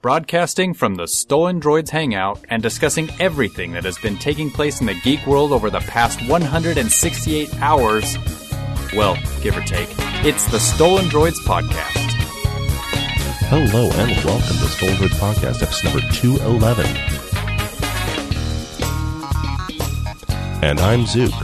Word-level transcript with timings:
Broadcasting 0.00 0.74
from 0.74 0.94
the 0.94 1.08
Stolen 1.08 1.60
Droids 1.60 1.90
Hangout 1.90 2.38
and 2.50 2.62
discussing 2.62 3.10
everything 3.18 3.72
that 3.72 3.82
has 3.82 3.98
been 3.98 4.16
taking 4.16 4.48
place 4.48 4.80
in 4.80 4.86
the 4.86 4.94
geek 4.94 5.26
world 5.26 5.50
over 5.50 5.70
the 5.70 5.80
past 5.80 6.20
168 6.28 7.52
hours. 7.60 8.16
Well, 8.94 9.18
give 9.42 9.56
or 9.56 9.62
take. 9.62 9.88
It's 10.24 10.48
the 10.52 10.60
Stolen 10.60 11.06
Droids 11.06 11.40
Podcast. 11.44 12.12
Hello 13.48 13.90
and 13.90 14.24
welcome 14.24 14.56
to 14.58 14.68
Stolen 14.68 14.94
Droids 14.94 15.18
Podcast, 15.18 15.64
episode 15.64 15.92
number 15.92 16.14
211. 16.14 16.86
And 20.62 20.78
I'm 20.78 21.06
Zook. 21.06 21.34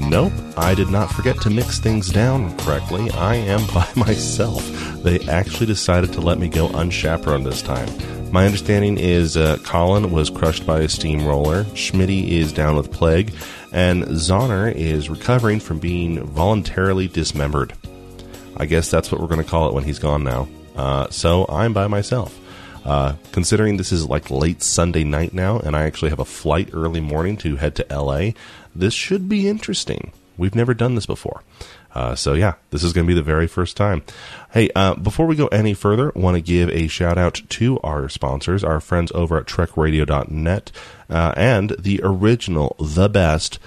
Nope, 0.00 0.32
I 0.56 0.74
did 0.74 0.90
not 0.90 1.10
forget 1.10 1.40
to 1.42 1.50
mix 1.50 1.78
things 1.78 2.10
down 2.10 2.56
correctly. 2.58 3.10
I 3.10 3.36
am 3.36 3.66
by 3.74 3.88
myself. 3.96 4.64
They 5.02 5.20
actually 5.28 5.66
decided 5.66 6.12
to 6.14 6.20
let 6.20 6.38
me 6.38 6.48
go 6.48 6.68
unchaperoned 6.68 7.46
this 7.46 7.62
time. 7.62 7.88
My 8.32 8.46
understanding 8.46 8.98
is 8.98 9.36
uh, 9.36 9.58
Colin 9.64 10.10
was 10.10 10.30
crushed 10.30 10.66
by 10.66 10.80
a 10.80 10.88
steamroller, 10.88 11.64
Schmitty 11.74 12.30
is 12.30 12.52
down 12.52 12.76
with 12.76 12.90
plague, 12.90 13.32
and 13.72 14.04
Zoner 14.04 14.74
is 14.74 15.08
recovering 15.08 15.60
from 15.60 15.78
being 15.78 16.24
voluntarily 16.24 17.06
dismembered. 17.06 17.74
I 18.56 18.66
guess 18.66 18.90
that's 18.90 19.12
what 19.12 19.20
we're 19.20 19.28
going 19.28 19.42
to 19.42 19.48
call 19.48 19.68
it 19.68 19.74
when 19.74 19.84
he's 19.84 19.98
gone 19.98 20.24
now. 20.24 20.48
Uh, 20.74 21.08
so 21.10 21.46
I'm 21.48 21.72
by 21.72 21.86
myself. 21.86 22.38
Uh, 22.84 23.14
considering 23.32 23.78
this 23.78 23.92
is 23.92 24.06
like 24.06 24.30
late 24.30 24.62
Sunday 24.62 25.04
night 25.04 25.32
now, 25.32 25.58
and 25.58 25.74
I 25.74 25.84
actually 25.84 26.10
have 26.10 26.18
a 26.18 26.24
flight 26.24 26.70
early 26.72 27.00
morning 27.00 27.36
to 27.38 27.56
head 27.56 27.76
to 27.76 27.86
LA, 27.90 28.32
this 28.74 28.94
should 28.94 29.28
be 29.28 29.48
interesting. 29.48 30.12
We've 30.36 30.54
never 30.54 30.74
done 30.74 30.94
this 30.94 31.06
before. 31.06 31.42
Uh, 31.94 32.14
so 32.16 32.34
yeah, 32.34 32.54
this 32.70 32.82
is 32.82 32.92
going 32.92 33.06
to 33.06 33.08
be 33.08 33.14
the 33.14 33.22
very 33.22 33.46
first 33.46 33.76
time. 33.76 34.02
Hey, 34.50 34.68
uh, 34.74 34.94
before 34.94 35.26
we 35.26 35.36
go 35.36 35.46
any 35.48 35.74
further, 35.74 36.10
want 36.16 36.36
to 36.36 36.40
give 36.40 36.68
a 36.70 36.88
shout 36.88 37.16
out 37.18 37.40
to 37.50 37.78
our 37.80 38.08
sponsors, 38.08 38.64
our 38.64 38.80
friends 38.80 39.12
over 39.14 39.38
at 39.38 39.46
TrekRadio.net, 39.46 40.72
uh, 41.08 41.34
and 41.36 41.70
the 41.78 42.00
original, 42.02 42.74
the 42.80 43.08
best 43.08 43.60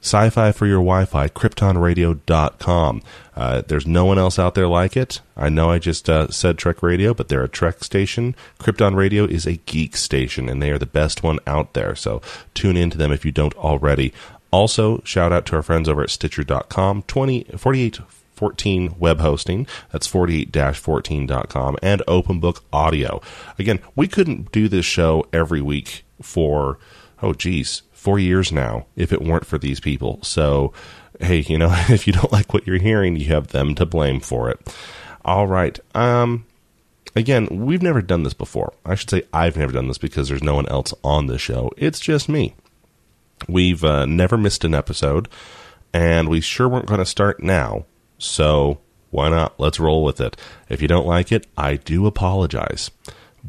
sci-fi 0.00 0.52
for 0.52 0.66
your 0.66 0.78
Wi-Fi, 0.78 1.28
KryptonRadio.com. 1.28 3.02
Uh, 3.34 3.62
there's 3.66 3.86
no 3.86 4.04
one 4.04 4.18
else 4.18 4.38
out 4.38 4.54
there 4.54 4.68
like 4.68 4.96
it. 4.96 5.20
I 5.36 5.48
know 5.48 5.70
I 5.70 5.78
just 5.78 6.08
uh, 6.08 6.28
said 6.30 6.58
Trek 6.58 6.82
Radio, 6.82 7.14
but 7.14 7.28
they're 7.28 7.44
a 7.44 7.48
Trek 7.48 7.84
station. 7.84 8.34
Krypton 8.58 8.94
Radio 8.94 9.24
is 9.24 9.46
a 9.46 9.56
geek 9.56 9.96
station, 9.96 10.48
and 10.48 10.62
they 10.62 10.70
are 10.70 10.78
the 10.78 10.86
best 10.86 11.22
one 11.22 11.38
out 11.46 11.74
there. 11.74 11.94
So 11.94 12.20
tune 12.54 12.76
into 12.76 12.98
them 12.98 13.12
if 13.12 13.24
you 13.24 13.32
don't 13.32 13.56
already. 13.56 14.12
Also, 14.50 15.00
shout 15.04 15.32
out 15.32 15.44
to 15.46 15.56
our 15.56 15.62
friends 15.62 15.88
over 15.88 16.02
at 16.02 16.10
Stitcher.com, 16.10 17.02
20, 17.02 17.44
4814 17.56 18.94
web 18.98 19.20
hosting. 19.20 19.66
That's 19.92 20.08
48-14.com 20.10 21.76
and 21.82 22.02
Open 22.08 22.40
Book 22.40 22.64
Audio. 22.72 23.20
Again, 23.58 23.80
we 23.94 24.08
couldn't 24.08 24.50
do 24.52 24.68
this 24.68 24.86
show 24.86 25.26
every 25.32 25.60
week 25.60 26.04
for, 26.22 26.78
oh 27.22 27.34
geez, 27.34 27.82
four 27.92 28.18
years 28.18 28.50
now 28.50 28.86
if 28.96 29.12
it 29.12 29.22
weren't 29.22 29.46
for 29.46 29.58
these 29.58 29.80
people. 29.80 30.18
So, 30.22 30.72
hey, 31.20 31.40
you 31.40 31.58
know, 31.58 31.68
if 31.88 32.06
you 32.06 32.12
don't 32.12 32.32
like 32.32 32.54
what 32.54 32.66
you're 32.66 32.78
hearing, 32.78 33.16
you 33.16 33.26
have 33.26 33.48
them 33.48 33.74
to 33.74 33.84
blame 33.84 34.20
for 34.20 34.48
it. 34.50 34.74
All 35.24 35.46
right. 35.46 35.78
Um, 35.94 36.46
again, 37.14 37.48
we've 37.50 37.82
never 37.82 38.00
done 38.00 38.22
this 38.22 38.34
before. 38.34 38.72
I 38.86 38.94
should 38.94 39.10
say 39.10 39.22
I've 39.32 39.58
never 39.58 39.72
done 39.72 39.88
this 39.88 39.98
because 39.98 40.28
there's 40.28 40.42
no 40.42 40.54
one 40.54 40.68
else 40.68 40.94
on 41.04 41.26
the 41.26 41.38
show. 41.38 41.70
It's 41.76 42.00
just 42.00 42.30
me. 42.30 42.54
We've 43.46 43.84
uh, 43.84 44.06
never 44.06 44.36
missed 44.36 44.64
an 44.64 44.74
episode, 44.74 45.28
and 45.92 46.28
we 46.28 46.40
sure 46.40 46.68
weren't 46.68 46.86
going 46.86 47.00
to 47.00 47.06
start 47.06 47.42
now. 47.42 47.84
So 48.18 48.80
why 49.10 49.28
not? 49.28 49.58
Let's 49.58 49.80
roll 49.80 50.04
with 50.04 50.20
it. 50.20 50.36
If 50.68 50.82
you 50.82 50.88
don't 50.88 51.06
like 51.06 51.32
it, 51.32 51.46
I 51.56 51.76
do 51.76 52.06
apologize. 52.06 52.90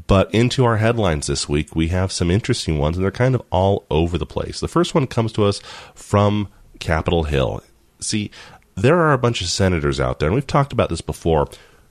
But 0.07 0.33
into 0.33 0.63
our 0.65 0.77
headlines 0.77 1.27
this 1.27 1.49
week, 1.49 1.75
we 1.75 1.89
have 1.89 2.11
some 2.11 2.31
interesting 2.31 2.77
ones, 2.77 2.97
and 2.97 3.03
they're 3.03 3.11
kind 3.11 3.35
of 3.35 3.41
all 3.51 3.85
over 3.89 4.17
the 4.17 4.25
place. 4.25 4.59
The 4.59 4.67
first 4.67 4.95
one 4.95 5.07
comes 5.07 5.31
to 5.33 5.45
us 5.45 5.59
from 5.93 6.47
Capitol 6.79 7.23
Hill. 7.23 7.61
See, 7.99 8.31
there 8.75 8.97
are 8.97 9.11
a 9.11 9.17
bunch 9.17 9.41
of 9.41 9.47
senators 9.47 9.99
out 9.99 10.19
there, 10.19 10.27
and 10.27 10.35
we've 10.35 10.47
talked 10.47 10.71
about 10.71 10.89
this 10.89 11.01
before, 11.01 11.47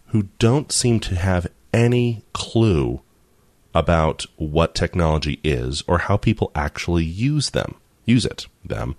who 0.06 0.28
don't 0.38 0.72
seem 0.72 1.00
to 1.00 1.16
have 1.16 1.48
any 1.74 2.22
clue 2.32 3.02
about 3.74 4.24
what 4.36 4.74
technology 4.74 5.38
is 5.44 5.84
or 5.86 5.98
how 5.98 6.16
people 6.16 6.50
actually 6.54 7.04
use 7.04 7.50
them 7.50 7.74
use 8.08 8.24
it, 8.24 8.46
them. 8.64 8.96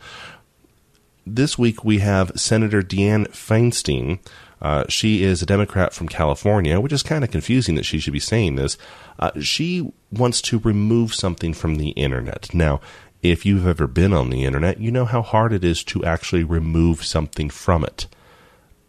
This 1.25 1.57
week 1.57 1.83
we 1.83 1.99
have 1.99 2.31
Senator 2.35 2.81
Dianne 2.81 3.27
Feinstein. 3.29 4.19
Uh, 4.61 4.85
she 4.89 5.23
is 5.23 5.41
a 5.41 5.45
Democrat 5.45 5.93
from 5.93 6.07
California, 6.07 6.79
which 6.79 6.91
is 6.91 7.03
kind 7.03 7.23
of 7.23 7.31
confusing 7.31 7.75
that 7.75 7.85
she 7.85 7.99
should 7.99 8.13
be 8.13 8.19
saying 8.19 8.55
this. 8.55 8.77
Uh, 9.17 9.31
she 9.39 9.91
wants 10.11 10.41
to 10.41 10.59
remove 10.59 11.13
something 11.13 11.53
from 11.53 11.75
the 11.75 11.89
internet. 11.91 12.53
Now, 12.53 12.81
if 13.21 13.45
you've 13.45 13.67
ever 13.67 13.87
been 13.87 14.13
on 14.13 14.29
the 14.29 14.45
internet, 14.45 14.79
you 14.79 14.91
know 14.91 15.05
how 15.05 15.21
hard 15.21 15.53
it 15.53 15.63
is 15.63 15.83
to 15.85 16.03
actually 16.03 16.43
remove 16.43 17.03
something 17.03 17.49
from 17.49 17.83
it. 17.83 18.07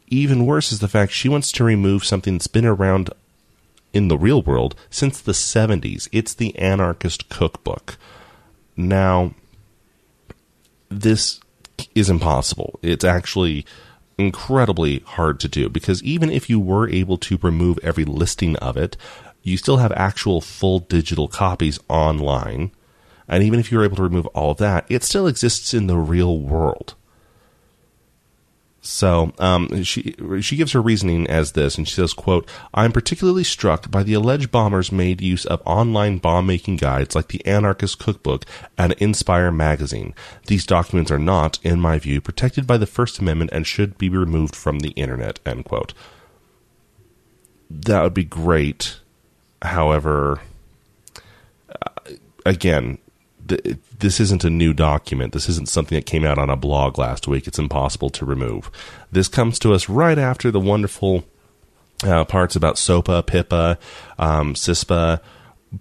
Even 0.08 0.46
worse 0.46 0.72
is 0.72 0.80
the 0.80 0.88
fact 0.88 1.12
she 1.12 1.28
wants 1.28 1.52
to 1.52 1.64
remove 1.64 2.04
something 2.04 2.34
that's 2.34 2.46
been 2.46 2.66
around 2.66 3.10
in 3.92 4.08
the 4.08 4.18
real 4.18 4.42
world 4.42 4.74
since 4.88 5.20
the 5.20 5.32
70s. 5.32 6.08
It's 6.12 6.34
the 6.34 6.56
Anarchist 6.58 7.28
Cookbook. 7.28 7.96
Now, 8.76 9.34
this 10.90 11.40
is 11.94 12.10
impossible. 12.10 12.78
It's 12.82 13.04
actually 13.04 13.64
incredibly 14.18 14.98
hard 15.00 15.40
to 15.40 15.48
do 15.48 15.68
because 15.68 16.02
even 16.02 16.30
if 16.30 16.50
you 16.50 16.60
were 16.60 16.88
able 16.88 17.16
to 17.16 17.38
remove 17.42 17.78
every 17.82 18.04
listing 18.04 18.56
of 18.56 18.76
it, 18.76 18.96
you 19.42 19.56
still 19.56 19.78
have 19.78 19.92
actual 19.92 20.40
full 20.40 20.80
digital 20.80 21.28
copies 21.28 21.78
online. 21.88 22.70
And 23.26 23.42
even 23.42 23.60
if 23.60 23.72
you 23.72 23.78
were 23.78 23.84
able 23.84 23.96
to 23.96 24.02
remove 24.02 24.26
all 24.28 24.50
of 24.50 24.58
that, 24.58 24.84
it 24.88 25.04
still 25.04 25.26
exists 25.26 25.72
in 25.72 25.86
the 25.86 25.96
real 25.96 26.38
world. 26.38 26.94
So 28.82 29.32
um, 29.38 29.82
she 29.82 30.14
she 30.40 30.56
gives 30.56 30.72
her 30.72 30.80
reasoning 30.80 31.26
as 31.26 31.52
this, 31.52 31.76
and 31.76 31.86
she 31.86 31.94
says, 31.94 32.14
"quote 32.14 32.48
I 32.72 32.86
am 32.86 32.92
particularly 32.92 33.44
struck 33.44 33.90
by 33.90 34.02
the 34.02 34.14
alleged 34.14 34.50
bombers 34.50 34.90
made 34.90 35.20
use 35.20 35.44
of 35.44 35.60
online 35.66 36.16
bomb 36.16 36.46
making 36.46 36.76
guides 36.76 37.14
like 37.14 37.28
the 37.28 37.44
Anarchist 37.44 37.98
Cookbook 37.98 38.46
and 38.78 38.92
Inspire 38.94 39.52
magazine. 39.52 40.14
These 40.46 40.64
documents 40.64 41.10
are 41.10 41.18
not, 41.18 41.58
in 41.62 41.78
my 41.80 41.98
view, 41.98 42.22
protected 42.22 42.66
by 42.66 42.78
the 42.78 42.86
First 42.86 43.18
Amendment 43.18 43.50
and 43.52 43.66
should 43.66 43.98
be 43.98 44.08
removed 44.08 44.56
from 44.56 44.78
the 44.78 44.90
internet." 44.90 45.40
End 45.44 45.66
quote. 45.66 45.92
That 47.68 48.02
would 48.02 48.14
be 48.14 48.24
great. 48.24 48.98
However, 49.62 50.40
uh, 51.68 52.12
this 53.98 54.20
isn't 54.20 54.44
a 54.44 54.50
new 54.50 54.72
document. 54.72 55.32
This 55.32 55.48
isn't 55.48 55.68
something 55.68 55.96
that 55.96 56.06
came 56.06 56.24
out 56.24 56.38
on 56.38 56.50
a 56.50 56.56
blog 56.56 56.98
last 56.98 57.28
week. 57.28 57.46
It's 57.46 57.58
impossible 57.58 58.10
to 58.10 58.24
remove. 58.24 58.70
This 59.10 59.28
comes 59.28 59.58
to 59.60 59.72
us 59.72 59.88
right 59.88 60.18
after 60.18 60.50
the 60.50 60.60
wonderful 60.60 61.24
uh, 62.04 62.24
parts 62.24 62.56
about 62.56 62.78
SOPA, 62.78 63.24
PIPA, 63.24 63.78
um, 64.18 64.54
CISPA. 64.54 65.20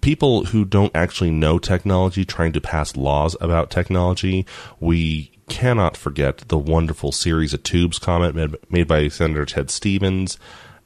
People 0.01 0.45
who 0.45 0.65
don't 0.65 0.95
actually 0.95 1.31
know 1.31 1.57
technology 1.57 2.25
trying 2.25 2.53
to 2.53 2.61
pass 2.61 2.95
laws 2.95 3.35
about 3.41 3.71
technology. 3.71 4.45
We 4.79 5.31
cannot 5.47 5.97
forget 5.97 6.39
the 6.49 6.57
wonderful 6.57 7.11
series 7.11 7.53
of 7.53 7.63
tubes 7.63 7.97
comment 7.97 8.35
made, 8.35 8.55
made 8.69 8.87
by 8.87 9.07
Senator 9.07 9.45
Ted 9.45 9.71
Stevens. 9.71 10.37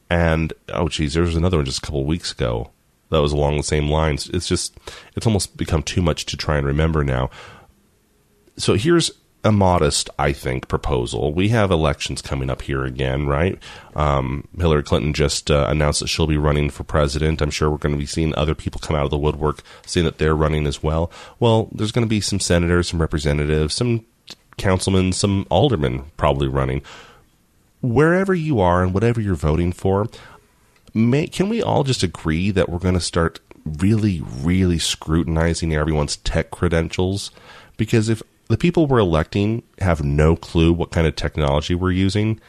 And, 0.08 0.52
oh, 0.68 0.88
geez, 0.88 1.14
there 1.14 1.22
was 1.22 1.36
another 1.36 1.58
one 1.58 1.66
just 1.66 1.78
a 1.78 1.80
couple 1.82 2.04
weeks 2.04 2.32
ago 2.32 2.70
that 3.14 3.22
was 3.22 3.32
along 3.32 3.56
the 3.56 3.62
same 3.62 3.88
lines. 3.88 4.28
It's 4.30 4.48
just, 4.48 4.76
it's 5.16 5.26
almost 5.26 5.56
become 5.56 5.82
too 5.82 6.02
much 6.02 6.26
to 6.26 6.36
try 6.36 6.58
and 6.58 6.66
remember 6.66 7.02
now. 7.02 7.30
So 8.56 8.74
here's 8.74 9.10
a 9.44 9.52
modest, 9.52 10.08
I 10.18 10.32
think, 10.32 10.68
proposal. 10.68 11.34
We 11.34 11.50
have 11.50 11.70
elections 11.70 12.22
coming 12.22 12.48
up 12.48 12.62
here 12.62 12.84
again, 12.84 13.26
right? 13.26 13.58
Um, 13.94 14.48
Hillary 14.56 14.82
Clinton 14.82 15.12
just 15.12 15.50
uh, 15.50 15.66
announced 15.68 16.00
that 16.00 16.08
she'll 16.08 16.26
be 16.26 16.38
running 16.38 16.70
for 16.70 16.82
president. 16.82 17.42
I'm 17.42 17.50
sure 17.50 17.70
we're 17.70 17.76
going 17.76 17.94
to 17.94 17.98
be 17.98 18.06
seeing 18.06 18.34
other 18.34 18.54
people 18.54 18.80
come 18.80 18.96
out 18.96 19.04
of 19.04 19.10
the 19.10 19.18
woodwork 19.18 19.62
saying 19.84 20.06
that 20.06 20.16
they're 20.16 20.34
running 20.34 20.66
as 20.66 20.82
well. 20.82 21.10
Well, 21.40 21.68
there's 21.72 21.92
going 21.92 22.06
to 22.06 22.08
be 22.08 22.22
some 22.22 22.40
senators, 22.40 22.88
some 22.88 23.00
representatives, 23.00 23.74
some 23.74 24.06
councilmen, 24.56 25.12
some 25.12 25.46
aldermen 25.50 26.04
probably 26.16 26.48
running. 26.48 26.80
Wherever 27.82 28.32
you 28.32 28.60
are 28.60 28.82
and 28.82 28.94
whatever 28.94 29.20
you're 29.20 29.34
voting 29.34 29.72
for, 29.72 30.06
may, 30.94 31.26
can 31.26 31.48
we 31.48 31.62
all 31.62 31.84
just 31.84 32.02
agree 32.02 32.50
that 32.52 32.68
we're 32.68 32.78
going 32.78 32.94
to 32.94 33.00
start 33.00 33.40
really, 33.64 34.22
really 34.40 34.78
scrutinizing 34.78 35.74
everyone's 35.74 36.16
tech 36.16 36.50
credentials? 36.50 37.30
Because 37.76 38.08
if 38.08 38.22
the 38.48 38.56
people 38.56 38.86
we're 38.86 38.98
electing 38.98 39.62
have 39.80 40.04
no 40.04 40.36
clue 40.36 40.72
what 40.72 40.92
kind 40.92 41.06
of 41.06 41.16
technology 41.16 41.74
we're 41.74 41.90
using, 41.90 42.40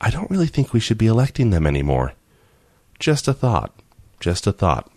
I 0.00 0.10
don't 0.10 0.30
really 0.30 0.46
think 0.46 0.72
we 0.72 0.80
should 0.80 0.98
be 0.98 1.06
electing 1.06 1.50
them 1.50 1.66
anymore. 1.66 2.12
Just 2.98 3.26
a 3.26 3.32
thought. 3.32 3.74
Just 4.20 4.46
a 4.46 4.52
thought. 4.52 4.90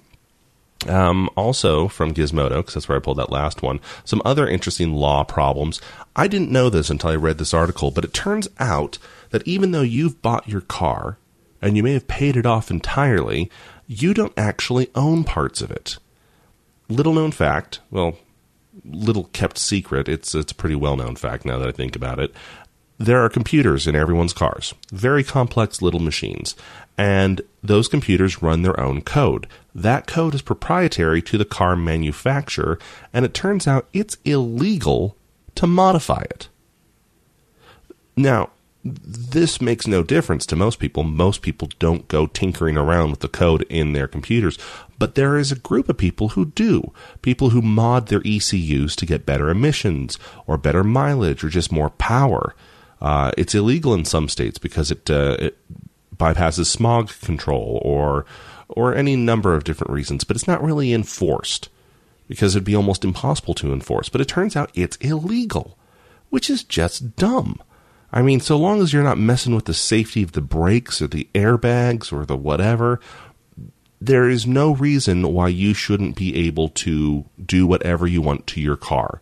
Um, 0.88 1.30
also 1.36 1.88
from 1.88 2.14
Gizmodo, 2.14 2.58
because 2.58 2.76
that's 2.76 2.90
where 2.90 2.98
I 2.98 3.02
pulled 3.02 3.18
that 3.18 3.32
last 3.32 3.62
one, 3.62 3.80
some 4.06 4.22
other 4.24 4.48
interesting 4.48 4.94
law 4.94 5.24
problems. 5.24 5.82
I 6.16 6.28
didn't 6.28 6.52
know 6.52 6.70
this 6.70 6.90
until 6.90 7.10
I 7.10 7.16
read 7.16 7.40
this 7.40 7.54
article, 7.54 7.90
but 7.90 8.06
it 8.06 8.14
turns 8.14 8.48
out 8.60 9.00
that 9.32 9.48
even 9.48 9.72
though 9.72 9.82
you've 9.82 10.22
bought 10.22 10.48
your 10.48 10.62
car 10.62 11.18
and 11.62 11.78
you 11.78 11.84
may 11.84 11.94
have 11.94 12.08
paid 12.08 12.38
it 12.38 12.46
off 12.46 12.72
entirely, 12.72 13.50
you 13.88 14.14
don't 14.14 14.38
actually 14.38 14.90
own 14.96 15.24
parts 15.24 15.62
of 15.62 15.72
it. 15.72 15.98
Little 16.90 17.14
known 17.14 17.32
fact, 17.32 17.80
well, 17.90 18.18
little 18.86 19.26
kept 19.26 19.58
secret. 19.58 20.08
It's 20.08 20.36
it's 20.36 20.52
a 20.52 20.56
pretty 20.56 20.76
well 20.76 20.96
known 20.96 21.16
fact 21.16 21.46
now 21.46 21.58
that 21.58 21.68
I 21.68 21.72
think 21.72 21.96
about 21.96 22.20
it. 22.20 22.34
There 23.00 23.24
are 23.24 23.30
computers 23.30 23.86
in 23.86 23.96
everyone's 23.96 24.34
cars, 24.34 24.74
very 24.92 25.24
complex 25.24 25.82
little 25.82 26.00
machines, 26.00 26.56
and 26.98 27.42
those 27.62 27.88
computers 27.88 28.42
run 28.42 28.64
their 28.64 28.80
own 28.80 29.02
code. 29.02 29.48
That 29.76 30.08
code 30.08 30.34
is 30.34 30.42
proprietary 30.42 31.22
to 31.24 31.38
the 31.38 31.46
car 31.46 31.76
manufacturer, 31.76 32.80
and 33.14 33.24
it 33.24 33.36
turns 33.36 33.68
out 33.68 33.88
it's 33.94 34.18
illegal 34.26 35.16
to 35.56 35.68
modify 35.68 36.22
it. 36.22 36.50
Now, 38.16 38.50
this 38.94 39.62
makes 39.62 39.88
no 39.88 40.04
difference 40.04 40.46
to 40.48 40.56
most 40.56 40.80
people. 40.80 41.04
Most 41.04 41.42
people 41.42 41.70
don't 41.80 42.08
go 42.08 42.28
tinkering 42.28 42.78
around 42.78 43.12
with 43.12 43.20
the 43.22 43.28
code 43.28 43.64
in 43.64 43.94
their 43.94 44.08
computers, 44.08 44.58
but 45.00 45.16
there 45.16 45.38
is 45.38 45.52
a 45.52 45.60
group 45.60 45.90
of 45.90 45.98
people 45.98 46.30
who 46.30 46.46
do. 46.46 46.92
People 47.22 47.52
who 47.52 47.62
mod 47.62 48.08
their 48.08 48.22
ECUs 48.26 48.96
to 48.96 49.06
get 49.06 49.26
better 49.26 49.50
emissions 49.50 50.18
or 50.46 50.58
better 50.58 50.84
mileage 50.84 51.44
or 51.44 51.50
just 51.50 51.72
more 51.72 51.90
power. 51.92 52.56
Uh, 53.02 53.32
it's 53.38 53.56
illegal 53.56 53.94
in 53.94 54.06
some 54.06 54.28
states 54.28 54.58
because 54.58 54.92
it, 54.92 55.10
uh, 55.10 55.38
it 55.40 55.58
bypasses 56.16 56.66
smog 56.66 57.12
control 57.22 57.80
or 57.84 58.26
or 58.70 58.94
any 58.94 59.16
number 59.16 59.54
of 59.54 59.64
different 59.64 59.92
reasons, 59.92 60.24
but 60.24 60.36
it's 60.36 60.48
not 60.48 60.62
really 60.62 60.94
enforced 60.94 61.70
because 62.28 62.56
it'd 62.56 62.66
be 62.66 62.76
almost 62.76 63.06
impossible 63.06 63.54
to 63.56 63.72
enforce. 63.72 64.10
But 64.10 64.22
it 64.22 64.28
turns 64.28 64.56
out 64.56 64.72
it's 64.74 64.98
illegal, 64.98 65.78
which 66.30 66.50
is 66.50 66.64
just 66.64 67.16
dumb. 67.16 67.62
I 68.12 68.22
mean, 68.22 68.40
so 68.40 68.58
long 68.58 68.82
as 68.82 68.94
you're 68.94 69.04
not 69.04 69.18
messing 69.18 69.54
with 69.54 69.66
the 69.66 69.74
safety 69.74 70.24
of 70.24 70.32
the 70.32 70.42
brakes 70.42 71.02
or 71.02 71.08
the 71.08 71.28
airbags 71.36 72.14
or 72.14 72.26
the 72.26 72.38
whatever, 72.38 73.00
there 74.00 74.30
is 74.30 74.48
no 74.48 74.74
reason 74.74 75.34
why 75.34 75.50
you 75.50 75.74
shouldn't 75.74 76.16
be 76.16 76.48
able 76.48 76.70
to 76.70 77.26
do 77.44 77.68
whatever 77.68 78.08
you 78.08 78.22
want 78.22 78.48
to 78.48 78.62
your 78.62 78.78
car. 78.78 79.22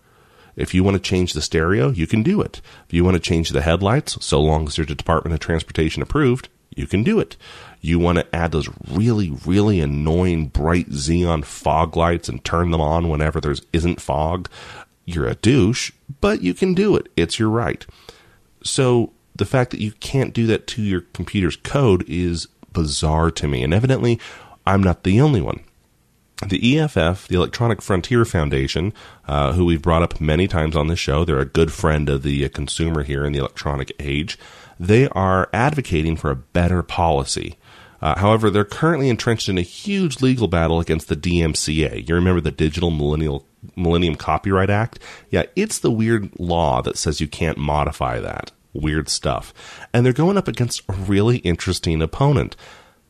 If 0.56 0.74
you 0.74 0.84
want 0.84 0.96
to 0.96 1.02
change 1.02 1.34
the 1.34 1.42
stereo, 1.42 1.90
you 1.90 2.08
can 2.08 2.24
do 2.24 2.42
it. 2.42 2.62
If 2.88 2.94
you 2.94 3.04
want 3.04 3.16
to 3.16 3.20
change 3.20 3.50
the 3.50 3.62
headlights, 3.62 4.24
so 4.24 4.40
long 4.40 4.68
as 4.68 4.76
they're 4.76 4.86
Department 4.86 5.34
of 5.34 5.40
Transportation 5.40 6.02
approved, 6.02 6.48
you 6.76 6.88
can 6.88 7.04
do 7.04 7.20
it. 7.20 7.36
You 7.82 8.00
want 8.00 8.18
to 8.20 8.36
add 8.36 8.52
those 8.52 8.70
really, 8.90 9.32
really 9.46 9.80
annoying 9.80 10.48
bright 10.48 10.90
xenon 10.90 11.44
fog 11.44 11.96
lights 11.96 12.30
and 12.30 12.44
turn 12.44 12.72
them 12.72 12.82
on 12.82 13.10
whenever 13.10 13.42
there 13.42 13.56
isn't 13.74 14.02
fog. 14.02 14.50
You're 15.06 15.28
a 15.28 15.36
douche, 15.36 15.92
but 16.22 16.42
you 16.42 16.54
can 16.54 16.74
do 16.74 16.96
it. 16.96 17.08
It's 17.16 17.38
your 17.38 17.50
right. 17.50 17.86
So 18.66 19.14
the 19.36 19.46
fact 19.46 19.72
that 19.72 19.80
you 19.80 19.94
can't 19.94 20.34
do 20.34 20.46
that 20.48 20.68
to 20.68 20.82
your 20.82 21.02
computer's 21.02 21.56
code 21.56 22.04
is 22.08 22.48
bizarre 22.74 23.32
to 23.32 23.48
me. 23.48 23.64
And 23.64 23.74
evidently, 23.74 24.20
I'm 24.68 24.84
not 24.84 25.04
the 25.04 25.22
only 25.22 25.42
one. 25.42 25.64
The 26.46 26.80
EFF, 26.80 27.30
the 27.30 27.36
Electronic 27.36 27.82
Frontier 27.82 28.26
Foundation, 28.26 28.94
uh, 29.26 29.54
who 29.54 29.64
we've 29.64 29.82
brought 29.82 30.04
up 30.04 30.20
many 30.20 30.48
times 30.50 30.76
on 30.76 30.88
this 30.88 31.00
show, 31.00 31.24
they're 31.24 31.40
a 31.40 31.46
good 31.46 31.72
friend 31.72 32.10
of 32.10 32.24
the 32.24 32.50
consumer 32.50 33.04
here 33.04 33.26
in 33.26 33.32
the 33.32 33.40
electronic 33.40 33.94
age. 34.00 34.38
They 34.78 35.08
are 35.10 35.50
advocating 35.54 36.18
for 36.18 36.32
a 36.32 36.36
better 36.36 36.84
policy. 36.84 37.58
Uh, 38.02 38.20
however, 38.20 38.50
they're 38.50 38.66
currently 38.66 39.08
entrenched 39.08 39.48
in 39.48 39.58
a 39.58 39.62
huge 39.62 40.22
legal 40.22 40.50
battle 40.50 40.82
against 40.82 41.08
the 41.08 41.16
DMCA. 41.16 42.08
You 42.08 42.16
remember 42.16 42.42
the 42.42 42.52
Digital 42.52 42.92
Millennial 42.92 43.46
Millennium 43.76 44.16
Copyright 44.16 44.70
Act? 44.70 45.00
Yeah, 45.30 45.44
it's 45.56 45.80
the 45.80 45.92
weird 45.92 46.30
law 46.40 46.82
that 46.82 46.98
says 46.98 47.22
you 47.22 47.28
can't 47.28 47.58
modify 47.58 48.20
that. 48.20 48.52
Weird 48.74 49.10
stuff. 49.10 49.54
And 49.94 50.06
they're 50.06 50.14
going 50.14 50.38
up 50.38 50.48
against 50.48 50.82
a 50.90 50.94
really 50.94 51.38
interesting 51.38 52.02
opponent. 52.02 52.56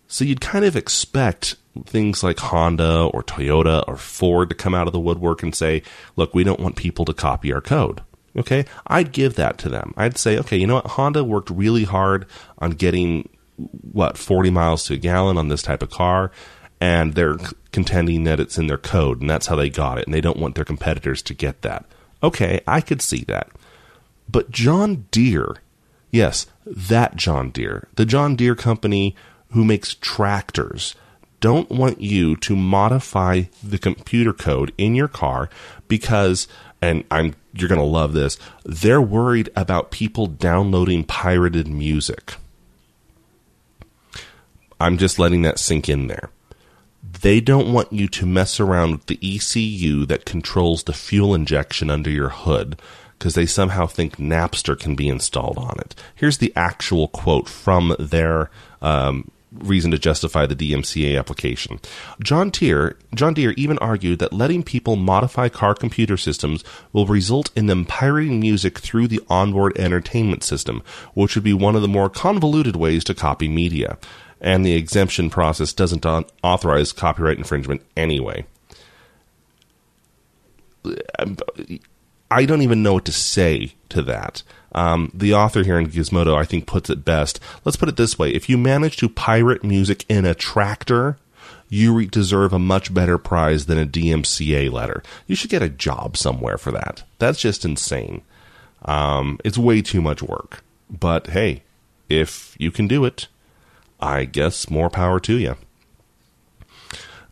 So 0.07 0.23
you'd 0.23 0.41
kind 0.41 0.65
of 0.65 0.75
expect 0.75 1.55
things 1.85 2.23
like 2.23 2.39
Honda 2.39 3.09
or 3.13 3.23
Toyota 3.23 3.83
or 3.87 3.97
Ford 3.97 4.49
to 4.49 4.55
come 4.55 4.75
out 4.75 4.87
of 4.87 4.93
the 4.93 4.99
woodwork 4.99 5.43
and 5.43 5.55
say, 5.55 5.81
look, 6.15 6.33
we 6.33 6.43
don't 6.43 6.59
want 6.59 6.75
people 6.75 7.05
to 7.05 7.13
copy 7.13 7.51
our 7.51 7.61
code. 7.61 8.01
Okay, 8.37 8.65
I'd 8.87 9.13
give 9.13 9.35
that 9.35 9.57
to 9.59 9.69
them. 9.69 9.93
I'd 9.95 10.17
say, 10.17 10.37
okay, 10.39 10.57
you 10.57 10.67
know 10.67 10.75
what? 10.75 10.87
Honda 10.87 11.23
worked 11.23 11.49
really 11.49 11.85
hard 11.85 12.25
on 12.59 12.71
getting 12.71 13.29
what 13.57 14.17
40 14.17 14.49
miles 14.49 14.85
to 14.85 14.95
a 14.95 14.97
gallon 14.97 15.37
on 15.37 15.47
this 15.47 15.61
type 15.61 15.81
of 15.81 15.89
car, 15.89 16.31
and 16.79 17.13
they're 17.13 17.37
contending 17.71 18.23
that 18.25 18.39
it's 18.39 18.57
in 18.57 18.67
their 18.67 18.77
code, 18.77 19.21
and 19.21 19.29
that's 19.29 19.47
how 19.47 19.55
they 19.55 19.69
got 19.69 19.97
it, 19.97 20.05
and 20.05 20.13
they 20.13 20.21
don't 20.21 20.39
want 20.39 20.55
their 20.55 20.65
competitors 20.65 21.21
to 21.23 21.33
get 21.33 21.61
that. 21.61 21.85
Okay, 22.21 22.61
I 22.67 22.81
could 22.81 23.01
see 23.01 23.23
that. 23.27 23.49
But 24.29 24.51
John 24.51 25.05
Deere, 25.11 25.57
yes, 26.11 26.47
that 26.65 27.15
John 27.15 27.51
Deere, 27.51 27.87
the 27.95 28.05
John 28.05 28.35
Deere 28.35 28.55
company 28.55 29.15
who 29.51 29.63
makes 29.63 29.95
tractors, 29.95 30.95
don't 31.39 31.69
want 31.69 32.01
you 32.01 32.35
to 32.37 32.55
modify 32.55 33.43
the 33.63 33.77
computer 33.77 34.33
code 34.33 34.73
in 34.77 34.95
your 34.95 35.07
car 35.07 35.49
because 35.87 36.47
and 36.81 37.03
I'm 37.09 37.35
you're 37.53 37.69
going 37.69 37.79
to 37.79 37.85
love 37.85 38.13
this. 38.13 38.37
They're 38.63 39.01
worried 39.01 39.49
about 39.55 39.91
people 39.91 40.27
downloading 40.27 41.03
pirated 41.03 41.67
music. 41.67 42.35
I'm 44.79 44.97
just 44.97 45.17
letting 45.17 45.43
that 45.43 45.57
sink 45.57 45.87
in 45.87 46.07
there. 46.07 46.29
They 47.21 47.39
don't 47.39 47.73
want 47.73 47.91
you 47.93 48.07
to 48.09 48.25
mess 48.25 48.59
around 48.59 48.91
with 48.91 49.05
the 49.07 49.19
ECU 49.21 50.05
that 50.05 50.25
controls 50.25 50.83
the 50.83 50.93
fuel 50.93 51.33
injection 51.33 51.89
under 51.89 52.09
your 52.09 52.29
hood 52.29 52.79
because 53.17 53.35
they 53.35 53.45
somehow 53.45 53.87
think 53.87 54.17
Napster 54.17 54.77
can 54.77 54.95
be 54.95 55.07
installed 55.07 55.57
on 55.57 55.77
it. 55.79 55.95
Here's 56.13 56.37
the 56.37 56.53
actual 56.55 57.07
quote 57.07 57.47
from 57.47 57.95
their 57.97 58.49
um, 58.81 59.31
reason 59.51 59.91
to 59.91 59.99
justify 59.99 60.45
the 60.45 60.55
DMCA 60.55 61.17
application. 61.17 61.79
John 62.21 62.49
Deere, 62.49 62.97
John 63.13 63.33
Deere 63.33 63.51
even 63.51 63.77
argued 63.79 64.19
that 64.19 64.33
letting 64.33 64.63
people 64.63 64.95
modify 64.95 65.49
car 65.49 65.73
computer 65.75 66.17
systems 66.17 66.63
will 66.91 67.05
result 67.05 67.51
in 67.55 67.67
them 67.67 67.85
pirating 67.85 68.39
music 68.39 68.79
through 68.79 69.07
the 69.07 69.21
onboard 69.29 69.77
entertainment 69.77 70.43
system, 70.43 70.83
which 71.13 71.35
would 71.35 71.43
be 71.43 71.53
one 71.53 71.75
of 71.75 71.81
the 71.81 71.87
more 71.87 72.09
convoluted 72.09 72.75
ways 72.75 73.03
to 73.05 73.13
copy 73.13 73.47
media. 73.47 73.97
And 74.41 74.65
the 74.65 74.75
exemption 74.75 75.29
process 75.29 75.73
doesn't 75.73 76.05
authorize 76.05 76.91
copyright 76.91 77.37
infringement 77.37 77.81
anyway. 77.95 78.45
I 82.29 82.45
don't 82.45 82.61
even 82.61 82.83
know 82.83 82.93
what 82.93 83.05
to 83.05 83.11
say 83.11 83.73
to 83.89 84.01
that. 84.03 84.43
Um, 84.73 85.09
the 85.13 85.33
author 85.33 85.63
here 85.63 85.79
in 85.79 85.87
Gizmodo, 85.87 86.35
I 86.35 86.43
think, 86.43 86.67
puts 86.67 86.89
it 86.89 87.05
best. 87.05 87.39
Let's 87.63 87.77
put 87.77 87.89
it 87.89 87.97
this 87.97 88.19
way: 88.19 88.31
if 88.31 88.49
you 88.49 88.57
manage 88.57 88.97
to 88.97 89.09
pirate 89.09 89.63
music 89.63 90.05
in 90.09 90.25
a 90.25 90.35
tractor, 90.35 91.17
you 91.69 92.05
deserve 92.05 92.53
a 92.53 92.59
much 92.59 92.93
better 92.93 93.17
prize 93.17 93.65
than 93.65 93.79
a 93.79 93.85
DMCA 93.85 94.71
letter. 94.71 95.01
You 95.27 95.35
should 95.35 95.49
get 95.49 95.61
a 95.61 95.69
job 95.69 96.17
somewhere 96.17 96.57
for 96.57 96.71
that. 96.71 97.03
That's 97.19 97.39
just 97.39 97.65
insane. 97.65 98.21
Um, 98.83 99.39
it's 99.43 99.57
way 99.57 99.81
too 99.81 100.01
much 100.01 100.21
work. 100.21 100.63
But 100.89 101.27
hey, 101.27 101.63
if 102.09 102.55
you 102.59 102.69
can 102.69 102.87
do 102.87 103.05
it, 103.05 103.27
I 103.99 104.25
guess 104.25 104.69
more 104.69 104.89
power 104.89 105.19
to 105.21 105.37
you. 105.37 105.55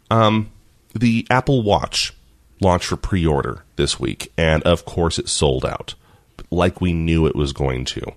Um, 0.10 0.52
the 0.94 1.26
Apple 1.30 1.64
Watch 1.64 2.14
launched 2.62 2.88
for 2.88 2.96
pre-order 2.96 3.64
this 3.76 4.00
week, 4.00 4.32
and 4.38 4.64
of 4.64 4.86
course, 4.86 5.20
it 5.20 5.30
sold 5.30 5.66
out 5.66 5.96
like 6.52 6.82
we 6.82 6.94
knew 6.94 7.26
it 7.26 7.36
was 7.36 7.52
going 7.52 7.86
to. 7.86 8.14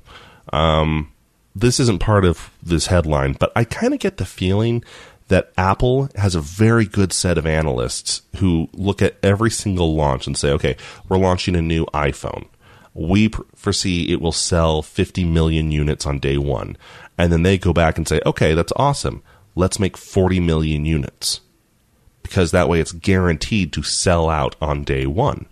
Um, 0.52 1.12
this 1.54 1.80
isn't 1.80 2.00
part 2.00 2.24
of 2.24 2.50
this 2.62 2.86
headline, 2.86 3.32
but 3.32 3.50
I 3.56 3.64
kind 3.64 3.94
of 3.94 4.00
get 4.00 4.18
the 4.18 4.26
feeling 4.26 4.84
that 5.28 5.52
Apple 5.58 6.08
has 6.14 6.34
a 6.34 6.40
very 6.40 6.84
good 6.84 7.12
set 7.12 7.38
of 7.38 7.46
analysts 7.46 8.22
who 8.36 8.68
look 8.72 9.02
at 9.02 9.16
every 9.22 9.50
single 9.50 9.94
launch 9.94 10.26
and 10.26 10.36
say, 10.36 10.50
okay, 10.52 10.76
we're 11.08 11.18
launching 11.18 11.56
a 11.56 11.62
new 11.62 11.84
iPhone. 11.86 12.46
We 12.94 13.30
foresee 13.54 14.12
it 14.12 14.20
will 14.20 14.32
sell 14.32 14.82
50 14.82 15.24
million 15.24 15.72
units 15.72 16.06
on 16.06 16.18
day 16.18 16.38
one. 16.38 16.76
And 17.18 17.32
then 17.32 17.42
they 17.42 17.58
go 17.58 17.72
back 17.72 17.96
and 17.96 18.06
say, 18.06 18.20
okay, 18.26 18.54
that's 18.54 18.72
awesome. 18.76 19.22
Let's 19.54 19.78
make 19.78 19.96
40 19.96 20.40
million 20.40 20.84
units. 20.84 21.40
Because 22.22 22.50
that 22.50 22.68
way 22.68 22.80
it's 22.80 22.92
guaranteed 22.92 23.72
to 23.72 23.82
sell 23.82 24.28
out 24.28 24.56
on 24.60 24.84
day 24.84 25.06
one 25.06 25.46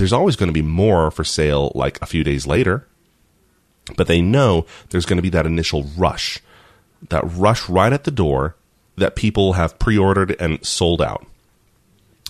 there's 0.00 0.12
always 0.12 0.34
going 0.34 0.48
to 0.48 0.52
be 0.54 0.62
more 0.62 1.10
for 1.10 1.24
sale 1.24 1.70
like 1.74 2.00
a 2.00 2.06
few 2.06 2.24
days 2.24 2.46
later. 2.46 2.86
But 3.96 4.06
they 4.06 4.22
know 4.22 4.66
there's 4.88 5.06
going 5.06 5.18
to 5.18 5.22
be 5.22 5.30
that 5.30 5.46
initial 5.46 5.84
rush, 5.96 6.40
that 7.08 7.22
rush 7.24 7.68
right 7.68 7.92
at 7.92 8.04
the 8.04 8.10
door 8.10 8.56
that 8.96 9.14
people 9.14 9.54
have 9.54 9.78
pre-ordered 9.78 10.36
and 10.40 10.64
sold 10.64 11.02
out. 11.02 11.26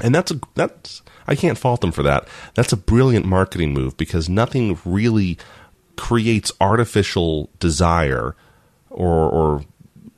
And 0.02 0.14
that's 0.14 0.32
a 0.32 0.40
that's 0.54 1.02
I 1.26 1.34
can't 1.34 1.58
fault 1.58 1.80
them 1.80 1.92
for 1.92 2.02
that. 2.02 2.26
That's 2.54 2.72
a 2.72 2.76
brilliant 2.76 3.26
marketing 3.26 3.72
move 3.72 3.96
because 3.96 4.28
nothing 4.28 4.78
really 4.84 5.38
creates 6.00 6.50
artificial 6.60 7.50
desire 7.60 8.34
or 8.90 9.30
or 9.30 9.64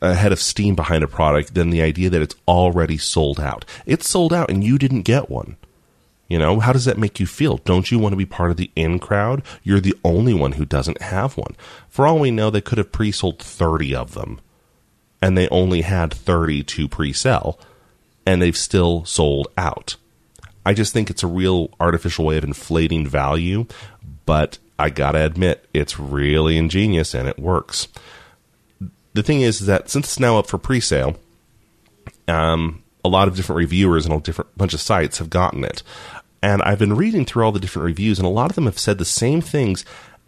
a 0.01 0.15
head 0.15 0.33
of 0.33 0.41
steam 0.41 0.75
behind 0.75 1.05
a 1.05 1.09
product 1.19 1.55
than 1.55 1.71
the 1.71 1.83
idea 1.83 2.11
that 2.11 2.23
it's 2.23 2.35
already 2.49 2.99
sold 2.99 3.39
out. 3.39 3.65
It's 3.87 4.09
sold 4.09 4.33
out 4.33 4.51
and 4.51 4.65
you 4.65 4.79
didn't 4.79 5.03
get 5.03 5.31
one. 5.31 5.57
You 6.29 6.39
know, 6.39 6.61
how 6.61 6.73
does 6.73 6.87
that 6.87 6.99
make 6.99 7.21
you 7.21 7.27
feel? 7.27 7.59
Don't 7.59 7.91
you 7.91 7.99
want 7.99 8.12
to 8.15 8.17
be 8.25 8.27
part 8.27 8.51
of 8.51 8.57
the 8.57 8.71
in 8.75 8.99
crowd? 8.99 9.43
You're 9.62 9.81
the 9.81 9.95
only 10.03 10.35
one 10.35 10.53
who 10.53 10.65
doesn't 10.65 11.03
have 11.03 11.37
one. 11.37 11.55
For 11.89 12.07
all 12.07 12.19
we 12.19 12.31
know, 12.31 12.51
they 12.51 12.61
could 12.62 12.79
have 12.79 12.91
pre 12.91 13.12
sold 13.12 13.39
30 13.39 13.95
of 13.95 14.15
them. 14.15 14.41
and 15.23 15.39
they 15.39 15.49
only 15.51 15.83
had 15.83 16.12
30 16.12 16.65
to 16.65 16.89
pre 16.89 17.12
sell, 17.12 17.59
and 18.27 18.43
they've 18.43 18.57
still 18.57 19.05
sold 19.05 19.47
out. 19.57 19.97
I 20.67 20.75
just 20.75 20.93
think 20.93 21.11
it's 21.11 21.23
a 21.23 21.29
real 21.29 21.71
artificial 21.79 22.25
way 22.27 22.37
of 22.39 22.45
inflating 22.45 23.07
value, 23.07 23.67
but 24.27 24.59
I 24.83 24.91
gotta 24.91 25.25
admit, 25.25 25.65
it's 25.73 26.01
really 26.01 26.59
ingenious 26.59 27.15
and 27.15 27.29
it 27.29 27.39
works. 27.39 27.87
The 29.15 29.23
thing 29.23 29.41
is 29.41 29.61
that 29.67 29.89
since 29.89 30.07
it's 30.07 30.19
now 30.19 30.39
up 30.39 30.49
for 30.49 30.59
pre 30.59 30.81
sale, 30.81 31.17
um, 32.27 32.83
a 33.05 33.09
lot 33.09 33.29
of 33.29 33.37
different 33.37 33.59
reviewers 33.59 34.07
and 34.07 34.15
a 34.15 34.19
different 34.19 34.59
bunch 34.59 34.75
of 34.75 34.81
sites 34.81 35.19
have 35.19 35.31
gotten 35.31 35.62
it. 35.62 35.85
And 36.43 36.62
I've 36.62 36.81
been 36.81 36.97
reading 36.97 37.25
through 37.25 37.45
all 37.45 37.53
the 37.53 37.61
different 37.61 37.87
reviews, 37.87 38.19
and 38.19 38.27
a 38.27 38.31
lot 38.31 38.51
of 38.51 38.57
them 38.57 38.65
have 38.65 38.79
said 38.79 38.99
the 38.99 39.05
same 39.05 39.41
things. 39.41 39.85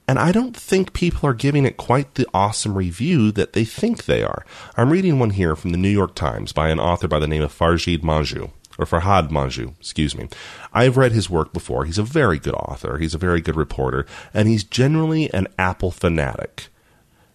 And 0.07 0.21
I 0.21 0.31
don't 0.31 0.57
think 0.57 0.93
people 0.93 1.29
are 1.29 1.35
giving 1.35 1.65
it 1.65 1.77
quite 1.77 2.15
the 2.15 2.29
awesome 2.33 2.79
review 2.79 3.33
that 3.33 3.55
they 3.55 3.65
think 3.65 4.05
they 4.05 4.23
are. 4.23 4.47
I'm 4.77 4.91
reading 4.91 5.19
one 5.19 5.31
here 5.31 5.57
from 5.57 5.71
the 5.71 5.79
New 5.79 5.89
York 5.89 6.15
Times 6.15 6.53
by 6.53 6.69
an 6.69 6.79
author 6.79 7.09
by 7.09 7.19
the 7.19 7.27
name 7.27 7.43
of 7.43 7.53
Farjid 7.53 8.03
Manjoo 8.03 8.53
or 8.79 8.87
Farhad 8.87 9.31
Manjoo, 9.31 9.79
excuse 9.79 10.17
me. 10.17 10.29
I've 10.73 10.97
read 10.97 11.13
his 11.13 11.31
work 11.31 11.53
before. 11.53 11.85
He's 11.85 11.99
a 11.99 12.03
very 12.03 12.39
good 12.39 12.55
author. 12.55 12.99
He's 12.99 13.15
a 13.15 13.19
very 13.19 13.41
good 13.41 13.57
reporter, 13.57 14.07
and 14.33 14.49
he's 14.49 14.65
generally 14.65 15.33
an 15.33 15.49
Apple 15.59 15.91
fanatic. 15.91 16.69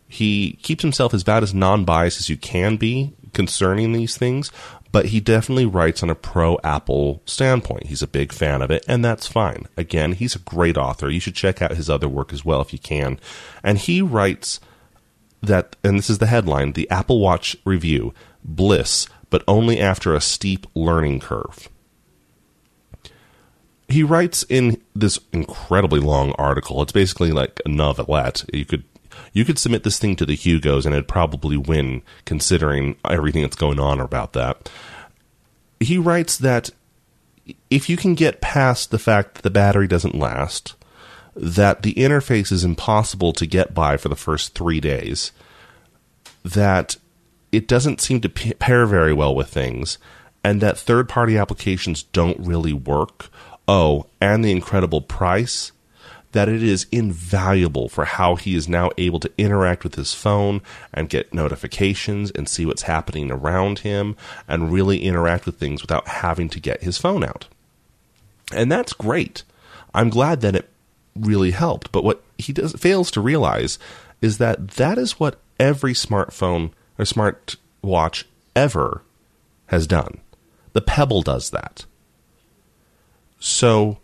He 0.07 0.53
keeps 0.63 0.81
himself 0.81 1.13
as 1.13 1.21
about 1.21 1.43
as 1.43 1.53
non-biased 1.53 2.19
as 2.19 2.29
you 2.29 2.37
can 2.37 2.77
be 2.77 3.13
concerning 3.33 3.91
these 3.91 4.17
things, 4.17 4.51
but 4.91 5.07
he 5.07 5.19
definitely 5.19 5.67
writes 5.67 6.01
on 6.01 6.09
a 6.09 6.15
pro 6.15 6.57
Apple 6.63 7.21
standpoint. 7.25 7.87
He's 7.87 8.01
a 8.01 8.07
big 8.07 8.33
fan 8.33 8.61
of 8.61 8.71
it, 8.71 8.83
and 8.87 9.05
that's 9.05 9.27
fine. 9.27 9.67
Again, 9.77 10.13
he's 10.13 10.35
a 10.35 10.39
great 10.39 10.77
author. 10.77 11.09
You 11.09 11.19
should 11.19 11.35
check 11.35 11.61
out 11.61 11.77
his 11.77 11.89
other 11.89 12.09
work 12.09 12.33
as 12.33 12.43
well 12.43 12.61
if 12.61 12.73
you 12.73 12.79
can. 12.79 13.19
And 13.63 13.77
he 13.77 14.01
writes 14.01 14.59
that, 15.41 15.75
and 15.83 15.97
this 15.97 16.09
is 16.09 16.17
the 16.17 16.25
headline 16.25 16.73
the 16.73 16.89
Apple 16.89 17.19
Watch 17.19 17.55
review 17.65 18.13
Bliss, 18.43 19.07
but 19.29 19.43
only 19.47 19.79
after 19.79 20.13
a 20.13 20.21
steep 20.21 20.65
learning 20.75 21.19
curve. 21.19 21.69
He 23.87 24.03
writes 24.03 24.43
in 24.43 24.81
this 24.95 25.19
incredibly 25.33 25.99
long 25.99 26.33
article. 26.33 26.81
It's 26.81 26.91
basically 26.91 27.31
like 27.31 27.59
a 27.65 27.69
novelette. 27.69 28.45
You 28.53 28.65
could 28.65 28.83
you 29.33 29.45
could 29.45 29.59
submit 29.59 29.83
this 29.83 29.99
thing 29.99 30.15
to 30.17 30.25
the 30.25 30.35
Hugos 30.35 30.85
and 30.85 30.93
it'd 30.93 31.07
probably 31.07 31.57
win, 31.57 32.01
considering 32.25 32.97
everything 33.09 33.41
that's 33.41 33.55
going 33.55 33.79
on 33.79 33.99
about 33.99 34.33
that. 34.33 34.69
He 35.79 35.97
writes 35.97 36.37
that 36.37 36.69
if 37.69 37.89
you 37.89 37.97
can 37.97 38.15
get 38.15 38.41
past 38.41 38.91
the 38.91 38.99
fact 38.99 39.35
that 39.35 39.41
the 39.43 39.49
battery 39.49 39.87
doesn't 39.87 40.15
last, 40.15 40.75
that 41.35 41.83
the 41.83 41.93
interface 41.93 42.51
is 42.51 42.63
impossible 42.63 43.33
to 43.33 43.45
get 43.45 43.73
by 43.73 43.97
for 43.97 44.09
the 44.09 44.15
first 44.15 44.53
three 44.53 44.79
days, 44.79 45.31
that 46.43 46.97
it 47.51 47.67
doesn't 47.67 48.01
seem 48.01 48.21
to 48.21 48.29
pair 48.29 48.85
very 48.85 49.13
well 49.13 49.35
with 49.35 49.49
things, 49.49 49.97
and 50.43 50.61
that 50.61 50.77
third 50.77 51.09
party 51.09 51.37
applications 51.37 52.03
don't 52.03 52.39
really 52.39 52.73
work. 52.73 53.29
Oh, 53.67 54.07
and 54.19 54.43
the 54.43 54.51
incredible 54.51 55.01
price 55.01 55.71
that 56.31 56.49
it 56.49 56.61
is 56.61 56.85
invaluable 56.91 57.89
for 57.89 58.05
how 58.05 58.35
he 58.35 58.55
is 58.55 58.69
now 58.69 58.91
able 58.97 59.19
to 59.19 59.31
interact 59.37 59.83
with 59.83 59.95
his 59.95 60.13
phone 60.13 60.61
and 60.93 61.09
get 61.09 61.33
notifications 61.33 62.29
and 62.31 62.47
see 62.47 62.65
what's 62.65 62.83
happening 62.83 63.31
around 63.31 63.79
him 63.79 64.15
and 64.47 64.71
really 64.71 65.03
interact 65.03 65.45
with 65.45 65.57
things 65.57 65.81
without 65.81 66.07
having 66.07 66.47
to 66.49 66.59
get 66.59 66.83
his 66.83 66.97
phone 66.97 67.23
out. 67.23 67.47
And 68.53 68.71
that's 68.71 68.93
great. 68.93 69.43
I'm 69.93 70.09
glad 70.09 70.41
that 70.41 70.55
it 70.55 70.69
really 71.15 71.51
helped. 71.51 71.91
But 71.91 72.03
what 72.03 72.23
he 72.37 72.53
does 72.53 72.73
fails 72.73 73.09
to 73.11 73.21
realize 73.21 73.79
is 74.21 74.37
that 74.37 74.71
that 74.71 74.97
is 74.97 75.19
what 75.19 75.39
every 75.59 75.93
smartphone 75.93 76.71
or 76.99 77.05
smart 77.05 77.55
watch 77.81 78.27
ever 78.55 79.01
has 79.67 79.87
done. 79.87 80.19
The 80.73 80.81
Pebble 80.81 81.23
does 81.23 81.49
that. 81.49 81.85
So 83.39 83.97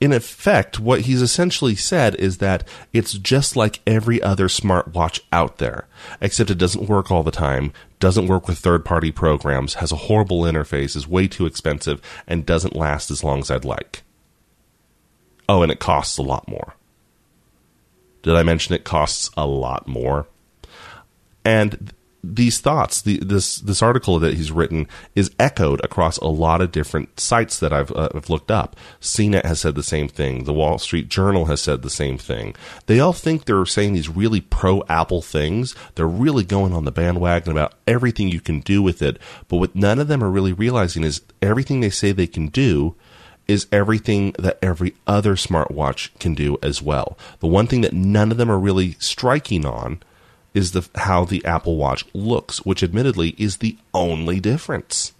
in 0.00 0.12
effect, 0.12 0.78
what 0.78 1.02
he's 1.02 1.22
essentially 1.22 1.74
said 1.74 2.14
is 2.16 2.38
that 2.38 2.66
it's 2.92 3.14
just 3.14 3.56
like 3.56 3.80
every 3.86 4.22
other 4.22 4.46
smartwatch 4.46 5.20
out 5.32 5.58
there, 5.58 5.88
except 6.20 6.50
it 6.50 6.58
doesn't 6.58 6.88
work 6.88 7.10
all 7.10 7.24
the 7.24 7.32
time, 7.32 7.72
doesn't 7.98 8.28
work 8.28 8.46
with 8.46 8.58
third 8.58 8.84
party 8.84 9.10
programs, 9.10 9.74
has 9.74 9.90
a 9.90 9.96
horrible 9.96 10.42
interface, 10.42 10.94
is 10.94 11.08
way 11.08 11.26
too 11.26 11.46
expensive, 11.46 12.00
and 12.28 12.46
doesn't 12.46 12.76
last 12.76 13.10
as 13.10 13.24
long 13.24 13.40
as 13.40 13.50
I'd 13.50 13.64
like. 13.64 14.02
Oh, 15.48 15.62
and 15.62 15.72
it 15.72 15.80
costs 15.80 16.16
a 16.16 16.22
lot 16.22 16.46
more. 16.46 16.74
Did 18.22 18.36
I 18.36 18.42
mention 18.44 18.74
it 18.74 18.84
costs 18.84 19.30
a 19.36 19.46
lot 19.46 19.88
more? 19.88 20.28
And 21.44 21.92
these 22.24 22.60
thoughts, 22.60 23.00
the, 23.00 23.18
this 23.18 23.58
this 23.58 23.80
article 23.80 24.18
that 24.18 24.34
he's 24.34 24.50
written 24.50 24.88
is 25.14 25.30
echoed 25.38 25.82
across 25.84 26.18
a 26.18 26.26
lot 26.26 26.60
of 26.60 26.72
different 26.72 27.18
sites 27.20 27.58
that 27.60 27.72
I've, 27.72 27.92
uh, 27.92 28.08
I've 28.14 28.28
looked 28.28 28.50
up. 28.50 28.76
CNET 29.00 29.44
has 29.44 29.60
said 29.60 29.76
the 29.76 29.82
same 29.82 30.08
thing. 30.08 30.44
The 30.44 30.52
Wall 30.52 30.78
Street 30.78 31.08
Journal 31.08 31.46
has 31.46 31.60
said 31.60 31.82
the 31.82 31.90
same 31.90 32.18
thing. 32.18 32.56
They 32.86 32.98
all 32.98 33.12
think 33.12 33.44
they're 33.44 33.64
saying 33.66 33.92
these 33.92 34.08
really 34.08 34.40
pro 34.40 34.82
Apple 34.88 35.22
things. 35.22 35.74
They're 35.94 36.08
really 36.08 36.44
going 36.44 36.72
on 36.72 36.84
the 36.84 36.92
bandwagon 36.92 37.52
about 37.52 37.74
everything 37.86 38.28
you 38.28 38.40
can 38.40 38.60
do 38.60 38.82
with 38.82 39.00
it. 39.00 39.18
But 39.46 39.58
what 39.58 39.76
none 39.76 39.98
of 39.98 40.08
them 40.08 40.22
are 40.22 40.30
really 40.30 40.52
realizing 40.52 41.04
is 41.04 41.22
everything 41.40 41.80
they 41.80 41.90
say 41.90 42.12
they 42.12 42.26
can 42.26 42.48
do 42.48 42.96
is 43.46 43.66
everything 43.72 44.34
that 44.38 44.58
every 44.60 44.94
other 45.06 45.34
smartwatch 45.34 46.16
can 46.18 46.34
do 46.34 46.58
as 46.62 46.82
well. 46.82 47.16
The 47.40 47.46
one 47.46 47.66
thing 47.66 47.80
that 47.80 47.94
none 47.94 48.30
of 48.30 48.36
them 48.36 48.50
are 48.50 48.58
really 48.58 48.96
striking 48.98 49.64
on 49.64 50.02
is 50.58 50.72
the 50.72 50.88
how 50.96 51.24
the 51.24 51.44
Apple 51.44 51.76
Watch 51.76 52.04
looks, 52.12 52.66
which 52.66 52.82
admittedly 52.82 53.36
is 53.38 53.58
the 53.58 53.78
only 53.94 54.40
difference. 54.40 55.12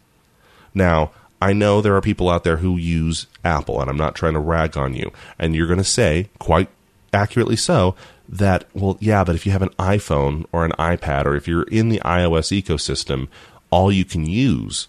Now, 0.75 1.13
I 1.41 1.53
know 1.53 1.81
there 1.81 1.95
are 1.95 2.01
people 2.01 2.29
out 2.29 2.43
there 2.43 2.57
who 2.57 2.77
use 2.77 3.29
Apple, 3.45 3.81
and 3.81 3.89
I'm 3.89 3.97
not 3.97 4.17
trying 4.17 4.33
to 4.33 4.41
rag 4.41 4.77
on 4.77 4.95
you. 4.95 5.13
And 5.39 5.55
you're 5.55 5.69
going 5.69 5.79
to 5.79 5.85
say, 5.85 6.29
quite 6.41 6.69
accurately 7.13 7.55
so, 7.55 7.95
that, 8.29 8.65
well, 8.75 8.99
yeah, 9.01 9.23
but 9.23 9.37
if 9.37 9.47
you 9.47 9.53
have 9.53 9.63
an 9.63 9.75
iPhone 9.79 10.45
or 10.51 10.65
an 10.65 10.73
iPad, 10.73 11.25
or 11.25 11.37
if 11.37 11.47
you're 11.47 11.63
in 11.63 11.89
the 11.89 12.01
iOS 12.01 12.51
ecosystem, 12.61 13.29
all 13.71 13.93
you 13.93 14.05
can 14.05 14.27
use 14.27 14.89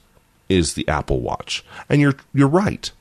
is 0.50 0.74
the 0.74 0.88
Apple 0.88 1.22
Watch. 1.22 1.64
And 1.88 2.02
you're, 2.02 2.16
you're 2.34 2.48
right 2.48 2.92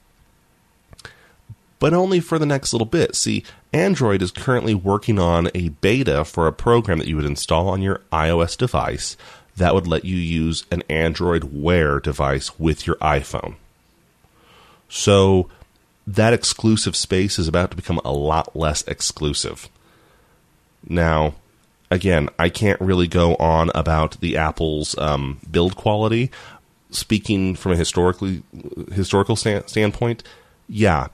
but 1.78 1.94
only 1.94 2.20
for 2.20 2.38
the 2.38 2.46
next 2.46 2.72
little 2.72 2.86
bit. 2.86 3.14
See, 3.14 3.44
Android 3.72 4.22
is 4.22 4.30
currently 4.30 4.74
working 4.74 5.18
on 5.18 5.50
a 5.54 5.68
beta 5.68 6.24
for 6.24 6.46
a 6.46 6.52
program 6.52 6.98
that 6.98 7.08
you 7.08 7.16
would 7.16 7.24
install 7.24 7.68
on 7.68 7.82
your 7.82 8.00
iOS 8.12 8.56
device 8.56 9.16
that 9.58 9.74
would 9.74 9.86
let 9.86 10.04
you 10.04 10.16
use 10.16 10.64
an 10.70 10.82
Android 10.88 11.44
Wear 11.52 12.00
device 12.00 12.58
with 12.58 12.86
your 12.86 12.96
iPhone. 12.96 13.56
So 14.88 15.50
that 16.06 16.32
exclusive 16.32 16.96
space 16.96 17.38
is 17.38 17.48
about 17.48 17.70
to 17.70 17.76
become 17.76 18.00
a 18.04 18.12
lot 18.12 18.56
less 18.56 18.82
exclusive. 18.86 19.68
Now, 20.88 21.34
again, 21.90 22.30
I 22.38 22.48
can't 22.48 22.80
really 22.80 23.08
go 23.08 23.34
on 23.36 23.70
about 23.74 24.20
the 24.20 24.36
Apple's 24.36 24.96
um, 24.96 25.40
build 25.50 25.76
quality. 25.76 26.30
Speaking 26.90 27.54
from 27.54 27.72
a 27.72 27.76
historically 27.76 28.42
historical 28.92 29.36
stand- 29.36 29.68
standpoint, 29.68 30.22
yeah, 30.68 31.08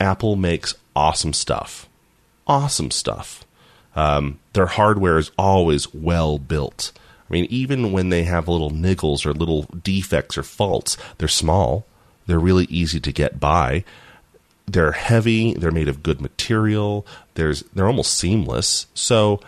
Apple 0.00 0.36
makes 0.36 0.74
awesome 0.94 1.32
stuff. 1.32 1.87
Awesome 2.48 2.90
stuff. 2.90 3.44
Um, 3.94 4.38
their 4.52 4.66
hardware 4.66 5.18
is 5.18 5.30
always 5.36 5.92
well 5.92 6.38
built. 6.38 6.92
I 7.28 7.32
mean, 7.32 7.46
even 7.50 7.92
when 7.92 8.08
they 8.08 8.24
have 8.24 8.48
little 8.48 8.70
niggles 8.70 9.26
or 9.26 9.34
little 9.34 9.62
defects 9.62 10.38
or 10.38 10.42
faults, 10.42 10.96
they're 11.18 11.28
small. 11.28 11.84
They're 12.26 12.38
really 12.38 12.64
easy 12.66 13.00
to 13.00 13.12
get 13.12 13.38
by. 13.38 13.84
They're 14.66 14.92
heavy. 14.92 15.54
They're 15.54 15.70
made 15.70 15.88
of 15.88 16.02
good 16.02 16.20
material. 16.20 17.06
There's 17.34 17.62
they're 17.74 17.86
almost 17.86 18.14
seamless. 18.14 18.86
So, 18.94 19.40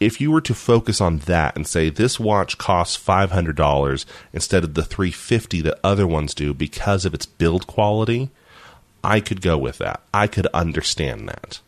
if 0.00 0.20
you 0.20 0.30
were 0.30 0.40
to 0.42 0.54
focus 0.54 1.00
on 1.00 1.18
that 1.20 1.56
and 1.56 1.66
say 1.66 1.90
this 1.90 2.18
watch 2.18 2.58
costs 2.58 2.96
five 2.96 3.30
hundred 3.30 3.56
dollars 3.56 4.06
instead 4.32 4.64
of 4.64 4.74
the 4.74 4.84
three 4.84 5.10
fifty 5.10 5.60
that 5.62 5.80
other 5.82 6.06
ones 6.06 6.34
do 6.34 6.54
because 6.54 7.04
of 7.04 7.14
its 7.14 7.26
build 7.26 7.66
quality, 7.66 8.30
I 9.02 9.20
could 9.20 9.42
go 9.42 9.58
with 9.58 9.78
that. 9.78 10.00
I 10.12 10.26
could 10.28 10.46
understand 10.48 11.28
that. 11.28 11.60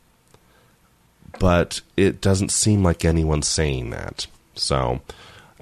But 1.38 1.80
it 1.96 2.20
doesn't 2.20 2.50
seem 2.50 2.82
like 2.82 3.04
anyone's 3.04 3.48
saying 3.48 3.90
that. 3.90 4.26
So, 4.54 5.00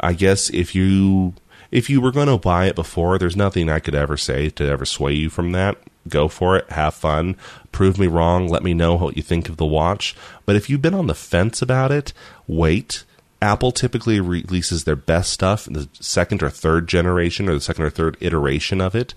I 0.00 0.12
guess 0.12 0.50
if 0.50 0.74
you 0.74 1.34
if 1.70 1.90
you 1.90 2.00
were 2.00 2.12
going 2.12 2.28
to 2.28 2.38
buy 2.38 2.66
it 2.66 2.76
before, 2.76 3.18
there's 3.18 3.36
nothing 3.36 3.68
I 3.68 3.80
could 3.80 3.96
ever 3.96 4.16
say 4.16 4.48
to 4.50 4.64
ever 4.64 4.84
sway 4.84 5.12
you 5.12 5.28
from 5.28 5.50
that. 5.52 5.76
Go 6.08 6.28
for 6.28 6.56
it, 6.56 6.70
have 6.70 6.94
fun, 6.94 7.36
prove 7.72 7.98
me 7.98 8.06
wrong, 8.06 8.46
let 8.46 8.62
me 8.62 8.74
know 8.74 8.94
what 8.94 9.16
you 9.16 9.22
think 9.22 9.48
of 9.48 9.56
the 9.56 9.64
watch. 9.64 10.14
But 10.46 10.54
if 10.54 10.70
you've 10.70 10.82
been 10.82 10.94
on 10.94 11.08
the 11.08 11.14
fence 11.14 11.62
about 11.62 11.90
it, 11.90 12.12
wait. 12.46 13.04
Apple 13.42 13.72
typically 13.72 14.20
releases 14.20 14.84
their 14.84 14.96
best 14.96 15.32
stuff 15.32 15.66
in 15.66 15.72
the 15.72 15.88
second 15.94 16.42
or 16.42 16.48
third 16.50 16.86
generation 16.88 17.48
or 17.48 17.54
the 17.54 17.60
second 17.60 17.84
or 17.84 17.90
third 17.90 18.16
iteration 18.20 18.80
of 18.80 18.94
it. 18.94 19.12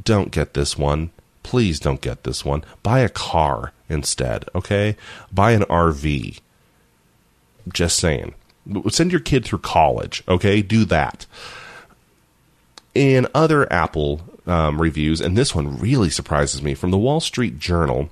Don't 0.00 0.30
get 0.30 0.54
this 0.54 0.76
one 0.76 1.10
please 1.42 1.80
don't 1.80 2.00
get 2.00 2.24
this 2.24 2.44
one. 2.44 2.64
Buy 2.82 3.00
a 3.00 3.08
car 3.08 3.72
instead, 3.88 4.48
okay? 4.54 4.96
Buy 5.32 5.52
an 5.52 5.62
RV. 5.62 6.40
Just 7.72 7.98
saying. 7.98 8.34
Send 8.88 9.10
your 9.10 9.20
kid 9.20 9.44
through 9.44 9.58
college, 9.58 10.22
okay? 10.28 10.62
Do 10.62 10.84
that. 10.86 11.26
In 12.94 13.26
other 13.34 13.70
Apple 13.72 14.22
um, 14.46 14.80
reviews, 14.80 15.20
and 15.20 15.36
this 15.36 15.54
one 15.54 15.78
really 15.78 16.10
surprises 16.10 16.62
me, 16.62 16.74
from 16.74 16.90
the 16.90 16.98
Wall 16.98 17.20
Street 17.20 17.58
Journal, 17.58 18.10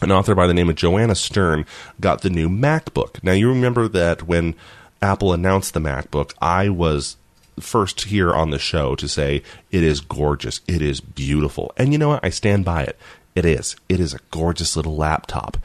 an 0.00 0.12
author 0.12 0.34
by 0.34 0.46
the 0.46 0.54
name 0.54 0.68
of 0.68 0.76
Joanna 0.76 1.14
Stern 1.14 1.66
got 2.00 2.22
the 2.22 2.30
new 2.30 2.48
MacBook. 2.48 3.22
Now, 3.22 3.32
you 3.32 3.48
remember 3.48 3.88
that 3.88 4.22
when 4.22 4.54
Apple 5.02 5.32
announced 5.32 5.74
the 5.74 5.80
MacBook, 5.80 6.34
I 6.40 6.68
was 6.68 7.16
first 7.60 8.04
here 8.04 8.32
on 8.32 8.50
the 8.50 8.58
show 8.58 8.94
to 8.96 9.08
say 9.08 9.42
it 9.70 9.82
is 9.82 10.00
gorgeous, 10.00 10.60
it 10.66 10.82
is 10.82 11.00
beautiful. 11.00 11.72
And 11.76 11.92
you 11.92 11.98
know 11.98 12.08
what? 12.08 12.24
I 12.24 12.30
stand 12.30 12.64
by 12.64 12.82
it. 12.82 12.98
It 13.34 13.44
is. 13.44 13.76
It 13.88 14.00
is 14.00 14.14
a 14.14 14.20
gorgeous 14.30 14.76
little 14.76 14.96
laptop. 14.96 15.58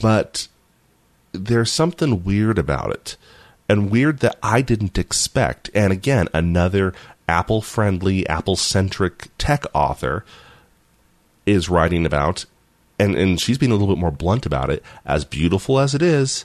But 0.00 0.48
there's 1.32 1.70
something 1.70 2.24
weird 2.24 2.58
about 2.58 2.90
it. 2.90 3.16
And 3.68 3.90
weird 3.90 4.18
that 4.18 4.36
I 4.42 4.62
didn't 4.62 4.98
expect. 4.98 5.70
And 5.74 5.92
again, 5.92 6.28
another 6.34 6.92
Apple 7.28 7.62
friendly, 7.62 8.28
Apple 8.28 8.56
centric 8.56 9.28
tech 9.38 9.64
author 9.72 10.24
is 11.46 11.68
writing 11.68 12.04
about, 12.04 12.46
and, 12.98 13.14
and 13.14 13.40
she's 13.40 13.58
being 13.58 13.70
a 13.70 13.76
little 13.76 13.94
bit 13.94 14.00
more 14.00 14.10
blunt 14.10 14.44
about 14.44 14.70
it. 14.70 14.82
As 15.06 15.24
beautiful 15.24 15.78
as 15.78 15.94
it 15.94 16.02
is, 16.02 16.44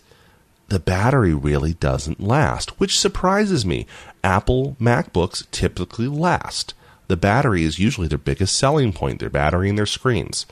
the 0.67 0.79
battery 0.79 1.33
really 1.33 1.73
doesn't 1.73 2.21
last, 2.21 2.79
which 2.79 2.99
surprises 2.99 3.65
me. 3.65 3.87
Apple 4.25 4.75
MacBooks 4.81 5.45
typically 5.51 6.07
last. 6.07 6.73
The 7.07 7.15
battery 7.15 7.63
is 7.63 7.77
usually 7.77 8.07
their 8.07 8.17
biggest 8.17 8.57
selling 8.57 8.91
point, 8.91 9.19
their 9.19 9.29
battery 9.29 9.69
and 9.69 9.77
their 9.77 9.85
screens. 9.85 10.47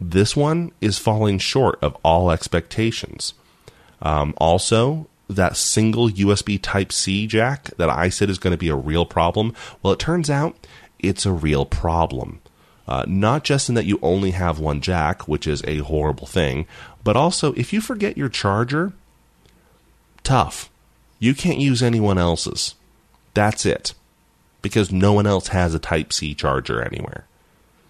This 0.00 0.34
one 0.34 0.72
is 0.80 0.98
falling 0.98 1.38
short 1.38 1.78
of 1.80 1.96
all 2.02 2.32
expectations. 2.32 3.34
Um, 4.02 4.34
also, 4.36 5.06
that 5.28 5.56
single 5.56 6.08
USB 6.08 6.58
Type 6.60 6.92
C 6.92 7.28
jack 7.28 7.70
that 7.76 7.88
I 7.88 8.08
said 8.08 8.30
is 8.30 8.38
going 8.38 8.50
to 8.52 8.58
be 8.58 8.68
a 8.68 8.74
real 8.74 9.06
problem, 9.06 9.54
well, 9.80 9.92
it 9.92 10.00
turns 10.00 10.28
out 10.28 10.56
it's 10.98 11.24
a 11.24 11.32
real 11.32 11.64
problem. 11.64 12.40
Uh, 12.88 13.04
not 13.06 13.44
just 13.44 13.68
in 13.68 13.76
that 13.76 13.84
you 13.84 14.00
only 14.02 14.32
have 14.32 14.58
one 14.58 14.80
jack, 14.80 15.28
which 15.28 15.46
is 15.46 15.62
a 15.68 15.78
horrible 15.78 16.26
thing, 16.26 16.66
but 17.04 17.16
also 17.16 17.52
if 17.52 17.72
you 17.72 17.80
forget 17.80 18.18
your 18.18 18.28
charger, 18.28 18.92
tough. 20.24 20.68
You 21.20 21.34
can't 21.34 21.58
use 21.58 21.82
anyone 21.82 22.18
else's. 22.18 22.74
That's 23.38 23.64
it. 23.64 23.94
Because 24.62 24.90
no 24.90 25.12
one 25.12 25.24
else 25.24 25.48
has 25.48 25.72
a 25.72 25.78
Type 25.78 26.12
C 26.12 26.34
charger 26.34 26.82
anywhere. 26.82 27.24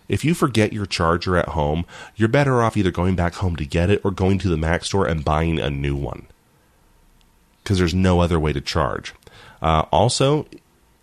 If 0.07 0.23
you 0.23 0.35
forget 0.35 0.75
your 0.75 0.85
charger 0.85 1.39
at 1.39 1.49
home, 1.49 1.87
you're 2.17 2.29
better 2.29 2.61
off 2.63 2.77
either 2.77 2.91
going 2.91 3.17
back 3.17 3.37
home 3.37 3.57
to 3.57 3.65
get 3.65 3.89
it 3.89 4.03
or 4.05 4.11
going 4.11 4.39
to 4.41 4.51
the 4.51 4.59
Mac 4.59 4.85
store 4.85 5.07
and 5.07 5.25
buying 5.25 5.59
a 5.59 5.71
new 5.71 5.97
one. 5.97 6.27
Because 7.63 7.79
there's 7.79 7.95
no 7.95 8.21
other 8.21 8.39
way 8.39 8.53
to 8.53 8.61
charge. 8.61 9.15
Uh, 9.63 9.87
also, 9.91 10.47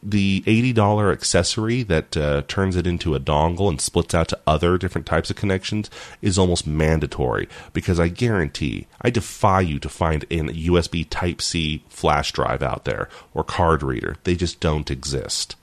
the 0.05 0.43
$80 0.45 1.11
accessory 1.11 1.81
that 1.83 2.15
uh, 2.15 2.43
turns 2.47 2.75
it 2.75 2.85
into 2.85 3.15
a 3.15 3.19
dongle 3.19 3.69
and 3.69 3.81
splits 3.81 4.13
out 4.13 4.27
to 4.29 4.39
other 4.45 4.77
different 4.77 5.07
types 5.07 5.31
of 5.31 5.35
connections 5.35 5.89
is 6.21 6.37
almost 6.37 6.67
mandatory 6.67 7.49
because 7.73 7.99
I 7.99 8.09
guarantee, 8.09 8.85
I 9.01 9.09
defy 9.09 9.61
you 9.61 9.79
to 9.79 9.89
find 9.89 10.23
a 10.25 10.27
USB 10.27 11.07
Type 11.09 11.41
C 11.41 11.83
flash 11.89 12.31
drive 12.31 12.61
out 12.61 12.85
there 12.85 13.09
or 13.33 13.43
card 13.43 13.81
reader. 13.81 14.17
They 14.23 14.35
just 14.35 14.59
don't 14.59 14.91
exist. 14.91 15.55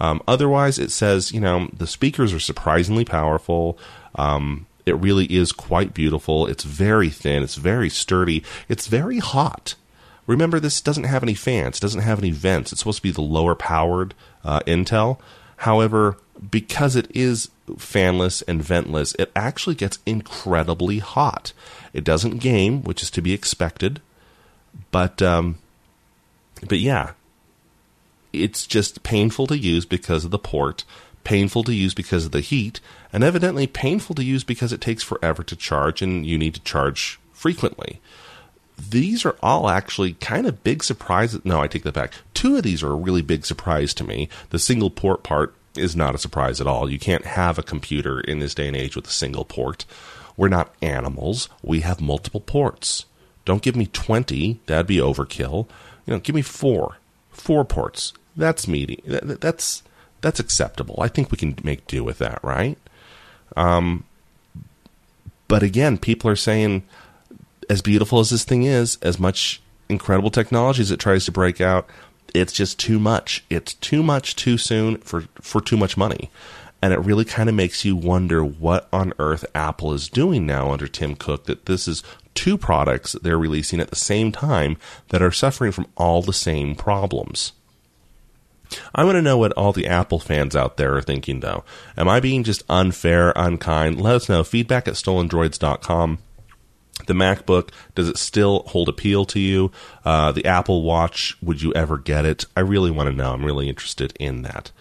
Um, 0.00 0.22
otherwise, 0.26 0.78
it 0.78 0.90
says, 0.90 1.32
you 1.32 1.40
know, 1.40 1.68
the 1.72 1.86
speakers 1.86 2.32
are 2.32 2.40
surprisingly 2.40 3.04
powerful. 3.04 3.78
Um, 4.14 4.66
it 4.86 4.96
really 4.96 5.26
is 5.26 5.52
quite 5.52 5.92
beautiful. 5.92 6.46
It's 6.46 6.64
very 6.64 7.10
thin. 7.10 7.42
It's 7.42 7.56
very 7.56 7.90
sturdy. 7.90 8.42
It's 8.68 8.86
very 8.86 9.18
hot. 9.18 9.74
Remember, 10.26 10.58
this 10.58 10.80
doesn't 10.80 11.04
have 11.04 11.22
any 11.22 11.34
fans, 11.34 11.78
doesn't 11.78 12.00
have 12.00 12.18
any 12.18 12.30
vents. 12.30 12.72
It's 12.72 12.80
supposed 12.80 12.98
to 12.98 13.02
be 13.02 13.12
the 13.12 13.20
lower 13.20 13.54
powered 13.54 14.14
uh, 14.44 14.60
Intel. 14.60 15.18
However, 15.58 16.18
because 16.50 16.96
it 16.96 17.10
is 17.14 17.50
fanless 17.70 18.42
and 18.46 18.60
ventless, 18.60 19.14
it 19.18 19.30
actually 19.34 19.76
gets 19.76 19.98
incredibly 20.04 20.98
hot. 20.98 21.52
It 21.92 22.04
doesn't 22.04 22.38
game, 22.38 22.82
which 22.82 23.02
is 23.02 23.10
to 23.12 23.22
be 23.22 23.32
expected, 23.32 24.00
but 24.90 25.22
um, 25.22 25.58
but 26.68 26.78
yeah, 26.78 27.12
it's 28.32 28.66
just 28.66 29.02
painful 29.02 29.46
to 29.46 29.58
use 29.58 29.86
because 29.86 30.24
of 30.24 30.30
the 30.30 30.38
port, 30.38 30.84
painful 31.24 31.64
to 31.64 31.74
use 31.74 31.94
because 31.94 32.26
of 32.26 32.32
the 32.32 32.40
heat, 32.40 32.80
and 33.12 33.24
evidently 33.24 33.66
painful 33.66 34.14
to 34.16 34.24
use 34.24 34.44
because 34.44 34.72
it 34.72 34.80
takes 34.80 35.02
forever 35.02 35.42
to 35.42 35.56
charge 35.56 36.02
and 36.02 36.26
you 36.26 36.36
need 36.36 36.54
to 36.54 36.62
charge 36.62 37.18
frequently 37.32 38.00
these 38.78 39.24
are 39.24 39.36
all 39.42 39.68
actually 39.68 40.14
kind 40.14 40.46
of 40.46 40.62
big 40.62 40.84
surprises. 40.84 41.44
No, 41.44 41.60
I 41.60 41.66
take 41.66 41.82
that 41.84 41.94
back. 41.94 42.12
Two 42.34 42.56
of 42.56 42.62
these 42.62 42.82
are 42.82 42.90
a 42.90 42.96
really 42.96 43.22
big 43.22 43.46
surprise 43.46 43.94
to 43.94 44.04
me. 44.04 44.28
The 44.50 44.58
single 44.58 44.90
port 44.90 45.22
part 45.22 45.54
is 45.76 45.96
not 45.96 46.14
a 46.14 46.18
surprise 46.18 46.60
at 46.60 46.66
all. 46.66 46.90
You 46.90 46.98
can't 46.98 47.24
have 47.24 47.58
a 47.58 47.62
computer 47.62 48.20
in 48.20 48.38
this 48.38 48.54
day 48.54 48.66
and 48.68 48.76
age 48.76 48.96
with 48.96 49.06
a 49.06 49.10
single 49.10 49.44
port. 49.44 49.84
We're 50.36 50.48
not 50.48 50.74
animals. 50.82 51.48
We 51.62 51.80
have 51.80 52.00
multiple 52.00 52.40
ports. 52.40 53.06
Don't 53.44 53.62
give 53.62 53.76
me 53.76 53.86
20. 53.86 54.60
That'd 54.66 54.86
be 54.86 54.96
overkill. 54.96 55.66
You 56.06 56.14
know, 56.14 56.18
give 56.18 56.34
me 56.34 56.42
four. 56.42 56.96
Four 57.30 57.64
ports. 57.64 58.12
That's 58.36 58.68
meaty. 58.68 59.02
That's 59.06 59.82
that's 60.20 60.40
acceptable. 60.40 60.96
I 61.00 61.08
think 61.08 61.30
we 61.30 61.38
can 61.38 61.56
make 61.62 61.86
do 61.86 62.02
with 62.02 62.18
that, 62.18 62.42
right? 62.42 62.76
Um, 63.56 64.04
but 65.48 65.62
again, 65.62 65.98
people 65.98 66.30
are 66.30 66.36
saying 66.36 66.82
as 67.68 67.82
beautiful 67.82 68.20
as 68.20 68.30
this 68.30 68.44
thing 68.44 68.62
is, 68.62 68.98
as 69.02 69.18
much 69.18 69.60
incredible 69.88 70.30
technology 70.30 70.82
as 70.82 70.90
it 70.90 71.00
tries 71.00 71.24
to 71.24 71.32
break 71.32 71.60
out, 71.60 71.88
it's 72.34 72.52
just 72.52 72.78
too 72.78 72.98
much. 72.98 73.44
It's 73.50 73.74
too 73.74 74.02
much 74.02 74.36
too 74.36 74.58
soon 74.58 74.98
for, 74.98 75.22
for 75.40 75.60
too 75.60 75.76
much 75.76 75.96
money. 75.96 76.30
And 76.82 76.92
it 76.92 77.00
really 77.00 77.24
kind 77.24 77.48
of 77.48 77.54
makes 77.54 77.84
you 77.84 77.96
wonder 77.96 78.44
what 78.44 78.88
on 78.92 79.12
earth 79.18 79.44
Apple 79.54 79.92
is 79.92 80.08
doing 80.08 80.46
now 80.46 80.70
under 80.70 80.86
Tim 80.86 81.16
Cook 81.16 81.46
that 81.46 81.66
this 81.66 81.88
is 81.88 82.02
two 82.34 82.58
products 82.58 83.12
they're 83.22 83.38
releasing 83.38 83.80
at 83.80 83.88
the 83.88 83.96
same 83.96 84.30
time 84.30 84.76
that 85.08 85.22
are 85.22 85.32
suffering 85.32 85.72
from 85.72 85.86
all 85.96 86.20
the 86.20 86.34
same 86.34 86.74
problems. 86.74 87.52
I 88.94 89.04
want 89.04 89.16
to 89.16 89.22
know 89.22 89.38
what 89.38 89.52
all 89.52 89.72
the 89.72 89.86
Apple 89.86 90.18
fans 90.18 90.54
out 90.54 90.76
there 90.76 90.96
are 90.96 91.02
thinking, 91.02 91.40
though. 91.40 91.64
Am 91.96 92.08
I 92.08 92.20
being 92.20 92.44
just 92.44 92.64
unfair, 92.68 93.32
unkind? 93.36 94.00
Let 94.00 94.16
us 94.16 94.28
know. 94.28 94.44
Feedback 94.44 94.86
at 94.86 94.94
stolendroids.com 94.94 96.18
the 97.06 97.14
MacBook, 97.14 97.70
does 97.94 98.08
it 98.08 98.16
still 98.16 98.64
hold 98.68 98.88
appeal 98.88 99.24
to 99.26 99.38
you? 99.38 99.70
Uh, 100.04 100.32
the 100.32 100.46
Apple 100.46 100.82
Watch, 100.82 101.36
would 101.42 101.62
you 101.62 101.72
ever 101.74 101.98
get 101.98 102.24
it? 102.24 102.44
I 102.56 102.60
really 102.60 102.90
want 102.90 103.08
to 103.08 103.14
know. 103.14 103.32
I'm 103.32 103.44
really 103.44 103.68
interested 103.68 104.14
in 104.18 104.42
that. 104.42 104.72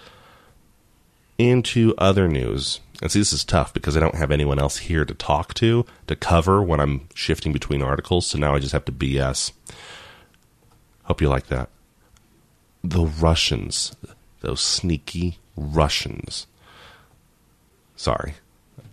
Into 1.38 1.93
other 1.97 2.28
news. 2.28 2.80
And 3.01 3.12
see, 3.12 3.19
this 3.19 3.34
is 3.34 3.43
tough 3.43 3.73
because 3.73 3.97
I 3.97 3.99
don't 3.99 4.15
have 4.15 4.32
anyone 4.32 4.60
else 4.60 4.78
here 4.78 5.04
to 5.04 5.13
talk 5.13 5.54
to, 5.56 5.86
to 6.08 6.15
cover 6.15 6.63
when 6.63 6.80
I'm 6.80 7.10
shifting 7.13 7.51
between 7.51 7.82
articles. 7.82 8.28
So 8.28 8.38
now 8.38 8.56
I 8.56 8.60
just 8.60 8.71
have 8.71 8.86
to 8.86 8.91
BS. 8.91 9.51
Hope 11.04 11.21
you 11.21 11.28
like 11.28 11.47
that. 11.47 11.69
The 12.84 13.06
Russians, 13.06 13.95
those 14.41 14.62
sneaky 14.62 15.39
Russians. 15.58 16.47
Sorry, 17.95 18.36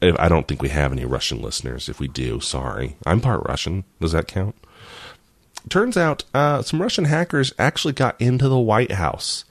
I 0.01 0.29
don't 0.29 0.49
think 0.49 0.63
we 0.63 0.69
have 0.71 0.93
any 0.93 1.05
Russian 1.05 1.41
listeners. 1.41 1.89
If 1.89 2.01
we 2.01 2.09
do, 2.09 2.41
sorry. 2.41 2.97
I'm 3.07 3.21
part 3.21 3.47
Russian. 3.47 3.85
Does 4.01 4.13
that 4.13 4.27
count? 4.27 4.57
Turns 5.69 5.97
out 5.97 6.25
uh, 6.35 6.63
some 6.63 6.83
Russian 6.83 7.05
hackers 7.05 7.53
actually 7.59 7.93
got 7.93 8.21
into 8.21 8.49
the 8.49 8.59
White 8.59 8.93
House. 8.93 9.45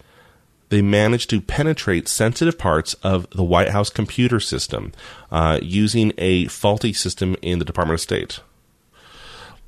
They 0.69 0.81
managed 0.81 1.29
to 1.29 1.41
penetrate 1.41 2.07
sensitive 2.07 2.57
parts 2.57 2.93
of 2.95 3.29
the 3.31 3.43
White 3.43 3.69
House 3.69 3.89
computer 3.89 4.39
system 4.39 4.91
uh, 5.31 5.59
using 5.61 6.11
a 6.17 6.47
faulty 6.47 6.93
system 6.93 7.35
in 7.41 7.59
the 7.59 7.65
Department 7.65 7.95
of 7.95 8.01
State. 8.01 8.39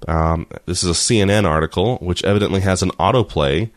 Um, 0.08 0.48
this 0.66 0.84
is 0.84 0.90
a 0.90 0.94
CNN 0.94 1.46
article, 1.46 1.98
which 1.98 2.24
evidently 2.24 2.62
has 2.62 2.82
an 2.82 2.92
autoplay, 2.92 3.70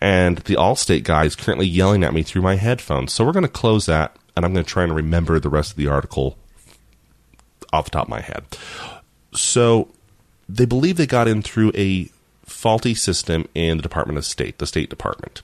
and 0.00 0.38
the 0.38 0.54
Allstate 0.54 1.04
guy 1.04 1.24
is 1.24 1.36
currently 1.36 1.66
yelling 1.66 2.02
at 2.02 2.14
me 2.14 2.22
through 2.24 2.42
my 2.42 2.56
headphones. 2.56 3.12
So 3.12 3.24
we're 3.24 3.32
going 3.32 3.44
to 3.44 3.48
close 3.48 3.86
that 3.86 4.16
and 4.36 4.44
I'm 4.44 4.52
going 4.52 4.64
to 4.64 4.70
try 4.70 4.82
and 4.82 4.94
remember 4.94 5.38
the 5.38 5.48
rest 5.48 5.72
of 5.72 5.76
the 5.76 5.88
article 5.88 6.36
off 7.72 7.86
the 7.86 7.90
top 7.90 8.04
of 8.04 8.10
my 8.10 8.20
head. 8.20 8.44
So 9.34 9.88
they 10.48 10.64
believe 10.64 10.96
they 10.96 11.06
got 11.06 11.28
in 11.28 11.42
through 11.42 11.72
a 11.74 12.10
faulty 12.44 12.94
system 12.94 13.48
in 13.54 13.78
the 13.78 13.82
Department 13.82 14.18
of 14.18 14.24
State, 14.24 14.58
the 14.58 14.66
State 14.66 14.90
Department. 14.90 15.42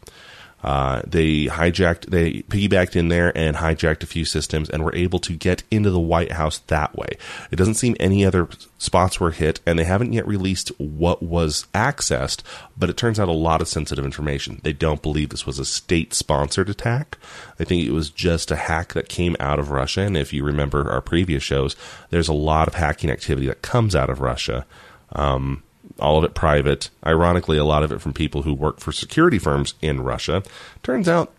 Uh, 0.63 1.03
they 1.07 1.47
hijacked, 1.47 2.07
they 2.07 2.43
piggybacked 2.43 2.97
in 2.97 3.09
there 3.09 3.37
and 3.37 3.57
hijacked 3.57 4.03
a 4.03 4.07
few 4.07 4.25
systems 4.25 4.69
and 4.69 4.85
were 4.85 4.95
able 4.95 5.21
to 5.21 5.33
get 5.35 5.63
into 5.71 5.91
the 5.91 6.01
White 6.01 6.33
House 6.33 6.59
that 6.67 6.97
way. 6.97 7.09
It 7.51 7.57
doesn't 7.57 7.75
seem 7.75 7.97
any 8.01 8.25
other 8.25 8.49
spots 8.77 9.21
were 9.21 9.31
hit, 9.31 9.61
and 9.65 9.79
they 9.79 9.85
haven't 9.85 10.13
yet 10.13 10.27
released 10.27 10.71
what 10.79 11.23
was 11.23 11.67
accessed, 11.75 12.43
but 12.77 12.91
it 12.91 12.97
turns 12.97 13.21
out 13.21 13.29
a 13.29 13.33
lot 13.33 13.61
of 13.61 13.69
sensitive 13.69 14.05
information. 14.05 14.61
They 14.65 14.73
don't 14.73 15.03
believe 15.03 15.29
this 15.29 15.47
was 15.47 15.61
a 15.61 15.65
state 15.65 16.13
sponsored 16.13 16.69
attack. 16.69 17.19
They 17.57 17.65
think 17.65 17.87
it 17.87 17.93
was 17.93 18.11
just 18.11 18.51
a 18.51 18.57
hack 18.57 18.95
that 18.95 19.09
came 19.09 19.37
out 19.39 19.59
of 19.59 19.71
Russia. 19.71 20.03
And 20.03 20.17
if 20.17 20.33
you 20.33 20.43
remember 20.43 20.91
our 20.91 21.01
previous 21.01 21.43
shows, 21.43 21.77
there's 22.11 22.29
a 22.29 22.33
lot 22.33 22.67
of 22.67 22.75
hacking 22.75 23.11
activity 23.11 23.47
that 23.47 23.63
comes 23.63 23.95
out 23.95 24.11
of 24.11 24.21
Russia. 24.21 24.67
Um, 25.13 25.63
all 25.99 26.19
of 26.19 26.25
it 26.25 26.35
private. 26.35 26.91
Ironically, 27.07 27.59
a 27.59 27.65
lot 27.65 27.83
of 27.83 27.93
it 27.93 28.01
from 28.01 28.13
people 28.13 28.43
who 28.43 28.55
work 28.55 28.81
for 28.81 28.93
security 28.93 29.39
firms 29.39 29.75
in 29.81 30.01
Russia. 30.01 30.43
Turns 30.83 31.09
out, 31.09 31.33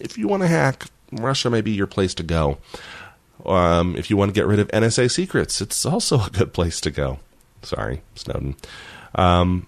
if 0.00 0.18
you 0.18 0.28
want 0.28 0.42
to 0.42 0.48
hack, 0.48 0.86
Russia 1.12 1.50
may 1.50 1.60
be 1.60 1.72
your 1.72 1.86
place 1.86 2.14
to 2.14 2.22
go. 2.22 2.58
Um, 3.44 3.96
if 3.96 4.10
you 4.10 4.16
want 4.16 4.30
to 4.30 4.34
get 4.34 4.46
rid 4.46 4.58
of 4.58 4.68
NSA 4.68 5.10
secrets, 5.10 5.60
it's 5.60 5.86
also 5.86 6.20
a 6.20 6.30
good 6.30 6.52
place 6.52 6.80
to 6.82 6.90
go. 6.90 7.20
Sorry, 7.62 8.02
Snowden. 8.14 8.56
Um, 9.14 9.66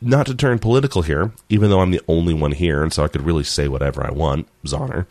not 0.00 0.26
to 0.26 0.34
turn 0.34 0.58
political 0.58 1.02
here, 1.02 1.32
even 1.48 1.70
though 1.70 1.80
I'm 1.80 1.90
the 1.90 2.02
only 2.08 2.34
one 2.34 2.52
here, 2.52 2.82
and 2.82 2.92
so 2.92 3.04
I 3.04 3.08
could 3.08 3.22
really 3.22 3.44
say 3.44 3.68
whatever 3.68 4.06
I 4.06 4.10
want, 4.10 4.46
Zoner. 4.64 5.06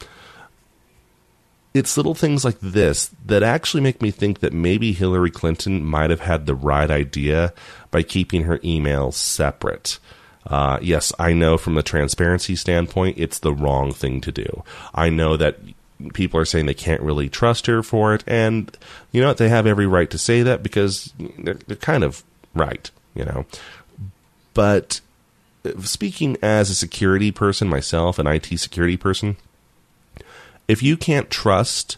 It's 1.76 1.98
little 1.98 2.16
things 2.16 2.46
like 2.46 2.58
this 2.62 3.12
that 3.26 3.44
actually 3.44 3.82
make 3.82 4.02
me 4.02 4.10
think 4.10 4.40
that 4.40 4.54
maybe 4.54 4.94
Hillary 4.94 5.30
Clinton 5.30 5.84
might 5.84 6.10
have 6.10 6.22
had 6.22 6.46
the 6.46 6.56
right 6.56 6.90
idea 6.90 7.54
by 7.92 8.02
keeping 8.02 8.44
her 8.44 8.60
emails 8.60 9.16
separate. 9.16 10.00
Uh, 10.48 10.80
yes, 10.82 11.12
I 11.20 11.34
know 11.34 11.58
from 11.58 11.76
the 11.76 11.84
transparency 11.84 12.56
standpoint, 12.56 13.18
it's 13.18 13.40
the 13.40 13.54
wrong 13.54 13.92
thing 13.92 14.22
to 14.22 14.32
do. 14.32 14.64
I 14.94 15.10
know 15.10 15.36
that 15.36 15.60
people 16.14 16.40
are 16.40 16.46
saying 16.46 16.66
they 16.66 16.74
can't 16.74 17.02
really 17.02 17.28
trust 17.28 17.66
her 17.66 17.84
for 17.84 18.14
it, 18.14 18.24
and 18.26 18.76
you 19.12 19.22
know 19.22 19.28
what? 19.28 19.38
They 19.38 19.50
have 19.50 19.68
every 19.68 19.86
right 19.86 20.10
to 20.12 20.18
say 20.18 20.44
that 20.44 20.64
because 20.64 21.14
they're, 21.40 21.60
they're 21.68 21.76
kind 21.76 22.06
of 22.06 22.24
right, 22.54 22.90
you 23.14 23.26
know. 23.26 23.46
But 24.54 25.02
uh, 25.66 25.82
speaking 25.82 26.38
as 26.42 26.70
a 26.70 26.76
security 26.76 27.32
person 27.32 27.68
myself, 27.68 28.18
an 28.18 28.28
IT 28.28 28.58
security 28.60 28.98
person, 28.98 29.36
if 30.68 30.82
you 30.82 30.98
can't 30.98 31.30
trust 31.30 31.98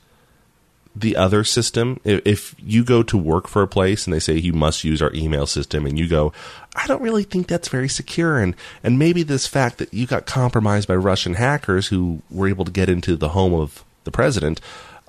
the 0.96 1.16
other 1.16 1.44
system, 1.44 2.00
if, 2.04 2.22
if, 2.26 2.56
you 2.58 2.84
go 2.84 3.04
to 3.04 3.18
work 3.18 3.48
for 3.48 3.62
a 3.62 3.68
place 3.68 4.06
and 4.06 4.14
they 4.14 4.20
say 4.20 4.34
you 4.34 4.54
must 4.54 4.84
use 4.84 5.02
our 5.02 5.14
email 5.14 5.46
system, 5.46 5.86
and 5.86 5.98
you 5.98 6.08
go, 6.08 6.34
I 6.76 6.88
don't 6.88 7.02
really 7.02 7.24
think 7.24 7.48
that's 7.48 7.70
very 7.70 7.90
secure, 7.90 8.40
and 8.40 8.56
and 8.84 8.98
maybe 8.98 9.24
this 9.24 9.48
fact 9.48 9.78
that 9.78 9.94
you 9.94 10.08
got 10.08 10.26
compromised 10.26 10.88
by 10.88 10.96
Russian 10.96 11.36
hackers 11.36 11.88
who 11.88 12.22
were 12.32 12.48
able 12.48 12.66
to 12.66 12.72
get 12.72 12.90
into 12.90 13.16
the 13.16 13.30
home 13.30 13.54
of 13.54 13.84
the 14.06 14.12
president 14.12 14.60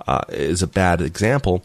uh, 0.06 0.24
is 0.28 0.62
a 0.62 0.66
bad 0.66 1.00
example. 1.00 1.62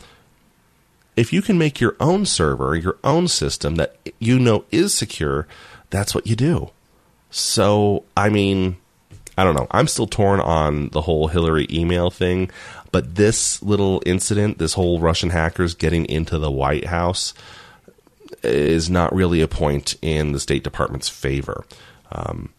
If 1.15 1.31
you 1.31 1.41
can 1.41 1.57
make 1.57 1.79
your 1.79 1.95
own 1.99 2.25
server, 2.25 2.75
your 2.75 2.97
own 3.03 3.27
system 3.27 3.75
that 3.75 3.97
you 4.19 4.39
know 4.39 4.65
is 4.71 4.93
secure, 4.93 5.47
that's 5.89 6.15
what 6.15 6.25
you 6.25 6.35
do. 6.35 6.71
So, 7.29 8.03
I 8.17 8.29
mean, 8.29 8.77
I 9.37 9.43
don't 9.43 9.55
know. 9.55 9.67
I'm 9.71 9.87
still 9.87 10.07
torn 10.07 10.39
on 10.39 10.89
the 10.89 11.01
whole 11.01 11.27
Hillary 11.27 11.67
email 11.71 12.09
thing, 12.09 12.51
but 12.91 13.15
this 13.15 13.61
little 13.63 14.01
incident, 14.05 14.59
this 14.59 14.73
whole 14.73 14.99
Russian 14.99 15.31
hackers 15.31 15.73
getting 15.73 16.05
into 16.05 16.37
the 16.37 16.51
White 16.51 16.85
House, 16.85 17.33
is 18.43 18.89
not 18.89 19.13
really 19.13 19.41
a 19.41 19.47
point 19.47 19.95
in 20.01 20.31
the 20.31 20.39
State 20.39 20.63
Department's 20.63 21.09
favor. 21.09 21.65
Um, 22.11 22.49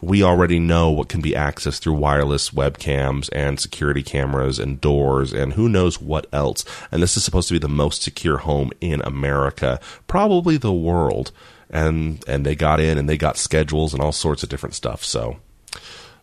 we 0.00 0.22
already 0.22 0.60
know 0.60 0.90
what 0.90 1.08
can 1.08 1.20
be 1.20 1.32
accessed 1.32 1.80
through 1.80 1.94
wireless 1.94 2.50
webcams 2.50 3.28
and 3.32 3.58
security 3.58 4.02
cameras 4.02 4.58
and 4.58 4.80
doors 4.80 5.32
and 5.32 5.54
who 5.54 5.68
knows 5.68 6.00
what 6.00 6.26
else. 6.32 6.64
And 6.92 7.02
this 7.02 7.16
is 7.16 7.24
supposed 7.24 7.48
to 7.48 7.54
be 7.54 7.58
the 7.58 7.68
most 7.68 8.02
secure 8.02 8.38
home 8.38 8.70
in 8.80 9.00
America, 9.02 9.80
probably 10.06 10.56
the 10.56 10.72
world. 10.72 11.32
And 11.70 12.24
and 12.26 12.46
they 12.46 12.54
got 12.54 12.80
in 12.80 12.96
and 12.96 13.08
they 13.08 13.18
got 13.18 13.36
schedules 13.36 13.92
and 13.92 14.02
all 14.02 14.12
sorts 14.12 14.42
of 14.42 14.48
different 14.48 14.74
stuff. 14.74 15.04
So 15.04 15.38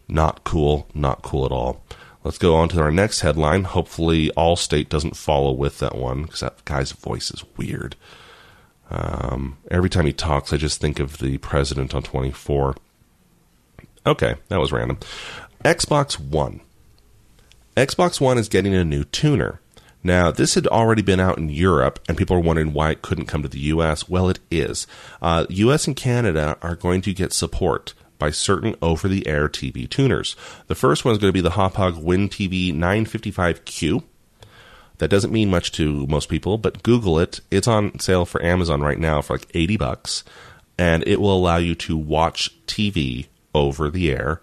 not 0.08 0.44
cool, 0.44 0.88
not 0.94 1.22
cool 1.22 1.46
at 1.46 1.52
all. 1.52 1.84
Let's 2.24 2.38
go 2.38 2.56
on 2.56 2.70
to 2.70 2.82
our 2.82 2.92
next 2.92 3.22
headline. 3.22 3.66
Hopefully, 3.66 4.32
Allstate 4.36 4.90
doesn't 4.90 5.16
follow 5.16 5.52
with 5.52 5.80
that 5.80 5.96
one 5.96 6.24
because 6.24 6.40
that 6.40 6.66
guy's 6.66 6.92
voice 6.92 7.30
is 7.30 7.44
weird. 7.56 7.96
Um, 8.90 9.58
every 9.70 9.90
time 9.90 10.06
he 10.06 10.14
talks, 10.14 10.52
I 10.52 10.58
just 10.58 10.82
think 10.82 11.00
of 11.00 11.20
the 11.20 11.38
president 11.38 11.94
on 11.94 12.04
24. 12.04 12.76
Okay, 14.08 14.36
that 14.50 14.60
was 14.60 14.72
random. 14.72 14.98
Xbox 15.64 16.20
One. 16.20 16.62
Xbox 17.76 18.22
One 18.22 18.38
is 18.38 18.50
getting 18.50 18.74
a 18.74 18.86
new 18.86 19.04
tuner. 19.04 19.60
Now, 20.04 20.30
this 20.30 20.54
had 20.54 20.68
already 20.68 21.02
been 21.02 21.20
out 21.20 21.40
in 21.40 21.50
Europe, 21.50 22.00
and 22.08 22.16
people 22.16 22.38
are 22.38 22.42
wondering 22.42 22.74
why 22.74 22.92
it 22.92 23.02
couldn't 23.02 23.26
come 23.26 23.42
to 23.42 23.50
the 23.50 23.60
US. 23.60 24.08
Well, 24.08 24.30
it 24.30 24.40
is. 24.52 24.86
Uh, 25.22 25.48
US 25.50 25.88
and 25.88 25.96
Canada 25.96 26.58
are 26.62 26.76
going 26.76 27.02
to 27.02 27.14
get 27.14 27.34
support 27.34 27.96
by 28.18 28.32
certain 28.32 28.76
over 28.82 29.08
the 29.08 29.28
air 29.28 29.48
TV 29.48 29.90
tuners. 29.90 30.36
The 30.68 30.76
first 30.76 31.06
one 31.06 31.14
is 31.14 31.18
going 31.18 31.30
to 31.30 31.34
be 31.34 31.42
the 31.42 31.52
Hauppauge 31.52 32.02
WinTV 32.02 32.74
955Q. 32.74 34.04
That 34.98 35.10
doesn't 35.10 35.34
mean 35.34 35.50
much 35.50 35.72
to 35.74 36.08
most 36.08 36.30
people, 36.30 36.58
but 36.58 36.84
Google 36.84 37.20
it. 37.20 37.42
It's 37.52 37.68
on 37.68 38.00
sale 38.00 38.26
for 38.26 38.42
Amazon 38.44 38.82
right 38.82 39.00
now 39.00 39.22
for 39.22 39.34
like 39.34 39.48
80 39.54 39.78
bucks, 39.78 40.24
and 40.78 41.06
it 41.06 41.20
will 41.20 41.36
allow 41.36 41.58
you 41.58 41.76
to 41.76 41.98
watch 41.98 42.52
TV 42.66 43.28
over 43.54 43.90
the 43.90 44.12
air 44.12 44.42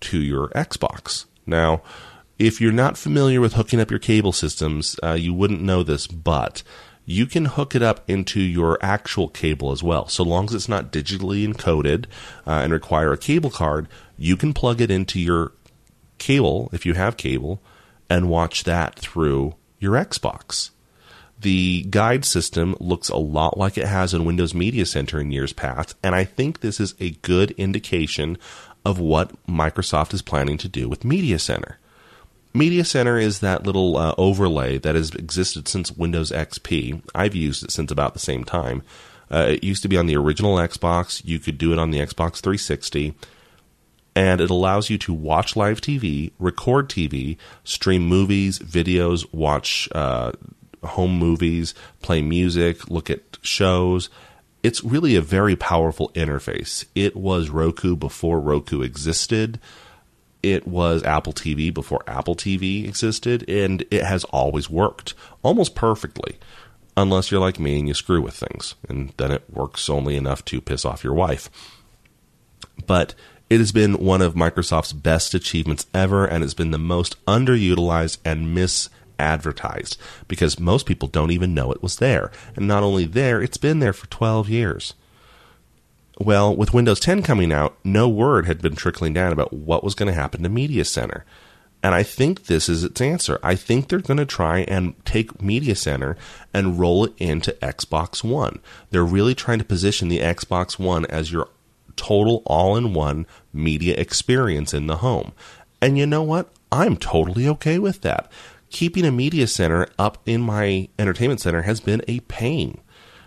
to 0.00 0.20
your 0.20 0.48
Xbox. 0.48 1.24
Now, 1.46 1.82
if 2.38 2.60
you're 2.60 2.72
not 2.72 2.98
familiar 2.98 3.40
with 3.40 3.54
hooking 3.54 3.80
up 3.80 3.90
your 3.90 4.00
cable 4.00 4.32
systems, 4.32 4.98
uh, 5.02 5.12
you 5.12 5.32
wouldn't 5.32 5.62
know 5.62 5.82
this, 5.82 6.06
but 6.06 6.62
you 7.06 7.26
can 7.26 7.44
hook 7.44 7.74
it 7.74 7.82
up 7.82 8.08
into 8.08 8.40
your 8.40 8.78
actual 8.80 9.28
cable 9.28 9.72
as 9.72 9.82
well. 9.82 10.08
So 10.08 10.22
long 10.22 10.46
as 10.46 10.54
it's 10.54 10.68
not 10.68 10.92
digitally 10.92 11.46
encoded 11.46 12.06
uh, 12.46 12.60
and 12.62 12.72
require 12.72 13.12
a 13.12 13.18
cable 13.18 13.50
card, 13.50 13.88
you 14.16 14.36
can 14.36 14.54
plug 14.54 14.80
it 14.80 14.90
into 14.90 15.20
your 15.20 15.52
cable 16.18 16.70
if 16.72 16.86
you 16.86 16.94
have 16.94 17.16
cable 17.16 17.60
and 18.08 18.28
watch 18.28 18.64
that 18.64 18.98
through 18.98 19.54
your 19.78 19.94
Xbox. 19.94 20.70
The 21.38 21.84
guide 21.90 22.24
system 22.24 22.76
looks 22.80 23.08
a 23.08 23.16
lot 23.16 23.58
like 23.58 23.76
it 23.76 23.86
has 23.86 24.14
in 24.14 24.24
Windows 24.24 24.54
Media 24.54 24.86
Center 24.86 25.20
in 25.20 25.30
years 25.30 25.52
past, 25.52 25.94
and 26.02 26.14
I 26.14 26.24
think 26.24 26.60
this 26.60 26.80
is 26.80 26.94
a 27.00 27.10
good 27.10 27.50
indication 27.52 28.38
of 28.84 28.98
what 28.98 29.32
Microsoft 29.46 30.14
is 30.14 30.22
planning 30.22 30.56
to 30.58 30.68
do 30.68 30.88
with 30.88 31.04
Media 31.04 31.38
Center. 31.38 31.78
Media 32.56 32.84
Center 32.84 33.18
is 33.18 33.40
that 33.40 33.66
little 33.66 33.96
uh, 33.96 34.14
overlay 34.16 34.78
that 34.78 34.94
has 34.94 35.10
existed 35.10 35.66
since 35.66 35.90
Windows 35.90 36.30
XP. 36.30 37.02
I've 37.12 37.34
used 37.34 37.64
it 37.64 37.72
since 37.72 37.90
about 37.90 38.14
the 38.14 38.20
same 38.20 38.44
time. 38.44 38.84
Uh, 39.28 39.46
it 39.50 39.64
used 39.64 39.82
to 39.82 39.88
be 39.88 39.96
on 39.96 40.06
the 40.06 40.16
original 40.16 40.56
Xbox. 40.56 41.20
You 41.24 41.40
could 41.40 41.58
do 41.58 41.72
it 41.72 41.80
on 41.80 41.90
the 41.90 41.98
Xbox 41.98 42.40
360. 42.40 43.14
And 44.14 44.40
it 44.40 44.50
allows 44.50 44.88
you 44.88 44.98
to 44.98 45.12
watch 45.12 45.56
live 45.56 45.80
TV, 45.80 46.30
record 46.38 46.88
TV, 46.88 47.36
stream 47.64 48.06
movies, 48.06 48.60
videos, 48.60 49.26
watch 49.34 49.88
uh, 49.92 50.30
home 50.84 51.18
movies, 51.18 51.74
play 52.02 52.22
music, 52.22 52.88
look 52.88 53.10
at 53.10 53.38
shows. 53.42 54.10
It's 54.62 54.84
really 54.84 55.16
a 55.16 55.20
very 55.20 55.56
powerful 55.56 56.10
interface. 56.10 56.84
It 56.94 57.16
was 57.16 57.50
Roku 57.50 57.96
before 57.96 58.38
Roku 58.38 58.82
existed. 58.82 59.58
It 60.44 60.68
was 60.68 61.02
Apple 61.04 61.32
TV 61.32 61.72
before 61.72 62.04
Apple 62.06 62.36
TV 62.36 62.86
existed, 62.86 63.48
and 63.48 63.82
it 63.90 64.02
has 64.02 64.24
always 64.24 64.68
worked 64.68 65.14
almost 65.42 65.74
perfectly, 65.74 66.36
unless 66.98 67.30
you're 67.30 67.40
like 67.40 67.58
me 67.58 67.78
and 67.78 67.88
you 67.88 67.94
screw 67.94 68.20
with 68.20 68.34
things, 68.34 68.74
and 68.86 69.14
then 69.16 69.30
it 69.30 69.44
works 69.50 69.88
only 69.88 70.16
enough 70.16 70.44
to 70.44 70.60
piss 70.60 70.84
off 70.84 71.02
your 71.02 71.14
wife. 71.14 71.48
But 72.86 73.14
it 73.48 73.56
has 73.56 73.72
been 73.72 73.94
one 73.94 74.20
of 74.20 74.34
Microsoft's 74.34 74.92
best 74.92 75.32
achievements 75.32 75.86
ever, 75.94 76.26
and 76.26 76.44
it's 76.44 76.52
been 76.52 76.72
the 76.72 76.78
most 76.78 77.16
underutilized 77.24 78.18
and 78.22 78.54
misadvertised 78.54 79.96
because 80.28 80.60
most 80.60 80.84
people 80.84 81.08
don't 81.08 81.30
even 81.30 81.54
know 81.54 81.72
it 81.72 81.82
was 81.82 81.96
there. 81.96 82.30
And 82.54 82.68
not 82.68 82.82
only 82.82 83.06
there, 83.06 83.40
it's 83.40 83.56
been 83.56 83.78
there 83.78 83.94
for 83.94 84.08
12 84.08 84.50
years. 84.50 84.92
Well, 86.18 86.54
with 86.54 86.74
Windows 86.74 87.00
10 87.00 87.22
coming 87.22 87.52
out, 87.52 87.76
no 87.82 88.08
word 88.08 88.46
had 88.46 88.62
been 88.62 88.76
trickling 88.76 89.12
down 89.12 89.32
about 89.32 89.52
what 89.52 89.82
was 89.82 89.94
going 89.94 90.06
to 90.06 90.20
happen 90.20 90.42
to 90.42 90.48
Media 90.48 90.84
Center. 90.84 91.24
And 91.82 91.94
I 91.94 92.02
think 92.02 92.44
this 92.44 92.68
is 92.68 92.82
its 92.84 93.00
answer. 93.00 93.38
I 93.42 93.56
think 93.56 93.88
they're 93.88 93.98
going 93.98 94.18
to 94.18 94.24
try 94.24 94.60
and 94.60 94.94
take 95.04 95.42
Media 95.42 95.74
Center 95.74 96.16
and 96.54 96.78
roll 96.78 97.04
it 97.04 97.12
into 97.18 97.52
Xbox 97.60 98.24
One. 98.24 98.60
They're 98.90 99.04
really 99.04 99.34
trying 99.34 99.58
to 99.58 99.64
position 99.64 100.08
the 100.08 100.20
Xbox 100.20 100.78
One 100.78 101.04
as 101.06 101.30
your 101.30 101.48
total 101.96 102.42
all 102.46 102.76
in 102.76 102.94
one 102.94 103.26
media 103.52 103.94
experience 103.96 104.72
in 104.72 104.86
the 104.86 104.96
home. 104.96 105.32
And 105.82 105.98
you 105.98 106.06
know 106.06 106.22
what? 106.22 106.48
I'm 106.72 106.96
totally 106.96 107.46
okay 107.48 107.78
with 107.78 108.00
that 108.00 108.30
keeping 108.74 109.04
a 109.04 109.12
media 109.12 109.46
center 109.46 109.86
up 110.00 110.18
in 110.26 110.40
my 110.40 110.88
entertainment 110.98 111.40
center 111.40 111.62
has 111.62 111.78
been 111.78 112.02
a 112.08 112.18
pain. 112.20 112.80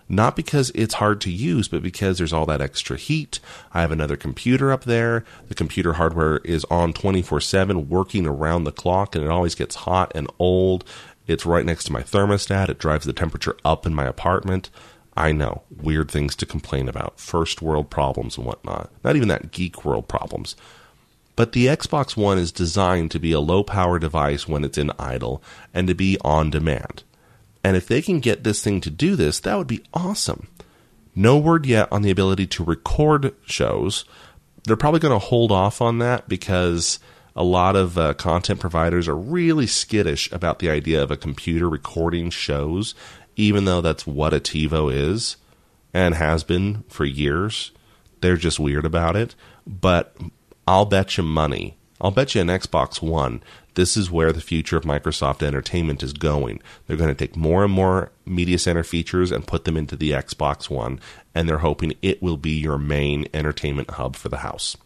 Not 0.10 0.36
because 0.36 0.72
it's 0.74 0.96
hard 0.96 1.20
to 1.22 1.32
use, 1.32 1.67
but 1.67 1.84
because 1.84 2.17
there's 2.17 2.32
all 2.32 2.46
that 2.46 2.62
extra 2.62 2.98
heat. 2.98 3.39
I 3.74 3.82
have 3.82 3.91
another 3.91 4.15
computer 4.15 4.72
up 4.72 4.86
there. 4.86 5.26
The 5.50 5.56
computer 5.56 5.93
hardware 5.93 6.38
is 6.39 6.65
on 6.65 6.93
24 6.93 7.41
7, 7.41 7.89
working 7.89 8.26
around 8.26 8.63
the 8.63 8.72
clock, 8.72 9.15
and 9.15 9.24
it 9.24 9.30
always 9.30 9.56
gets 9.56 9.76
hot 9.76 10.12
and 10.15 10.30
old. 10.39 10.86
It's 11.28 11.46
right 11.46 11.65
next 11.65 11.84
to 11.86 11.93
my 11.93 12.04
thermostat. 12.04 12.70
It 12.70 12.80
drives 12.80 13.06
the 13.06 13.12
temperature 13.12 13.58
up 13.65 13.86
in 13.86 13.93
my 13.93 14.06
apartment. 14.06 14.70
I 15.17 15.32
know, 15.32 15.63
weird 15.76 16.10
things 16.12 16.36
to 16.38 16.46
complain 16.46 16.88
about, 16.88 17.20
first 17.20 17.62
world 17.62 17.89
problems 17.89 18.38
and 18.38 18.46
whatnot. 18.46 18.91
Not 19.04 19.15
even 19.15 19.28
that 19.30 19.52
geek 19.52 19.84
world 19.84 20.08
problems. 20.08 20.56
But 21.36 21.52
the 21.52 21.65
Xbox 21.65 22.15
One 22.15 22.38
is 22.38 22.52
designed 22.52 23.12
to 23.12 23.20
be 23.20 23.32
a 23.32 23.39
low 23.39 23.63
power 23.63 24.00
device 24.00 24.48
when 24.48 24.63
it's 24.63 24.78
in 24.78 24.91
idle 24.98 25.43
and 25.74 25.88
to 25.88 25.93
be 25.93 26.17
on 26.24 26.50
demand. 26.50 27.04
And 27.63 27.76
if 27.76 27.88
they 27.88 28.02
can 28.02 28.20
get 28.20 28.43
this 28.43 28.63
thing 28.63 28.82
to 28.82 28.89
do 28.89 29.15
this, 29.15 29.39
that 29.41 29.58
would 29.58 29.67
be 29.67 29.84
awesome. 29.93 30.48
No 31.15 31.38
word 31.38 31.65
yet 31.65 31.91
on 31.91 32.04
the 32.04 32.12
ability 32.12 32.48
to 32.48 32.63
record 32.63 33.34
shows. 33.46 34.06
They're 34.65 34.76
probably 34.76 35.00
going 35.00 35.20
to 35.20 35.26
hold 35.26 35.52
off 35.52 35.82
on 35.82 36.00
that 36.00 36.30
because 36.30 37.00
a 37.36 37.43
lot 37.43 37.76
of 37.76 37.98
uh, 37.98 38.13
content 38.13 38.60
providers 38.60 39.08
are 39.08 39.15
really 39.15 39.67
skittish 39.67 40.32
about 40.32 40.60
the 40.60 40.70
idea 40.70 41.02
of 41.02 41.12
a 41.12 41.17
computer 41.17 41.70
recording 41.70 42.30
shows, 42.30 42.96
even 43.36 43.65
though 43.65 43.82
that's 43.82 44.06
what 44.06 44.34
a 44.34 44.39
TiVo 44.39 44.93
is 44.93 45.38
and 45.93 46.15
has 46.15 46.43
been 46.43 46.84
for 46.89 47.06
years. 47.06 47.72
They're 48.22 48.38
just 48.38 48.60
weird 48.60 48.86
about 48.86 49.15
it. 49.15 49.36
But 49.65 50.15
I'll 50.67 50.86
bet 50.86 51.17
you 51.17 51.24
money. 51.24 51.78
I'll 52.00 52.12
bet 52.12 52.36
you 52.36 52.41
an 52.41 52.48
Xbox 52.48 53.02
One. 53.02 53.41
This 53.78 53.96
is 53.96 54.10
where 54.10 54.34
the 54.34 54.42
future 54.42 54.76
of 54.76 54.86
Microsoft 54.86 55.44
Entertainment 55.44 56.02
is 56.02 56.12
going. 56.12 56.63
They're 56.88 56.98
going 56.98 57.13
to 57.13 57.28
take 57.28 57.36
more 57.36 57.63
and 57.63 57.72
more 57.72 58.12
Media 58.26 58.58
Center 58.58 58.84
features 58.84 59.32
and 59.32 59.46
put 59.46 59.66
them 59.66 59.78
into 59.78 59.96
the 59.96 60.13
Xbox 60.13 60.68
One, 60.68 61.00
and 61.36 61.48
they're 61.48 61.60
hoping 61.60 61.94
it 62.02 62.20
will 62.20 62.38
be 62.38 62.58
your 62.58 62.80
main 62.80 63.28
entertainment 63.36 63.92
hub 63.92 64.16
for 64.16 64.30
the 64.30 64.38
house. 64.38 64.78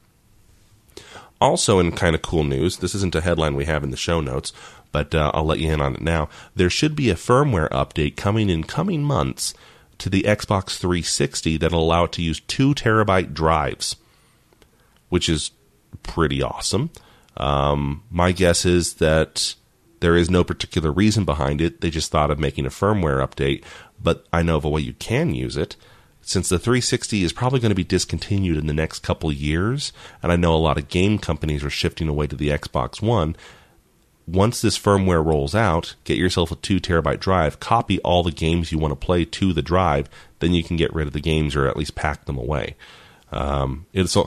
Also, 1.39 1.79
in 1.79 1.93
kind 1.93 2.15
of 2.15 2.21
cool 2.21 2.43
news, 2.43 2.79
this 2.79 2.93
isn't 2.93 3.15
a 3.15 3.21
headline 3.21 3.55
we 3.55 3.63
have 3.63 3.85
in 3.85 3.91
the 3.91 3.95
show 3.97 4.19
notes, 4.19 4.51
but 4.91 5.15
uh, 5.15 5.31
I'll 5.33 5.45
let 5.45 5.59
you 5.59 5.71
in 5.71 5.79
on 5.79 5.95
it 5.95 6.01
now. 6.01 6.27
There 6.53 6.69
should 6.69 6.93
be 6.93 7.09
a 7.09 7.15
firmware 7.15 7.69
update 7.69 8.17
coming 8.17 8.49
in 8.49 8.65
coming 8.65 9.03
months 9.03 9.53
to 9.99 10.09
the 10.09 10.23
Xbox 10.23 10.77
360 10.77 11.55
that'll 11.55 11.81
allow 11.81 12.03
it 12.03 12.11
to 12.11 12.21
use 12.21 12.41
two 12.41 12.75
terabyte 12.75 13.33
drives, 13.33 13.95
which 15.07 15.29
is 15.29 15.51
pretty 16.03 16.41
awesome. 16.43 16.89
Um, 17.37 18.03
my 18.09 18.31
guess 18.31 18.65
is 18.65 18.95
that 18.95 19.55
there 19.99 20.15
is 20.15 20.29
no 20.29 20.43
particular 20.43 20.91
reason 20.91 21.25
behind 21.25 21.61
it. 21.61 21.81
They 21.81 21.89
just 21.89 22.11
thought 22.11 22.31
of 22.31 22.39
making 22.39 22.65
a 22.65 22.69
firmware 22.69 23.25
update, 23.25 23.63
but 24.01 24.25
I 24.33 24.41
know 24.41 24.57
of 24.57 24.65
a 24.65 24.69
way 24.69 24.81
you 24.81 24.93
can 24.93 25.33
use 25.33 25.57
it 25.57 25.75
since 26.21 26.49
the 26.49 26.59
360 26.59 27.23
is 27.23 27.33
probably 27.33 27.59
going 27.59 27.71
to 27.71 27.75
be 27.75 27.83
discontinued 27.83 28.57
in 28.57 28.67
the 28.67 28.73
next 28.73 28.99
couple 28.99 29.31
years, 29.31 29.91
and 30.21 30.31
I 30.31 30.35
know 30.35 30.55
a 30.55 30.57
lot 30.57 30.77
of 30.77 30.87
game 30.87 31.17
companies 31.17 31.63
are 31.63 31.69
shifting 31.69 32.07
away 32.07 32.27
to 32.27 32.35
the 32.35 32.49
Xbox 32.49 33.01
One. 33.01 33.35
Once 34.27 34.61
this 34.61 34.77
firmware 34.77 35.25
rolls 35.25 35.55
out, 35.55 35.95
get 36.03 36.17
yourself 36.17 36.51
a 36.51 36.55
two 36.55 36.79
terabyte 36.79 37.19
drive, 37.19 37.59
copy 37.59 37.99
all 37.99 38.23
the 38.23 38.31
games 38.31 38.71
you 38.71 38.77
want 38.77 38.91
to 38.91 39.05
play 39.05 39.25
to 39.25 39.51
the 39.51 39.63
drive, 39.63 40.09
then 40.39 40.53
you 40.53 40.63
can 40.63 40.77
get 40.77 40.93
rid 40.93 41.07
of 41.07 41.13
the 41.13 41.19
games 41.19 41.55
or 41.55 41.67
at 41.67 41.75
least 41.75 41.95
pack 41.95 42.25
them 42.25 42.37
away. 42.37 42.75
Um, 43.31 43.85
it's 43.93 44.17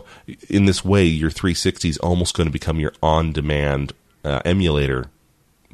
in 0.49 0.65
this 0.65 0.85
way, 0.85 1.05
your 1.05 1.31
360 1.31 1.89
is 1.89 1.99
almost 1.99 2.35
going 2.35 2.47
to 2.47 2.53
become 2.53 2.81
your 2.81 2.93
on-demand 3.03 3.93
uh, 4.25 4.41
emulator 4.45 5.11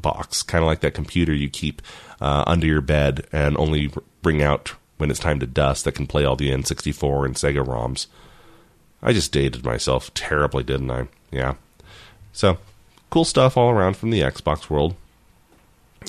box, 0.00 0.42
kind 0.42 0.62
of 0.62 0.66
like 0.66 0.80
that 0.80 0.94
computer 0.94 1.32
you 1.32 1.48
keep 1.48 1.82
uh, 2.20 2.44
under 2.46 2.66
your 2.66 2.80
bed 2.80 3.26
and 3.32 3.56
only 3.56 3.92
bring 4.22 4.42
out 4.42 4.74
when 4.98 5.10
it's 5.10 5.20
time 5.20 5.40
to 5.40 5.46
dust 5.46 5.84
that 5.84 5.94
can 5.94 6.06
play 6.06 6.24
all 6.24 6.36
the 6.36 6.50
N64 6.50 7.24
and 7.24 7.34
Sega 7.34 7.64
ROMs. 7.64 8.06
I 9.02 9.12
just 9.12 9.32
dated 9.32 9.64
myself 9.64 10.12
terribly, 10.12 10.62
didn't 10.62 10.90
I? 10.90 11.08
Yeah. 11.30 11.54
So, 12.32 12.58
cool 13.08 13.24
stuff 13.24 13.56
all 13.56 13.70
around 13.70 13.96
from 13.96 14.10
the 14.10 14.20
Xbox 14.20 14.68
world. 14.68 14.94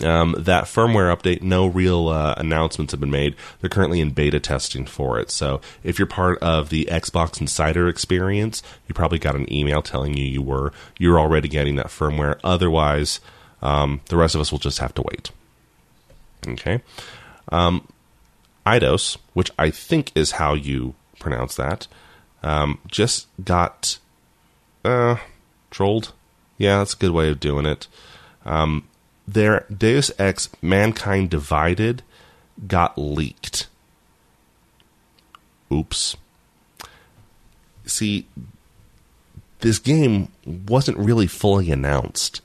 Um, 0.04 0.36
that 0.38 0.66
firmware 0.66 1.16
update, 1.16 1.42
no 1.42 1.68
real 1.68 2.10
uh, 2.10 2.34
announcements 2.38 2.92
have 2.92 3.00
been 3.00 3.12
made. 3.12 3.36
They're 3.60 3.70
currently 3.70 4.02
in 4.02 4.12
beta 4.12 4.40
testing 4.40 4.86
for 4.86 5.20
it. 5.20 5.30
So, 5.30 5.62
if 5.84 6.00
you're 6.00 6.08
part 6.08 6.40
of 6.40 6.70
the 6.70 6.86
Xbox 6.86 7.40
Insider 7.40 7.88
experience, 7.88 8.64
you 8.88 8.96
probably 8.96 9.20
got 9.20 9.36
an 9.36 9.52
email 9.52 9.82
telling 9.82 10.18
you 10.18 10.26
you 10.26 10.42
were. 10.42 10.72
You're 10.98 11.20
already 11.20 11.48
getting 11.48 11.76
that 11.76 11.88
firmware. 11.88 12.40
Otherwise, 12.44 13.20
um, 13.62 14.02
the 14.06 14.18
rest 14.18 14.36
of 14.36 14.42
us 14.42 14.52
will 14.52 14.60
just 14.60 14.80
have 14.80 14.94
to 14.96 15.04
wait. 15.04 15.32
Okay. 16.48 16.82
Um, 17.52 17.88
Eidos, 18.66 19.18
which 19.34 19.52
I 19.58 19.70
think 19.70 20.12
is 20.16 20.32
how 20.32 20.54
you 20.54 20.96
pronounce 21.20 21.56
that, 21.56 21.88
um, 22.44 22.80
just 22.88 23.28
got 23.44 24.00
uh, 24.84 25.18
trolled. 25.70 26.14
Yeah, 26.58 26.80
that's 26.80 26.94
a 26.94 26.98
good 26.98 27.12
way 27.12 27.30
of 27.30 27.40
doing 27.40 27.66
it. 27.66 27.88
Um, 28.46 28.88
their 29.28 29.66
Deus 29.76 30.12
Ex 30.18 30.50
Mankind 30.62 31.30
Divided 31.30 32.04
got 32.68 32.98
leaked. 32.98 33.68
Oops. 35.72 36.18
See, 37.86 38.28
this 39.60 39.80
game 39.80 40.30
wasn't 40.46 40.98
really 40.98 41.28
fully 41.28 41.72
announced. 41.72 42.42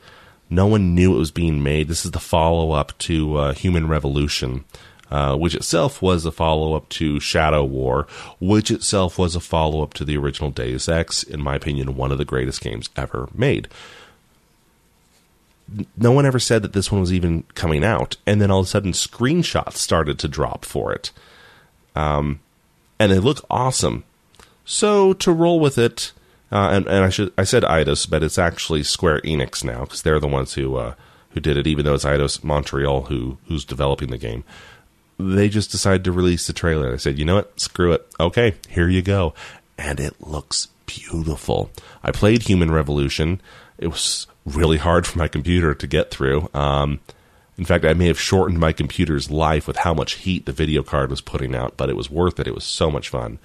No 0.49 0.67
one 0.67 0.95
knew 0.95 1.15
it 1.15 1.19
was 1.19 1.31
being 1.31 1.63
made. 1.63 1.89
This 1.89 2.05
is 2.05 2.13
the 2.13 2.21
follow 2.21 2.73
up 2.73 2.97
to 2.99 3.37
uh, 3.37 3.53
Human 3.55 3.89
Revolution, 3.89 4.65
uh, 5.11 5.37
which 5.37 5.55
itself 5.55 6.01
was 6.01 6.25
a 6.25 6.31
follow 6.31 6.75
up 6.75 6.89
to 6.91 7.19
Shadow 7.19 7.65
War, 7.65 8.07
which 8.39 8.71
itself 8.71 9.19
was 9.19 9.35
a 9.35 9.41
follow 9.41 9.83
up 9.83 9.93
to 9.95 10.05
the 10.05 10.17
original 10.17 10.51
Deus 10.51 10.89
Ex, 10.89 11.25
in 11.25 11.43
my 11.43 11.57
opinion, 11.57 11.97
one 11.97 12.13
of 12.13 12.19
the 12.19 12.25
greatest 12.25 12.61
games 12.61 12.91
ever 12.97 13.29
made. 13.35 13.67
No 15.97 16.13
one 16.13 16.27
ever 16.27 16.39
said 16.39 16.63
that 16.63 16.73
this 16.73 16.93
one 16.93 17.01
was 17.01 17.13
even 17.13 17.43
coming 17.55 17.85
out, 17.85 18.17
and 18.27 18.41
then 18.41 18.51
all 18.51 18.61
of 18.61 18.67
a 18.67 18.69
sudden, 18.69 18.93
screenshots 18.93 19.75
started 19.75 20.19
to 20.21 20.29
drop 20.29 20.65
for 20.65 20.93
it. 20.93 21.11
Um, 21.95 22.41
and 22.99 23.11
they 23.11 23.19
look 23.19 23.45
awesome. 23.51 24.05
So 24.65 25.13
to 25.15 25.33
roll 25.33 25.61
with 25.61 25.79
it, 25.79 26.13
uh, 26.53 26.71
and, 26.73 26.87
and 26.87 27.05
I 27.05 27.09
should 27.09 27.33
I 27.37 27.45
said 27.45 27.63
Eidos, 27.65 28.09
but 28.09 28.23
it's 28.23 28.39
actually 28.39 28.83
Square 28.83 29.21
Enix 29.23 29.65
now 29.65 29.81
because 29.81 30.03
they're 30.03 30.21
the 30.21 30.29
ones 30.29 30.55
who 30.55 30.77
uh, 30.77 30.95
who 31.31 31.41
did 31.41 31.57
it. 31.57 31.67
Even 31.67 31.85
though 31.85 31.95
it's 31.95 32.05
Eidos 32.05 32.45
Montreal 32.45 33.03
who 33.03 33.39
who's 33.49 33.65
developing 33.65 34.11
the 34.11 34.19
game, 34.19 34.45
they 35.19 35.49
just 35.49 35.71
decided 35.71 36.05
to 36.05 36.13
release 36.13 36.47
the 36.47 36.53
trailer. 36.53 36.93
I 36.93 36.97
said, 36.97 37.19
you 37.19 37.25
know 37.25 37.37
what? 37.37 37.59
Screw 37.59 37.93
it. 37.93 38.07
Okay, 38.21 38.55
here 38.69 38.89
you 38.89 39.03
go. 39.03 39.35
And 39.79 40.01
it 40.01 40.21
looks 40.21 40.69
beautiful. 40.87 41.71
I 42.03 42.11
played 42.13 42.43
Human 42.43 42.71
Revolution. 42.71 43.41
It 43.79 43.89
was 43.89 44.27
really 44.47 44.79
hard 44.79 45.07
for 45.07 45.19
my 45.19 45.29
computer 45.29 45.75
to 45.75 45.87
get 45.87 46.11
through. 46.11 46.49
Um, 46.55 47.01
in 47.59 47.65
fact, 47.65 47.85
I 47.85 47.95
may 47.95 48.07
have 48.07 48.21
shortened 48.21 48.59
my 48.59 48.73
computer's 48.73 49.31
life 49.31 49.67
with 49.67 49.79
how 49.79 49.93
much 49.93 50.15
heat 50.15 50.47
the 50.47 50.53
video 50.53 50.83
card 50.83 51.11
was 51.11 51.21
putting 51.21 51.55
out, 51.55 51.77
but 51.77 51.91
it 51.91 51.97
was 51.97 52.11
worth 52.11 52.41
it. 52.41 52.47
It 52.47 52.55
was 52.55 52.65
so 52.65 52.91
much 52.91 53.09
fun. 53.09 53.39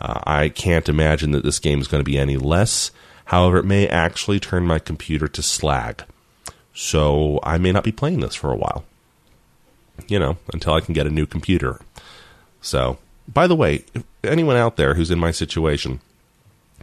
Uh, 0.00 0.20
I 0.24 0.48
can't 0.48 0.88
imagine 0.88 1.30
that 1.32 1.44
this 1.44 1.58
game 1.58 1.80
is 1.80 1.88
going 1.88 2.00
to 2.02 2.10
be 2.10 2.18
any 2.18 2.36
less. 2.36 2.90
However, 3.26 3.58
it 3.58 3.64
may 3.64 3.86
actually 3.86 4.40
turn 4.40 4.66
my 4.66 4.78
computer 4.78 5.28
to 5.28 5.42
slag. 5.42 6.04
So 6.74 7.38
I 7.42 7.58
may 7.58 7.72
not 7.72 7.84
be 7.84 7.92
playing 7.92 8.20
this 8.20 8.34
for 8.34 8.50
a 8.50 8.56
while 8.56 8.84
you 10.08 10.18
know, 10.18 10.36
until 10.52 10.74
I 10.74 10.80
can 10.80 10.94
get 10.94 11.06
a 11.06 11.10
new 11.10 11.26
computer. 11.26 11.80
So, 12.60 12.98
by 13.28 13.46
the 13.46 13.56
way, 13.56 13.84
anyone 14.24 14.56
out 14.56 14.76
there 14.76 14.94
who's 14.94 15.10
in 15.10 15.18
my 15.18 15.30
situation, 15.30 16.00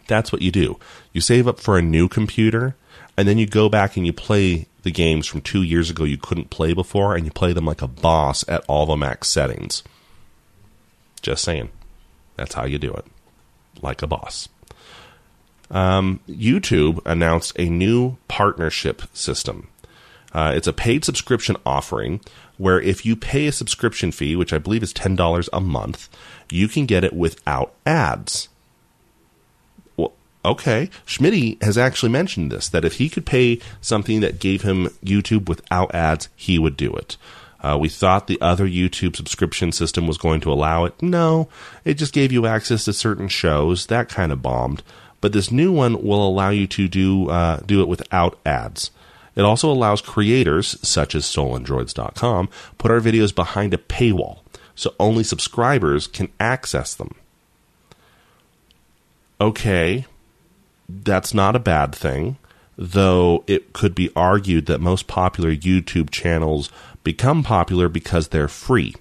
that's 0.06 0.32
what 0.32 0.42
you 0.42 0.50
do. 0.50 0.78
You 1.12 1.20
save 1.20 1.46
up 1.46 1.60
for 1.60 1.78
a 1.78 1.82
new 1.82 2.08
computer, 2.08 2.74
and 3.18 3.26
then 3.26 3.36
you 3.36 3.46
go 3.46 3.68
back 3.68 3.96
and 3.96 4.06
you 4.06 4.12
play 4.12 4.66
the 4.82 4.92
games 4.92 5.26
from 5.26 5.40
two 5.40 5.64
years 5.64 5.90
ago 5.90 6.04
you 6.04 6.16
couldn't 6.16 6.50
play 6.50 6.72
before, 6.72 7.16
and 7.16 7.26
you 7.26 7.32
play 7.32 7.52
them 7.52 7.64
like 7.64 7.82
a 7.82 7.88
boss 7.88 8.44
at 8.48 8.64
all 8.68 8.86
the 8.86 8.96
max 8.96 9.26
settings. 9.26 9.82
Just 11.20 11.42
saying. 11.42 11.70
That's 12.36 12.54
how 12.54 12.64
you 12.64 12.78
do 12.78 12.94
it. 12.94 13.04
Like 13.82 14.02
a 14.02 14.06
boss. 14.06 14.48
Um, 15.68 16.20
YouTube 16.28 17.00
announced 17.04 17.58
a 17.58 17.68
new 17.68 18.18
partnership 18.28 19.02
system. 19.12 19.66
Uh, 20.32 20.52
it's 20.54 20.68
a 20.68 20.72
paid 20.72 21.04
subscription 21.04 21.56
offering 21.66 22.20
where 22.56 22.80
if 22.80 23.04
you 23.04 23.16
pay 23.16 23.48
a 23.48 23.52
subscription 23.52 24.12
fee, 24.12 24.36
which 24.36 24.52
I 24.52 24.58
believe 24.58 24.84
is 24.84 24.94
$10 24.94 25.48
a 25.52 25.60
month, 25.60 26.08
you 26.52 26.68
can 26.68 26.86
get 26.86 27.02
it 27.02 27.12
without 27.12 27.74
ads. 27.84 28.48
Okay. 30.44 30.90
Schmitty 31.06 31.62
has 31.62 31.76
actually 31.76 32.10
mentioned 32.10 32.50
this 32.50 32.68
that 32.68 32.84
if 32.84 32.94
he 32.94 33.08
could 33.08 33.26
pay 33.26 33.60
something 33.80 34.20
that 34.20 34.40
gave 34.40 34.62
him 34.62 34.86
YouTube 35.04 35.48
without 35.48 35.94
ads, 35.94 36.28
he 36.36 36.58
would 36.58 36.76
do 36.76 36.92
it. 36.94 37.16
Uh, 37.60 37.76
we 37.78 37.88
thought 37.88 38.28
the 38.28 38.40
other 38.40 38.66
YouTube 38.68 39.16
subscription 39.16 39.72
system 39.72 40.06
was 40.06 40.16
going 40.16 40.40
to 40.40 40.52
allow 40.52 40.84
it. 40.84 41.00
No, 41.02 41.48
it 41.84 41.94
just 41.94 42.12
gave 42.12 42.30
you 42.30 42.46
access 42.46 42.84
to 42.84 42.92
certain 42.92 43.26
shows. 43.26 43.86
That 43.86 44.08
kind 44.08 44.30
of 44.30 44.42
bombed. 44.42 44.82
But 45.20 45.32
this 45.32 45.50
new 45.50 45.72
one 45.72 46.02
will 46.04 46.26
allow 46.26 46.50
you 46.50 46.68
to 46.68 46.86
do 46.86 47.28
uh, 47.28 47.58
do 47.66 47.82
it 47.82 47.88
without 47.88 48.38
ads. 48.46 48.92
It 49.34 49.42
also 49.42 49.70
allows 49.70 50.00
creators, 50.00 50.78
such 50.86 51.14
as 51.14 51.24
stolendroids.com, 51.24 52.48
put 52.76 52.90
our 52.90 53.00
videos 53.00 53.32
behind 53.32 53.72
a 53.72 53.78
paywall 53.78 54.40
so 54.78 54.94
only 55.00 55.24
subscribers 55.24 56.06
can 56.06 56.28
access 56.38 56.94
them. 56.94 57.14
Okay, 59.40 60.06
that's 60.88 61.34
not 61.34 61.56
a 61.56 61.60
bad 61.60 61.94
thing, 61.94 62.38
though 62.76 63.44
it 63.46 63.72
could 63.72 63.94
be 63.94 64.10
argued 64.16 64.66
that 64.66 64.80
most 64.80 65.06
popular 65.06 65.54
YouTube 65.54 66.10
channels 66.10 66.70
become 67.04 67.42
popular 67.42 67.88
because 67.88 68.28
they're 68.28 68.48
free 68.48 68.94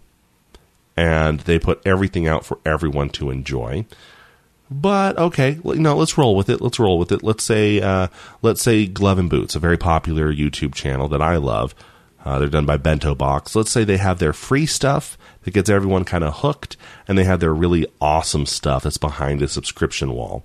and 0.95 1.41
they 1.41 1.59
put 1.59 1.81
everything 1.85 2.27
out 2.27 2.43
for 2.43 2.57
everyone 2.65 3.09
to 3.09 3.29
enjoy. 3.29 3.85
But 4.69 5.17
okay, 5.17 5.59
know, 5.63 5.95
let's 5.95 6.17
roll 6.17 6.35
with 6.35 6.49
it. 6.49 6.59
Let's 6.59 6.79
roll 6.79 6.99
with 6.99 7.11
it. 7.11 7.23
Let's 7.23 7.43
say, 7.43 7.79
uh, 7.79 8.07
let's 8.41 8.61
say 8.61 8.85
Glove 8.85 9.19
and 9.19 9.29
Boots, 9.29 9.55
a 9.55 9.59
very 9.59 9.77
popular 9.77 10.33
YouTube 10.33 10.73
channel 10.73 11.07
that 11.07 11.21
I 11.21 11.37
love. 11.37 11.73
Uh, 12.25 12.39
they're 12.39 12.49
done 12.49 12.65
by 12.65 12.75
Bento 12.75 13.15
Box. 13.15 13.55
Let's 13.55 13.71
say 13.71 13.85
they 13.85 13.95
have 13.95 14.19
their 14.19 14.33
free 14.33 14.65
stuff 14.65 15.17
that 15.43 15.53
gets 15.53 15.69
everyone 15.69 16.03
kind 16.03 16.25
of 16.25 16.39
hooked, 16.39 16.75
and 17.07 17.17
they 17.17 17.23
have 17.23 17.39
their 17.39 17.53
really 17.53 17.87
awesome 18.01 18.45
stuff 18.45 18.83
that's 18.83 18.97
behind 18.97 19.41
a 19.41 19.47
subscription 19.47 20.11
wall. 20.11 20.43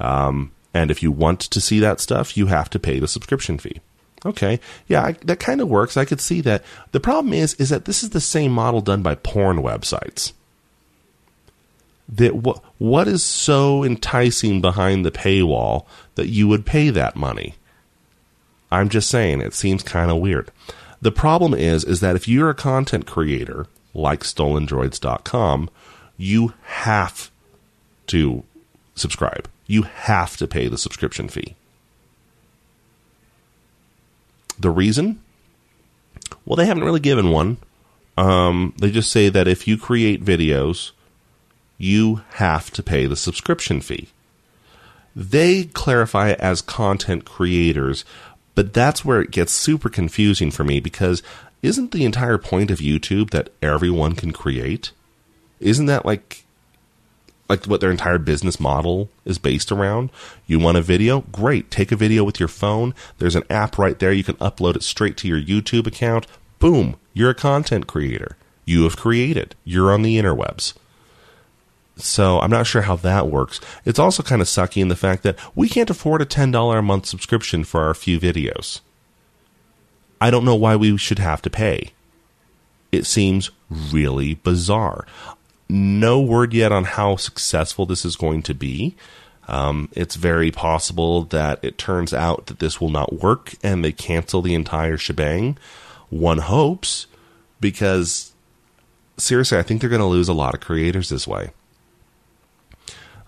Um, 0.00 0.50
and 0.76 0.90
if 0.90 1.02
you 1.02 1.10
want 1.10 1.40
to 1.40 1.60
see 1.60 1.80
that 1.80 2.00
stuff, 2.00 2.36
you 2.36 2.46
have 2.48 2.68
to 2.68 2.78
pay 2.78 2.98
the 2.98 3.08
subscription 3.08 3.56
fee. 3.56 3.80
Okay, 4.26 4.60
yeah, 4.86 5.02
I, 5.02 5.12
that 5.24 5.40
kind 5.40 5.62
of 5.62 5.68
works. 5.68 5.96
I 5.96 6.04
could 6.04 6.20
see 6.20 6.42
that. 6.42 6.62
The 6.92 7.00
problem 7.00 7.32
is, 7.32 7.54
is 7.54 7.70
that 7.70 7.86
this 7.86 8.02
is 8.02 8.10
the 8.10 8.20
same 8.20 8.52
model 8.52 8.82
done 8.82 9.02
by 9.02 9.14
porn 9.14 9.58
websites. 9.58 10.32
That 12.08 12.36
what 12.36 12.62
what 12.76 13.08
is 13.08 13.24
so 13.24 13.84
enticing 13.84 14.60
behind 14.60 15.04
the 15.04 15.10
paywall 15.10 15.86
that 16.14 16.28
you 16.28 16.46
would 16.46 16.66
pay 16.66 16.90
that 16.90 17.16
money? 17.16 17.54
I'm 18.70 18.90
just 18.90 19.08
saying, 19.08 19.40
it 19.40 19.54
seems 19.54 19.82
kind 19.82 20.10
of 20.10 20.18
weird. 20.18 20.50
The 21.00 21.12
problem 21.12 21.54
is, 21.54 21.84
is 21.84 22.00
that 22.00 22.16
if 22.16 22.28
you're 22.28 22.50
a 22.50 22.54
content 22.54 23.06
creator 23.06 23.66
like 23.94 24.20
StolenDroids.com, 24.20 25.70
you 26.18 26.52
have 26.64 27.30
to 28.08 28.44
subscribe. 28.94 29.48
You 29.66 29.82
have 29.82 30.36
to 30.36 30.46
pay 30.46 30.68
the 30.68 30.78
subscription 30.78 31.28
fee. 31.28 31.56
The 34.58 34.70
reason? 34.70 35.20
Well, 36.44 36.56
they 36.56 36.66
haven't 36.66 36.84
really 36.84 37.00
given 37.00 37.30
one. 37.30 37.58
Um, 38.16 38.74
they 38.78 38.90
just 38.90 39.12
say 39.12 39.28
that 39.28 39.48
if 39.48 39.68
you 39.68 39.76
create 39.76 40.24
videos, 40.24 40.92
you 41.78 42.22
have 42.34 42.70
to 42.72 42.82
pay 42.82 43.06
the 43.06 43.16
subscription 43.16 43.80
fee. 43.80 44.08
They 45.14 45.64
clarify 45.64 46.30
it 46.30 46.40
as 46.40 46.62
content 46.62 47.24
creators, 47.24 48.04
but 48.54 48.72
that's 48.72 49.04
where 49.04 49.20
it 49.20 49.30
gets 49.30 49.52
super 49.52 49.88
confusing 49.88 50.50
for 50.50 50.64
me 50.64 50.80
because 50.80 51.22
isn't 51.62 51.90
the 51.90 52.04
entire 52.04 52.38
point 52.38 52.70
of 52.70 52.78
YouTube 52.78 53.30
that 53.30 53.50
everyone 53.60 54.14
can 54.14 54.32
create? 54.32 54.92
Isn't 55.60 55.86
that 55.86 56.06
like 56.06 56.45
like 57.48 57.64
what 57.66 57.80
their 57.80 57.90
entire 57.90 58.18
business 58.18 58.58
model 58.58 59.08
is 59.24 59.38
based 59.38 59.70
around. 59.70 60.10
You 60.46 60.58
want 60.58 60.78
a 60.78 60.82
video? 60.82 61.20
Great. 61.32 61.70
Take 61.70 61.92
a 61.92 61.96
video 61.96 62.24
with 62.24 62.40
your 62.40 62.48
phone. 62.48 62.94
There's 63.18 63.36
an 63.36 63.44
app 63.50 63.78
right 63.78 63.98
there. 63.98 64.12
You 64.12 64.24
can 64.24 64.36
upload 64.36 64.76
it 64.76 64.82
straight 64.82 65.16
to 65.18 65.28
your 65.28 65.40
YouTube 65.40 65.86
account. 65.86 66.26
Boom. 66.58 66.96
You're 67.12 67.30
a 67.30 67.34
content 67.34 67.86
creator. 67.86 68.36
You 68.64 68.84
have 68.84 68.96
created. 68.96 69.54
You're 69.64 69.92
on 69.92 70.02
the 70.02 70.18
interwebs. 70.18 70.74
So 71.96 72.40
I'm 72.40 72.50
not 72.50 72.66
sure 72.66 72.82
how 72.82 72.96
that 72.96 73.28
works. 73.28 73.60
It's 73.84 73.98
also 73.98 74.22
kind 74.22 74.42
of 74.42 74.48
sucky 74.48 74.82
in 74.82 74.88
the 74.88 74.96
fact 74.96 75.22
that 75.22 75.38
we 75.54 75.68
can't 75.68 75.88
afford 75.88 76.20
a 76.20 76.26
$10 76.26 76.78
a 76.78 76.82
month 76.82 77.06
subscription 77.06 77.64
for 77.64 77.82
our 77.82 77.94
few 77.94 78.20
videos. 78.20 78.80
I 80.20 80.30
don't 80.30 80.44
know 80.44 80.54
why 80.54 80.76
we 80.76 80.96
should 80.98 81.18
have 81.18 81.40
to 81.42 81.50
pay. 81.50 81.92
It 82.92 83.06
seems 83.06 83.50
really 83.70 84.34
bizarre 84.34 85.06
no 85.68 86.20
word 86.20 86.54
yet 86.54 86.72
on 86.72 86.84
how 86.84 87.16
successful 87.16 87.86
this 87.86 88.04
is 88.04 88.16
going 88.16 88.42
to 88.42 88.54
be. 88.54 88.96
Um, 89.48 89.88
it's 89.92 90.16
very 90.16 90.50
possible 90.50 91.22
that 91.24 91.60
it 91.62 91.78
turns 91.78 92.12
out 92.12 92.46
that 92.46 92.58
this 92.58 92.80
will 92.80 92.90
not 92.90 93.20
work 93.20 93.54
and 93.62 93.84
they 93.84 93.92
cancel 93.92 94.42
the 94.42 94.54
entire 94.54 94.96
shebang. 94.96 95.56
One 96.08 96.38
hopes, 96.38 97.06
because 97.60 98.32
seriously, 99.16 99.58
I 99.58 99.62
think 99.62 99.80
they're 99.80 99.90
going 99.90 100.00
to 100.00 100.06
lose 100.06 100.28
a 100.28 100.34
lot 100.34 100.54
of 100.54 100.60
creators 100.60 101.08
this 101.08 101.26
way. 101.26 101.50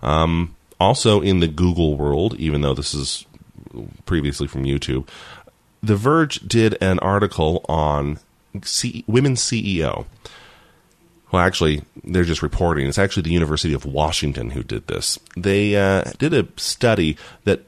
Um, 0.01 0.55
also, 0.79 1.21
in 1.21 1.39
the 1.39 1.47
Google 1.47 1.97
world, 1.97 2.35
even 2.35 2.61
though 2.61 2.73
this 2.73 2.93
is 2.93 3.25
previously 4.05 4.47
from 4.47 4.63
YouTube, 4.63 5.07
The 5.83 5.95
Verge 5.95 6.39
did 6.47 6.77
an 6.81 6.99
article 6.99 7.65
on 7.67 8.19
C- 8.63 9.03
women 9.07 9.35
CEO. 9.35 10.05
Well, 11.31 11.41
actually, 11.41 11.83
they're 12.03 12.23
just 12.23 12.41
reporting. 12.41 12.87
It's 12.87 12.97
actually 12.97 13.23
the 13.23 13.31
University 13.31 13.73
of 13.73 13.85
Washington 13.85 14.51
who 14.51 14.63
did 14.63 14.87
this. 14.87 15.19
They 15.37 15.75
uh, 15.75 16.05
did 16.17 16.33
a 16.33 16.47
study 16.57 17.17
that 17.43 17.65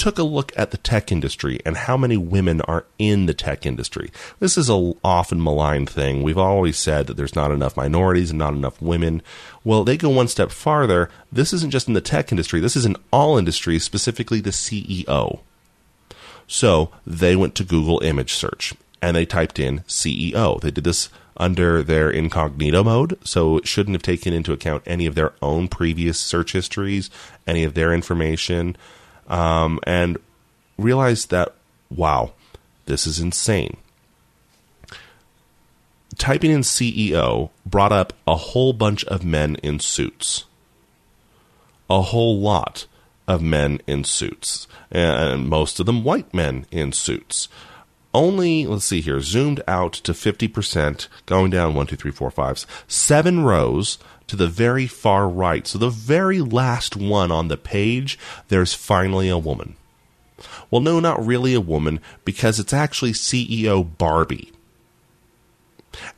took 0.00 0.18
a 0.18 0.22
look 0.22 0.50
at 0.56 0.70
the 0.70 0.78
tech 0.78 1.12
industry 1.12 1.60
and 1.66 1.76
how 1.76 1.94
many 1.94 2.16
women 2.16 2.62
are 2.62 2.86
in 2.98 3.26
the 3.26 3.34
tech 3.34 3.66
industry. 3.66 4.10
This 4.38 4.56
is 4.56 4.70
a 4.70 4.94
often 5.04 5.42
maligned 5.42 5.90
thing. 5.90 6.22
We've 6.22 6.38
always 6.38 6.78
said 6.78 7.06
that 7.06 7.18
there's 7.18 7.36
not 7.36 7.50
enough 7.50 7.76
minorities 7.76 8.30
and 8.30 8.38
not 8.38 8.54
enough 8.54 8.80
women. 8.80 9.20
Well, 9.62 9.84
they 9.84 9.98
go 9.98 10.08
one 10.08 10.28
step 10.28 10.52
farther. 10.52 11.10
This 11.30 11.52
isn't 11.52 11.70
just 11.70 11.86
in 11.86 11.92
the 11.92 12.00
tech 12.00 12.32
industry. 12.32 12.60
This 12.60 12.76
is 12.76 12.86
in 12.86 12.96
all 13.12 13.36
industries, 13.36 13.84
specifically 13.84 14.40
the 14.40 14.50
CEO. 14.50 15.40
So 16.46 16.90
they 17.06 17.36
went 17.36 17.54
to 17.56 17.64
Google 17.64 18.00
image 18.00 18.32
search 18.32 18.72
and 19.02 19.14
they 19.14 19.26
typed 19.26 19.58
in 19.58 19.80
CEO. 19.80 20.60
They 20.62 20.70
did 20.70 20.84
this 20.84 21.10
under 21.40 21.82
their 21.82 22.10
incognito 22.10 22.84
mode, 22.84 23.18
so 23.24 23.56
it 23.56 23.66
shouldn't 23.66 23.94
have 23.94 24.02
taken 24.02 24.34
into 24.34 24.52
account 24.52 24.82
any 24.86 25.06
of 25.06 25.14
their 25.14 25.32
own 25.40 25.66
previous 25.68 26.20
search 26.20 26.52
histories, 26.52 27.08
any 27.46 27.64
of 27.64 27.72
their 27.72 27.94
information, 27.94 28.76
um, 29.26 29.80
and 29.84 30.18
realized 30.76 31.30
that, 31.30 31.54
wow, 31.88 32.32
this 32.84 33.06
is 33.06 33.18
insane. 33.18 33.78
Typing 36.18 36.50
in 36.50 36.60
CEO 36.60 37.48
brought 37.64 37.92
up 37.92 38.12
a 38.26 38.36
whole 38.36 38.74
bunch 38.74 39.02
of 39.06 39.24
men 39.24 39.56
in 39.56 39.80
suits. 39.80 40.44
A 41.88 42.02
whole 42.02 42.38
lot 42.38 42.86
of 43.26 43.40
men 43.40 43.80
in 43.86 44.04
suits, 44.04 44.68
and 44.90 45.48
most 45.48 45.80
of 45.80 45.86
them 45.86 46.04
white 46.04 46.34
men 46.34 46.66
in 46.70 46.92
suits 46.92 47.48
only, 48.12 48.66
let's 48.66 48.84
see 48.84 49.00
here, 49.00 49.20
zoomed 49.20 49.62
out 49.68 49.92
to 49.92 50.12
50%, 50.12 51.08
going 51.26 51.50
down 51.50 51.74
one, 51.74 51.86
two, 51.86 51.96
three, 51.96 52.10
four, 52.10 52.30
five, 52.30 52.66
seven 52.88 53.44
rows 53.44 53.98
to 54.26 54.36
the 54.36 54.48
very 54.48 54.86
far 54.86 55.28
right. 55.28 55.66
So 55.66 55.78
the 55.78 55.90
very 55.90 56.40
last 56.40 56.96
one 56.96 57.30
on 57.30 57.48
the 57.48 57.56
page, 57.56 58.18
there's 58.48 58.74
finally 58.74 59.28
a 59.28 59.38
woman. 59.38 59.76
Well, 60.70 60.80
no, 60.80 61.00
not 61.00 61.24
really 61.24 61.54
a 61.54 61.60
woman, 61.60 62.00
because 62.24 62.58
it's 62.58 62.72
actually 62.72 63.12
CEO 63.12 63.86
Barbie. 63.98 64.52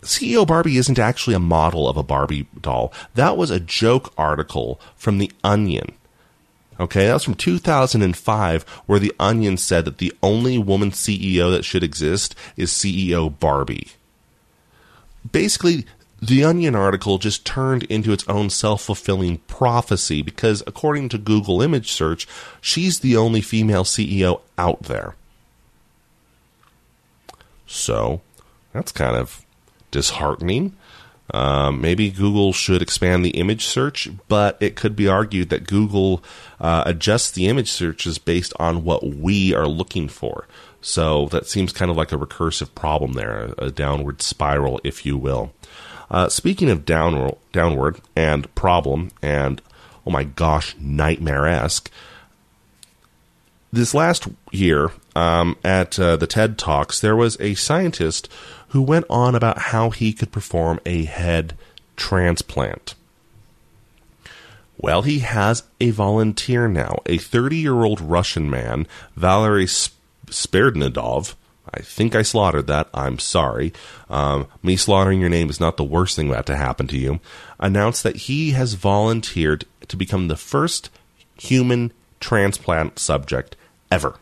CEO 0.03 0.47
Barbie 0.47 0.77
isn't 0.77 0.99
actually 0.99 1.35
a 1.35 1.41
model 1.41 1.89
of 1.89 1.97
a 1.97 2.03
Barbie 2.03 2.47
doll. 2.61 2.93
That 3.15 3.37
was 3.37 3.51
a 3.51 3.61
joke 3.61 4.13
article 4.19 4.81
from 4.97 5.19
The 5.19 5.33
Onion 5.43 5.95
Okay, 6.83 7.07
that 7.07 7.13
was 7.13 7.23
from 7.23 7.37
2005, 7.37 8.63
where 8.87 8.99
The 8.99 9.15
Onion 9.21 9.57
said 9.57 9.85
that 9.85 9.99
the 9.99 10.13
only 10.21 10.59
woman 10.59 10.91
CEO 10.91 11.49
that 11.53 11.65
should 11.65 11.85
exist 11.85 12.35
is 12.57 12.73
CEO 12.73 13.39
Barbie. 13.39 13.93
Basically, 15.31 15.87
the 16.21 16.43
Onion 16.43 16.75
article 16.75 17.19
just 17.19 17.47
turned 17.47 17.85
into 17.85 18.13
its 18.13 18.27
own 18.27 18.51
self 18.51 18.83
fulfilling 18.83 19.39
prophecy 19.47 20.23
because, 20.23 20.65
according 20.67 21.09
to 21.11 21.19
Google 21.19 21.63
image 21.63 21.93
search, 21.93 22.27
she's 22.61 22.99
the 22.99 23.17
only 23.17 23.43
female 23.43 23.85
CEO 23.85 24.41
out 24.59 24.83
there. 24.83 25.15
So, 27.65 28.23
that's 28.73 28.91
kind 28.91 29.15
of 29.15 29.47
disheartening. 29.93 30.77
Um, 31.33 31.81
maybe 31.81 32.11
Google 32.11 32.53
should 32.53 32.83
expand 32.83 33.25
the 33.25 33.31
image 33.31 33.65
search, 33.65 34.11
but 34.29 34.59
it 34.61 34.77
could 34.77 34.95
be 34.95 35.09
argued 35.09 35.49
that 35.49 35.67
Google 35.67 36.23
uh, 36.61 36.83
adjusts 36.85 37.31
the 37.31 37.49
image 37.49 37.71
searches 37.71 38.19
based 38.19 38.53
on 38.59 38.85
what 38.85 39.03
we 39.03 39.55
are 39.55 39.67
looking 39.67 40.09
for. 40.09 40.47
So 40.83 41.27
that 41.27 41.47
seems 41.47 41.73
kind 41.73 41.91
of 41.91 41.97
like 41.97 42.13
a 42.13 42.19
recursive 42.19 42.75
problem 42.75 43.15
there, 43.15 43.55
a, 43.57 43.71
downward 43.71 44.21
spiral, 44.21 44.81
if 44.85 45.07
you 45.07 45.17
will. 45.17 45.55
Uh, 46.11 46.29
speaking 46.29 46.69
of 46.69 46.85
downward, 46.85 47.37
downward 47.53 48.01
and 48.15 48.53
problem, 48.55 49.11
and 49.23 49.63
oh 50.07 50.11
my 50.11 50.25
gosh, 50.25 50.77
nightmare 50.79 51.47
esque. 51.47 51.91
This 53.73 53.95
last 53.95 54.29
year 54.51 54.91
um, 55.17 55.57
at 55.65 55.99
uh, 55.99 56.17
the 56.17 56.27
TED 56.27 56.59
Talks, 56.59 57.01
there 57.01 57.17
was 57.17 57.41
a 57.41 57.55
scientist 57.55 58.29
who 58.73 58.81
went 58.81 59.05
on 59.11 59.35
about 59.35 59.59
how 59.59 59.91
he 59.91 60.15
could 60.15 60.33
perform 60.33 60.81
a 60.87 61.05
head 61.05 61.55
transplant. 61.95 62.95
Well, 64.79 65.03
he 65.03 65.19
has 65.19 65.65
a 65.79 65.91
volunteer 65.91 66.69
now, 66.69 66.97
a 67.05 67.19
30 67.19 67.57
year 67.57 67.85
old 67.85 68.01
Russian 68.01 68.49
man, 68.49 68.87
Valery 69.15 69.67
Sperdnadov. 69.67 71.35
I 71.73 71.81
think 71.81 72.15
I 72.15 72.23
slaughtered 72.23 72.67
that. 72.69 72.89
I'm 72.95 73.19
sorry. 73.19 73.75
Um, 74.09 74.49
me 74.63 74.77
slaughtering 74.77 75.21
your 75.21 75.29
name 75.29 75.51
is 75.51 75.61
not 75.61 75.77
the 75.77 75.85
worst 75.85 76.17
thing 76.17 76.31
that 76.31 76.47
to 76.47 76.57
happen 76.57 76.87
to 76.89 76.99
you. 76.99 77.21
Announced 77.61 78.03
that 78.03 78.17
he 78.17 78.53
has 78.53 78.73
volunteered 78.73 79.67
to 79.89 79.97
become 79.97 80.29
the 80.29 80.37
first 80.37 80.89
human 81.39 81.93
transplant 82.21 82.99
subject 82.99 83.55
ever. 83.91 84.17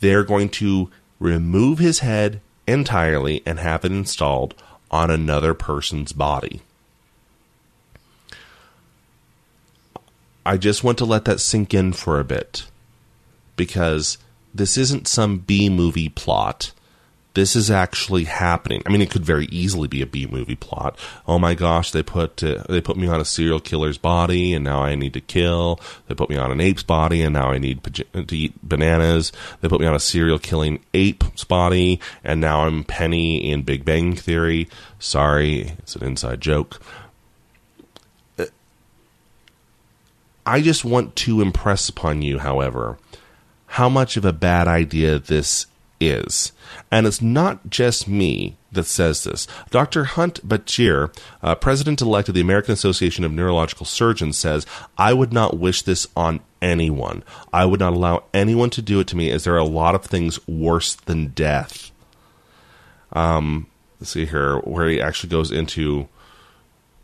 They're 0.00 0.24
going 0.24 0.48
to 0.50 0.90
remove 1.20 1.78
his 1.78 2.00
head 2.00 2.40
entirely 2.70 3.42
and 3.44 3.58
have 3.58 3.84
it 3.84 3.92
installed 3.92 4.54
on 4.90 5.10
another 5.10 5.54
person's 5.54 6.12
body. 6.12 6.62
I 10.44 10.56
just 10.56 10.82
want 10.82 10.98
to 10.98 11.04
let 11.04 11.26
that 11.26 11.40
sink 11.40 11.74
in 11.74 11.92
for 11.92 12.18
a 12.18 12.24
bit 12.24 12.66
because 13.56 14.18
this 14.54 14.78
isn't 14.78 15.06
some 15.06 15.38
B 15.38 15.68
movie 15.68 16.08
plot. 16.08 16.72
This 17.34 17.54
is 17.54 17.70
actually 17.70 18.24
happening. 18.24 18.82
I 18.84 18.90
mean, 18.90 19.00
it 19.00 19.10
could 19.10 19.24
very 19.24 19.46
easily 19.46 19.86
be 19.86 20.02
a 20.02 20.06
B 20.06 20.26
movie 20.26 20.56
plot. 20.56 20.98
Oh 21.28 21.38
my 21.38 21.54
gosh, 21.54 21.92
they 21.92 22.02
put 22.02 22.42
uh, 22.42 22.64
they 22.68 22.80
put 22.80 22.96
me 22.96 23.06
on 23.06 23.20
a 23.20 23.24
serial 23.24 23.60
killer's 23.60 23.98
body, 23.98 24.52
and 24.52 24.64
now 24.64 24.82
I 24.82 24.94
need 24.96 25.12
to 25.14 25.20
kill. 25.20 25.80
They 26.08 26.14
put 26.14 26.30
me 26.30 26.36
on 26.36 26.50
an 26.50 26.60
ape's 26.60 26.82
body, 26.82 27.22
and 27.22 27.32
now 27.32 27.50
I 27.50 27.58
need 27.58 27.84
to 27.84 28.36
eat 28.36 28.54
bananas. 28.62 29.30
They 29.60 29.68
put 29.68 29.80
me 29.80 29.86
on 29.86 29.94
a 29.94 30.00
serial 30.00 30.38
killing 30.38 30.80
ape's 30.92 31.44
body, 31.44 32.00
and 32.24 32.40
now 32.40 32.66
I'm 32.66 32.84
Penny 32.84 33.50
in 33.50 33.62
Big 33.62 33.84
Bang 33.84 34.16
Theory. 34.16 34.68
Sorry, 34.98 35.74
it's 35.78 35.94
an 35.94 36.04
inside 36.04 36.40
joke. 36.40 36.80
Uh, 38.38 38.46
I 40.44 40.60
just 40.62 40.84
want 40.84 41.14
to 41.16 41.40
impress 41.40 41.88
upon 41.88 42.22
you, 42.22 42.40
however, 42.40 42.98
how 43.66 43.88
much 43.88 44.16
of 44.16 44.24
a 44.24 44.32
bad 44.32 44.66
idea 44.66 45.20
this 45.20 45.66
is. 46.00 46.52
And 46.90 47.06
it's 47.06 47.22
not 47.22 47.70
just 47.70 48.08
me 48.08 48.56
that 48.72 48.84
says 48.84 49.22
this. 49.24 49.46
Dr. 49.70 50.04
Hunt 50.04 50.46
Bashir, 50.46 51.16
uh, 51.42 51.54
president 51.54 52.00
elect 52.00 52.28
of 52.28 52.34
the 52.34 52.40
American 52.40 52.72
Association 52.72 53.24
of 53.24 53.32
Neurological 53.32 53.86
Surgeons, 53.86 54.36
says, 54.36 54.66
I 54.98 55.12
would 55.12 55.32
not 55.32 55.58
wish 55.58 55.82
this 55.82 56.06
on 56.16 56.40
anyone. 56.60 57.22
I 57.52 57.64
would 57.64 57.80
not 57.80 57.92
allow 57.92 58.24
anyone 58.34 58.70
to 58.70 58.82
do 58.82 59.00
it 59.00 59.06
to 59.08 59.16
me, 59.16 59.30
as 59.30 59.44
there 59.44 59.54
are 59.54 59.58
a 59.58 59.64
lot 59.64 59.94
of 59.94 60.04
things 60.04 60.46
worse 60.48 60.94
than 60.94 61.28
death. 61.28 61.92
Um, 63.12 63.68
let's 64.00 64.10
see 64.10 64.26
here, 64.26 64.58
where 64.58 64.88
he 64.88 65.00
actually 65.00 65.30
goes 65.30 65.50
into. 65.52 66.08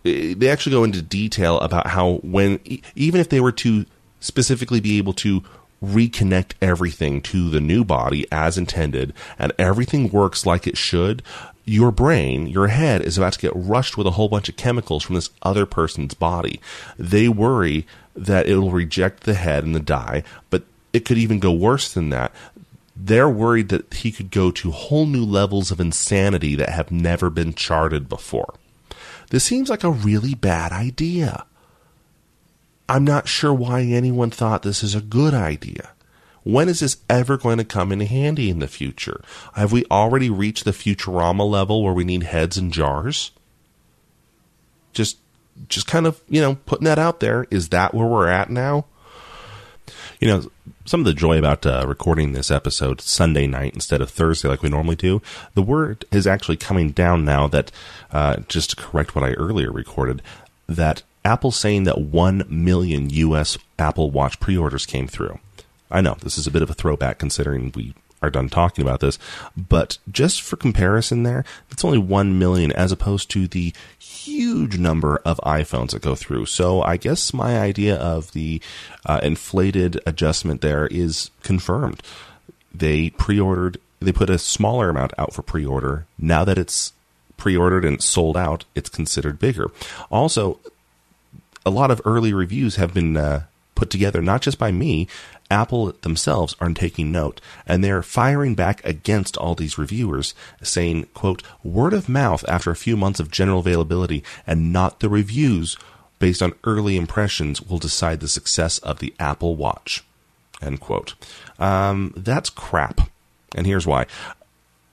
They 0.03 0.49
actually 0.49 0.73
go 0.73 0.85
into 0.85 1.03
detail 1.03 1.59
about 1.61 1.89
how, 1.89 2.21
when, 2.23 2.61
even 2.95 3.21
if 3.21 3.29
they 3.29 3.41
were 3.41 3.53
to 3.53 3.87
specifically 4.21 4.81
be 4.81 4.99
able 4.99 5.13
to 5.15 5.43
reconnect 5.83 6.53
everything 6.61 7.21
to 7.21 7.51
the 7.51 7.61
new 7.61 7.85
body 7.85 8.27
as 8.33 8.57
intended 8.57 9.13
and 9.39 9.53
everything 9.59 10.11
works 10.11 10.47
like 10.47 10.67
it 10.67 10.77
should, 10.77 11.23
your 11.65 11.91
brain, 11.91 12.47
your 12.47 12.69
head 12.69 13.03
is 13.03 13.19
about 13.19 13.35
to 13.35 13.41
get 13.41 13.53
rushed 13.55 13.99
with 13.99 14.07
a 14.07 14.13
whole 14.13 14.29
bunch 14.29 14.49
of 14.49 14.57
chemicals 14.57 15.03
from 15.03 15.17
this 15.17 15.31
other 15.43 15.67
person's 15.67 16.15
body. 16.15 16.61
They 16.97 17.29
worry 17.29 17.87
that 18.15 18.49
it'll 18.49 18.71
reject 18.71 19.25
the 19.25 19.35
head 19.35 19.65
and 19.65 19.75
the 19.75 19.81
die, 19.81 20.23
but 20.49 20.63
it 20.93 21.05
could 21.05 21.19
even 21.19 21.41
go 21.41 21.53
worse 21.53 21.93
than 21.93 22.11
that. 22.11 22.33
They're 22.95 23.29
worried 23.29 23.69
that 23.69 23.93
he 23.93 24.11
could 24.11 24.31
go 24.31 24.51
to 24.53 24.71
whole 24.71 25.07
new 25.07 25.25
levels 25.25 25.71
of 25.71 25.81
insanity 25.81 26.55
that 26.55 26.71
have 26.71 26.91
never 26.91 27.29
been 27.29 27.53
charted 27.53 28.09
before. 28.09 28.55
This 29.31 29.45
seems 29.45 29.69
like 29.69 29.85
a 29.85 29.91
really 29.91 30.35
bad 30.35 30.73
idea. 30.73 31.45
I'm 32.89 33.05
not 33.05 33.29
sure 33.29 33.53
why 33.53 33.83
anyone 33.83 34.31
thought 34.31 34.63
this 34.63 34.83
is 34.83 34.95
a 34.95 35.01
good 35.01 35.35
idea. 35.35 35.91
When 36.45 36.69
is 36.69 36.79
this 36.79 36.99
ever 37.11 37.37
going 37.37 37.59
to 37.59 37.65
come 37.65 37.91
in 37.91 38.01
handy 38.01 38.51
in 38.51 38.61
the 38.61 38.69
future? 38.69 39.21
Have 39.55 39.73
we 39.73 39.85
already 39.91 40.31
reached 40.31 40.65
the 40.65 40.71
Futurama 40.71 41.49
level 41.49 41.83
where 41.83 41.93
we 41.93 42.05
need 42.05 42.23
heads 42.23 42.57
in 42.57 42.71
jars? 42.71 43.33
Just 44.93 45.19
just 45.69 45.87
kind 45.87 46.07
of, 46.07 46.21
you 46.29 46.41
know, 46.41 46.57
putting 46.67 46.85
that 46.85 46.99
out 46.99 47.21
there. 47.21 47.47
Is 47.51 47.71
that 47.71 47.95
where 47.95 48.07
we're 48.07 48.29
at 48.29 48.51
now? 48.51 48.85
You 50.21 50.29
know, 50.29 50.51
some 50.85 51.01
of 51.01 51.07
the 51.07 51.15
joy 51.15 51.39
about 51.39 51.67
uh, 51.67 51.85
recording 51.87 52.33
this 52.33 52.51
episode 52.51 53.01
Sunday 53.01 53.47
night 53.47 53.75
instead 53.75 54.01
of 54.01 54.11
Thursday 54.11 54.49
like 54.49 54.63
we 54.63 54.69
normally 54.69 54.97
do, 54.97 55.21
the 55.55 55.63
word 55.63 56.05
is 56.13 56.27
actually 56.27 56.57
coming 56.57 56.91
down 56.91 57.25
now 57.25 57.49
that, 57.49 57.73
uh, 58.13 58.37
just 58.49 58.71
to 58.71 58.77
correct 58.77 59.15
what 59.15 59.25
I 59.25 59.33
earlier 59.33 59.73
recorded, 59.73 60.23
that 60.69 61.03
Apple 61.27 61.51
saying 61.51 61.85
that 61.85 62.01
1 62.01 62.45
million 62.49 63.11
US 63.11 63.59
Apple 63.81 64.13
Watch 64.13 64.39
pre 64.39 64.57
orders 64.57 64.87
came 64.87 65.09
through. 65.09 65.41
I 65.91 66.01
know 66.01 66.17
this 66.21 66.39
is 66.39 66.47
a 66.47 66.53
bit 66.53 66.63
of 66.63 66.71
a 66.71 66.75
throwback 66.75 67.19
considering 67.19 67.73
we 67.75 67.95
are 68.23 68.31
done 68.31 68.49
talking 68.49 68.83
about 68.83 69.01
this, 69.01 69.19
but 69.57 69.99
just 70.11 70.41
for 70.41 70.57
comparison, 70.57 71.25
there, 71.25 71.45
it's 71.71 71.85
only 71.85 71.99
1 71.99 72.39
million 72.39 72.71
as 72.73 72.93
opposed 72.93 73.29
to 73.33 73.49
the 73.49 73.75
huge 73.99 74.79
number 74.79 75.21
of 75.25 75.39
iPhones 75.39 75.91
that 75.91 76.01
go 76.01 76.15
through. 76.15 76.47
So 76.47 76.81
I 76.83 76.97
guess 76.97 77.35
my 77.35 77.59
idea 77.59 77.97
of 77.97 78.33
the 78.33 78.63
uh, 79.05 79.19
inflated 79.23 80.01
adjustment 80.07 80.61
there 80.61 80.87
is 80.87 81.31
confirmed. 81.43 82.03
They 82.73 83.11
pre 83.11 83.41
ordered, 83.41 83.79
they 83.99 84.13
put 84.13 84.31
a 84.31 84.39
smaller 84.39 84.91
amount 84.91 85.13
out 85.19 85.35
for 85.35 85.43
pre 85.43 85.67
order. 85.67 86.07
Now 86.19 86.45
that 86.45 86.57
it's 86.57 86.93
pre 87.37 87.57
ordered 87.57 87.85
and 87.85 88.01
sold 88.01 88.37
out, 88.37 88.65
it's 88.77 88.89
considered 88.89 89.41
bigger. 89.41 89.73
Also, 90.09 90.61
a 91.67 91.71
lot 91.71 91.91
of 91.91 92.01
early 92.05 92.33
reviews 92.33 92.77
have 92.77 92.95
been 92.95 93.17
uh, 93.17 93.43
put 93.75 93.91
together, 93.91 94.23
not 94.23 94.41
just 94.41 94.59
by 94.59 94.71
me. 94.71 95.09
Apple 95.51 95.93
themselves 96.01 96.57
are 96.61 96.71
taking 96.71 97.13
note, 97.13 97.41
and 97.67 97.85
they're 97.85 98.03
firing 98.03 98.55
back 98.55 98.85
against 98.85 99.37
all 99.37 99.55
these 99.55 99.77
reviewers, 99.77 100.35
saying, 100.63 101.07
quote, 101.13 101.43
word 101.63 101.93
of 101.93 102.09
mouth 102.09 102.45
after 102.49 102.71
a 102.71 102.77
few 102.77 102.97
months 102.97 103.21
of 103.21 103.31
general 103.31 103.61
availability 103.61 104.25
and 104.47 104.73
not 104.73 105.01
the 105.01 105.09
reviews 105.09 105.77
based 106.19 106.41
on 106.41 106.55
early 106.65 106.97
impressions 106.97 107.61
will 107.61 107.79
decide 107.79 108.21
the 108.21 108.29
success 108.29 108.79
of 108.79 109.01
the 109.01 109.15
Apple 109.19 109.57
Watch. 109.57 110.03
End 110.63 110.81
quote. 110.81 111.15
Um, 111.59 112.15
that's 112.17 112.49
crap. 112.49 113.11
And 113.55 113.67
here's 113.67 113.87
why. 113.87 114.07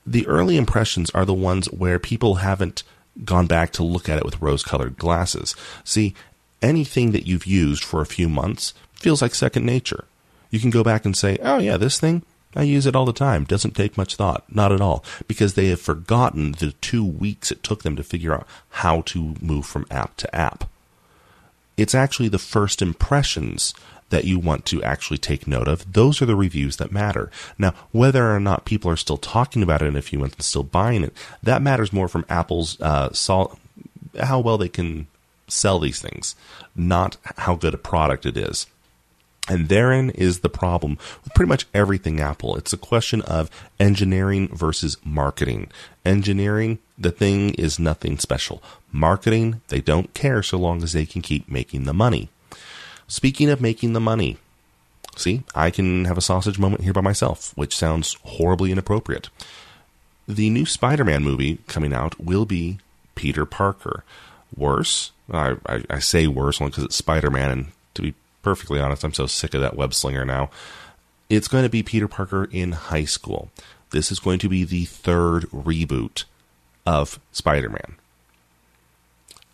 The 0.05 0.27
early 0.27 0.57
impressions 0.57 1.09
are 1.11 1.23
the 1.23 1.33
ones 1.33 1.67
where 1.67 1.97
people 1.97 2.35
haven't 2.35 2.83
gone 3.23 3.47
back 3.47 3.71
to 3.73 3.83
look 3.83 4.09
at 4.09 4.17
it 4.17 4.25
with 4.25 4.41
rose 4.41 4.63
colored 4.63 4.97
glasses. 4.97 5.55
See, 5.83 6.13
anything 6.63 7.11
that 7.11 7.27
you've 7.27 7.45
used 7.45 7.83
for 7.83 8.01
a 8.01 8.07
few 8.07 8.29
months 8.29 8.73
feels 8.93 9.21
like 9.21 9.35
second 9.35 9.65
nature. 9.65 10.05
You 10.49 10.59
can 10.59 10.69
go 10.69 10.83
back 10.83 11.05
and 11.05 11.15
say, 11.15 11.37
oh, 11.41 11.59
yeah, 11.59 11.77
this 11.77 11.99
thing, 11.99 12.23
I 12.55 12.63
use 12.63 12.85
it 12.85 12.95
all 12.95 13.05
the 13.05 13.13
time. 13.13 13.43
Doesn't 13.43 13.75
take 13.75 13.97
much 13.97 14.15
thought. 14.15 14.43
Not 14.49 14.71
at 14.71 14.81
all. 14.81 15.03
Because 15.27 15.53
they 15.53 15.67
have 15.67 15.81
forgotten 15.81 16.53
the 16.53 16.71
two 16.73 17.03
weeks 17.03 17.51
it 17.51 17.63
took 17.63 17.83
them 17.83 17.95
to 17.95 18.03
figure 18.03 18.33
out 18.33 18.47
how 18.69 19.01
to 19.01 19.35
move 19.41 19.65
from 19.65 19.87
app 19.89 20.15
to 20.17 20.35
app. 20.35 20.69
It's 21.75 21.95
actually 21.95 22.29
the 22.29 22.39
first 22.39 22.81
impressions 22.81 23.73
that 24.09 24.25
you 24.25 24.37
want 24.37 24.63
to 24.67 24.83
actually 24.83 25.17
take 25.17 25.47
note 25.47 25.67
of. 25.67 25.91
Those 25.91 26.21
are 26.21 26.27
the 26.27 26.35
reviews 26.35 26.77
that 26.77 26.91
matter. 26.91 27.31
Now, 27.57 27.73
whether 27.91 28.33
or 28.33 28.39
not 28.39 28.65
people 28.65 28.91
are 28.91 28.95
still 28.95 29.17
talking 29.17 29.63
about 29.63 29.81
it 29.81 29.87
in 29.87 29.95
a 29.95 30.03
few 30.03 30.19
months 30.19 30.35
and 30.35 30.43
still 30.43 30.61
buying 30.61 31.03
it, 31.03 31.13
that 31.41 31.63
matters 31.63 31.91
more 31.91 32.07
from 32.07 32.25
Apple's 32.29 32.79
uh, 32.79 33.11
sol- 33.11 33.57
how 34.21 34.39
well 34.39 34.59
they 34.59 34.69
can 34.69 35.07
sell 35.47 35.79
these 35.79 36.01
things, 36.01 36.35
not 36.75 37.17
how 37.37 37.55
good 37.55 37.73
a 37.73 37.77
product 37.77 38.25
it 38.25 38.37
is. 38.37 38.67
And 39.49 39.67
therein 39.67 40.09
is 40.11 40.39
the 40.39 40.49
problem 40.49 40.97
with 41.23 41.33
pretty 41.33 41.49
much 41.49 41.67
everything 41.73 42.21
Apple. 42.21 42.55
It's 42.55 42.71
a 42.71 42.77
question 42.77 43.21
of 43.23 43.49
engineering 43.77 44.47
versus 44.47 44.95
marketing. 45.03 45.69
Engineering, 46.05 46.79
the 46.97 47.11
thing 47.11 47.53
is 47.55 47.77
nothing 47.77 48.17
special. 48.19 48.63
Marketing, 48.91 49.61
they 49.67 49.81
don't 49.81 50.13
care 50.13 50.41
so 50.43 50.57
long 50.57 50.81
as 50.81 50.93
they 50.93 51.05
can 51.05 51.21
keep 51.21 51.49
making 51.49 51.83
the 51.83 51.93
money. 51.93 52.29
Speaking 53.07 53.49
of 53.49 53.59
making 53.59 53.91
the 53.91 53.99
money, 53.99 54.37
see, 55.17 55.43
I 55.53 55.71
can 55.71 56.05
have 56.05 56.17
a 56.17 56.21
sausage 56.21 56.57
moment 56.57 56.83
here 56.83 56.93
by 56.93 57.01
myself, 57.01 57.51
which 57.57 57.75
sounds 57.75 58.15
horribly 58.23 58.71
inappropriate. 58.71 59.29
The 60.25 60.49
new 60.49 60.65
Spider 60.65 61.03
Man 61.03 61.21
movie 61.21 61.57
coming 61.67 61.93
out 61.93 62.17
will 62.17 62.45
be 62.45 62.79
Peter 63.13 63.45
Parker. 63.45 64.05
Worse, 64.55 65.11
I, 65.31 65.55
I, 65.65 65.83
I 65.89 65.99
say 65.99 66.27
worse 66.27 66.61
only 66.61 66.71
because 66.71 66.83
it's 66.83 66.95
Spider 66.95 67.29
Man, 67.29 67.51
and 67.51 67.65
to 67.95 68.01
be 68.01 68.13
perfectly 68.41 68.79
honest, 68.79 69.03
I'm 69.03 69.13
so 69.13 69.25
sick 69.25 69.53
of 69.53 69.61
that 69.61 69.75
web 69.75 69.93
slinger 69.93 70.25
now. 70.25 70.49
It's 71.29 71.47
going 71.47 71.63
to 71.63 71.69
be 71.69 71.81
Peter 71.81 72.07
Parker 72.07 72.47
in 72.51 72.73
high 72.73 73.05
school. 73.05 73.49
This 73.91 74.11
is 74.11 74.19
going 74.19 74.39
to 74.39 74.49
be 74.49 74.63
the 74.63 74.85
third 74.85 75.43
reboot 75.51 76.25
of 76.85 77.19
Spider 77.31 77.69
Man. 77.69 77.95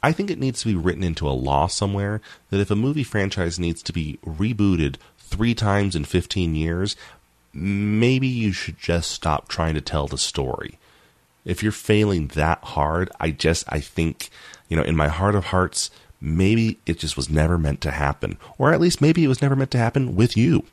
I 0.02 0.12
think 0.12 0.32
it 0.32 0.40
needs 0.40 0.62
to 0.62 0.68
be 0.68 0.76
written 0.76 1.04
into 1.04 1.28
a 1.28 1.32
law 1.32 1.68
somewhere 1.68 2.22
that 2.50 2.62
if 2.62 2.72
a 2.72 2.76
movie 2.76 3.04
franchise 3.04 3.60
needs 3.60 3.84
to 3.84 3.94
be 3.94 4.18
rebooted 4.26 4.96
three 5.18 5.54
times 5.54 5.96
in 5.96 6.06
15 6.06 6.56
years, 6.56 6.96
maybe 7.54 8.28
you 8.28 8.52
should 8.52 8.78
just 8.80 9.12
stop 9.12 9.48
trying 9.48 9.76
to 9.76 9.82
tell 9.82 10.08
the 10.08 10.18
story. 10.18 10.80
If 11.46 11.64
you're 11.64 11.72
failing 11.72 12.28
that 12.30 12.64
hard, 12.64 13.12
I 13.20 13.32
just, 13.32 13.66
I 13.68 13.80
think 13.80 14.30
you 14.70 14.78
know, 14.78 14.84
in 14.84 14.96
my 14.96 15.10
heart 15.10 15.36
of 15.36 15.46
hearts, 15.46 15.92
maybe 16.22 16.80
it 16.86 17.00
just 17.00 17.18
was 17.18 17.30
never 17.30 17.58
meant 17.58 17.82
to 17.82 17.92
happen, 17.92 18.38
or 18.58 18.72
at 18.72 18.80
least 18.80 19.02
maybe 19.02 19.24
it 19.24 19.28
was 19.28 19.42
never 19.42 19.56
meant 19.56 19.72
to 19.72 19.78
happen 19.78 20.16
with 20.16 20.38
you. 20.38 20.64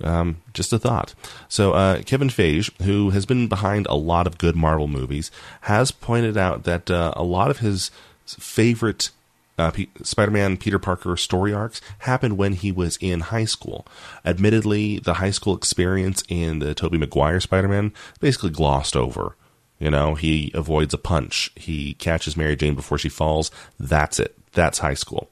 Um, 0.00 0.36
just 0.54 0.72
a 0.72 0.78
thought. 0.78 1.14
So, 1.48 1.72
uh, 1.72 2.02
Kevin 2.02 2.28
Feige, 2.28 2.70
who 2.82 3.10
has 3.10 3.26
been 3.26 3.46
behind 3.46 3.86
a 3.86 3.94
lot 3.94 4.26
of 4.26 4.38
good 4.38 4.56
Marvel 4.56 4.88
movies, 4.88 5.30
has 5.62 5.90
pointed 5.90 6.36
out 6.36 6.64
that 6.64 6.90
uh, 6.90 7.12
a 7.14 7.22
lot 7.22 7.50
of 7.50 7.58
his 7.58 7.90
favorite 8.24 9.10
uh, 9.58 9.70
P- 9.70 9.90
Spider-Man 10.02 10.56
Peter 10.56 10.78
Parker 10.78 11.16
story 11.16 11.52
arcs 11.52 11.80
happened 12.00 12.38
when 12.38 12.54
he 12.54 12.72
was 12.72 12.96
in 13.02 13.20
high 13.20 13.44
school. 13.44 13.86
Admittedly, 14.24 14.98
the 14.98 15.14
high 15.14 15.30
school 15.30 15.54
experience 15.54 16.24
in 16.28 16.58
the 16.58 16.74
Tobey 16.74 16.96
Maguire 16.96 17.40
Spider-Man 17.40 17.92
basically 18.18 18.50
glossed 18.50 18.96
over. 18.96 19.36
You 19.82 19.90
know, 19.90 20.14
he 20.14 20.52
avoids 20.54 20.94
a 20.94 20.98
punch. 20.98 21.50
He 21.56 21.94
catches 21.94 22.36
Mary 22.36 22.54
Jane 22.54 22.76
before 22.76 22.98
she 22.98 23.08
falls. 23.08 23.50
That's 23.80 24.20
it. 24.20 24.38
That's 24.52 24.78
high 24.78 24.94
school. 24.94 25.28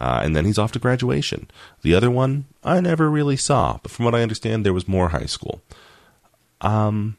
Uh, 0.00 0.22
and 0.24 0.34
then 0.34 0.46
he's 0.46 0.56
off 0.56 0.72
to 0.72 0.78
graduation. 0.78 1.50
The 1.82 1.94
other 1.94 2.10
one, 2.10 2.46
I 2.64 2.80
never 2.80 3.10
really 3.10 3.36
saw, 3.36 3.78
but 3.82 3.92
from 3.92 4.06
what 4.06 4.14
I 4.14 4.22
understand, 4.22 4.64
there 4.64 4.72
was 4.72 4.88
more 4.88 5.10
high 5.10 5.26
school. 5.26 5.60
Um, 6.62 7.18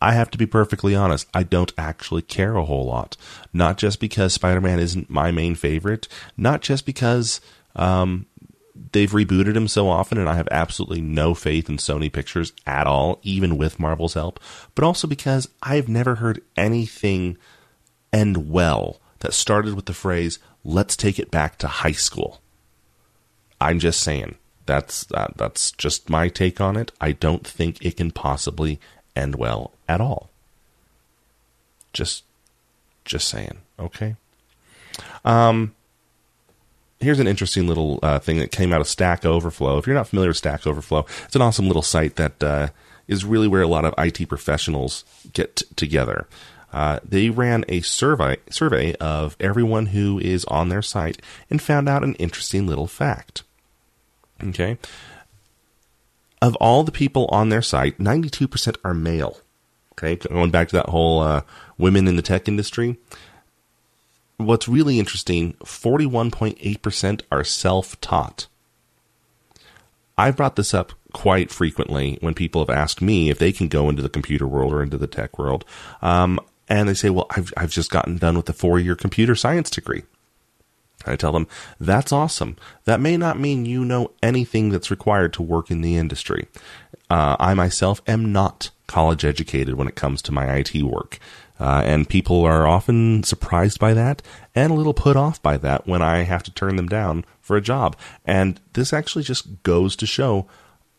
I 0.00 0.12
have 0.12 0.30
to 0.30 0.38
be 0.38 0.46
perfectly 0.46 0.94
honest. 0.94 1.26
I 1.34 1.42
don't 1.42 1.72
actually 1.76 2.22
care 2.22 2.54
a 2.54 2.64
whole 2.64 2.86
lot. 2.86 3.16
Not 3.52 3.78
just 3.78 3.98
because 3.98 4.34
Spider 4.34 4.60
Man 4.60 4.78
isn't 4.78 5.10
my 5.10 5.32
main 5.32 5.56
favorite, 5.56 6.06
not 6.36 6.60
just 6.60 6.86
because 6.86 7.40
um, 7.74 8.26
they've 8.92 9.10
rebooted 9.10 9.56
him 9.56 9.68
so 9.68 9.88
often 9.88 10.18
and 10.18 10.28
I 10.28 10.36
have 10.36 10.48
absolutely 10.50 11.00
no 11.00 11.34
faith 11.34 11.68
in 11.68 11.76
Sony 11.76 12.12
Pictures 12.12 12.52
at 12.66 12.86
all, 12.86 13.20
even 13.22 13.56
with 13.56 13.80
Marvel's 13.80 14.14
help, 14.14 14.40
but 14.74 14.84
also 14.84 15.06
because 15.06 15.48
I've 15.62 15.88
never 15.88 16.16
heard 16.16 16.42
anything 16.56 17.36
end 18.12 18.50
well 18.50 19.00
that 19.20 19.32
started 19.32 19.74
with 19.74 19.86
the 19.86 19.92
phrase, 19.92 20.38
let's 20.64 20.96
take 20.96 21.18
it 21.18 21.30
back 21.30 21.58
to 21.58 21.68
high 21.68 21.92
school. 21.92 22.40
I'm 23.60 23.78
just 23.78 24.00
saying. 24.00 24.36
That's 24.66 25.10
uh, 25.12 25.28
that's 25.36 25.70
just 25.70 26.10
my 26.10 26.28
take 26.28 26.60
on 26.60 26.76
it. 26.76 26.90
I 27.00 27.12
don't 27.12 27.46
think 27.46 27.84
it 27.84 27.96
can 27.96 28.10
possibly 28.10 28.80
end 29.14 29.36
well 29.36 29.72
at 29.88 30.00
all. 30.00 30.30
Just 31.92 32.24
just 33.04 33.28
saying, 33.28 33.58
okay? 33.78 34.16
Um 35.24 35.74
here's 37.00 37.20
an 37.20 37.26
interesting 37.26 37.66
little 37.66 37.98
uh, 38.02 38.18
thing 38.18 38.38
that 38.38 38.52
came 38.52 38.72
out 38.72 38.80
of 38.80 38.88
Stack 38.88 39.24
Overflow. 39.24 39.78
If 39.78 39.86
you're 39.86 39.96
not 39.96 40.08
familiar 40.08 40.30
with 40.30 40.36
Stack 40.36 40.66
Overflow, 40.66 41.06
it's 41.24 41.36
an 41.36 41.42
awesome 41.42 41.66
little 41.66 41.82
site 41.82 42.16
that 42.16 42.42
uh, 42.42 42.68
is 43.06 43.24
really 43.24 43.48
where 43.48 43.62
a 43.62 43.68
lot 43.68 43.84
of 43.84 43.94
IT 43.98 44.28
professionals 44.28 45.04
get 45.32 45.56
t- 45.56 45.66
together. 45.76 46.26
Uh, 46.72 46.98
they 47.04 47.30
ran 47.30 47.64
a 47.68 47.80
survey 47.80 48.36
survey 48.50 48.94
of 48.96 49.36
everyone 49.40 49.86
who 49.86 50.18
is 50.18 50.44
on 50.46 50.68
their 50.68 50.82
site 50.82 51.22
and 51.48 51.62
found 51.62 51.88
out 51.88 52.02
an 52.02 52.14
interesting 52.16 52.66
little 52.66 52.86
fact. 52.86 53.44
Okay, 54.42 54.76
of 56.42 56.54
all 56.56 56.82
the 56.82 56.92
people 56.92 57.26
on 57.30 57.48
their 57.48 57.62
site, 57.62 57.98
92% 57.98 58.76
are 58.84 58.92
male. 58.92 59.38
Okay, 59.92 60.16
going 60.16 60.50
back 60.50 60.68
to 60.68 60.76
that 60.76 60.90
whole 60.90 61.20
uh, 61.20 61.42
women 61.78 62.06
in 62.06 62.16
the 62.16 62.22
tech 62.22 62.48
industry 62.48 62.98
what's 64.36 64.68
really 64.68 64.98
interesting 64.98 65.54
41.8% 65.64 67.22
are 67.30 67.44
self 67.44 68.00
taught. 68.00 68.46
I've 70.18 70.36
brought 70.36 70.56
this 70.56 70.72
up 70.72 70.92
quite 71.12 71.50
frequently 71.50 72.18
when 72.20 72.34
people 72.34 72.62
have 72.64 72.74
asked 72.74 73.02
me 73.02 73.30
if 73.30 73.38
they 73.38 73.52
can 73.52 73.68
go 73.68 73.88
into 73.88 74.02
the 74.02 74.08
computer 74.08 74.46
world 74.46 74.72
or 74.72 74.82
into 74.82 74.98
the 74.98 75.06
tech 75.06 75.38
world. 75.38 75.64
Um, 76.00 76.40
and 76.68 76.88
they 76.88 76.94
say, 76.94 77.10
well, 77.10 77.26
I've, 77.30 77.52
I've 77.56 77.70
just 77.70 77.90
gotten 77.90 78.16
done 78.16 78.36
with 78.36 78.48
a 78.48 78.52
four 78.52 78.78
year 78.78 78.96
computer 78.96 79.34
science 79.34 79.70
degree. 79.70 80.02
I 81.04 81.16
tell 81.16 81.32
them, 81.32 81.46
that's 81.78 82.12
awesome. 82.12 82.56
That 82.84 83.00
may 83.00 83.16
not 83.16 83.38
mean 83.38 83.66
you 83.66 83.84
know 83.84 84.12
anything 84.22 84.70
that's 84.70 84.90
required 84.90 85.32
to 85.34 85.42
work 85.42 85.70
in 85.70 85.80
the 85.80 85.96
industry. 85.96 86.48
Uh, 87.08 87.36
I 87.38 87.54
myself 87.54 88.02
am 88.08 88.32
not 88.32 88.70
college 88.86 89.24
educated 89.24 89.74
when 89.74 89.88
it 89.88 89.94
comes 89.94 90.22
to 90.22 90.32
my 90.32 90.56
IT 90.56 90.82
work. 90.82 91.18
Uh, 91.58 91.82
and 91.84 92.08
people 92.08 92.44
are 92.44 92.66
often 92.66 93.22
surprised 93.22 93.78
by 93.78 93.94
that 93.94 94.20
and 94.54 94.70
a 94.70 94.74
little 94.74 94.94
put 94.94 95.16
off 95.16 95.42
by 95.42 95.56
that 95.56 95.86
when 95.86 96.02
I 96.02 96.18
have 96.18 96.42
to 96.44 96.50
turn 96.50 96.76
them 96.76 96.88
down 96.88 97.24
for 97.40 97.56
a 97.56 97.62
job. 97.62 97.96
And 98.24 98.60
this 98.74 98.92
actually 98.92 99.24
just 99.24 99.62
goes 99.62 99.96
to 99.96 100.06
show 100.06 100.46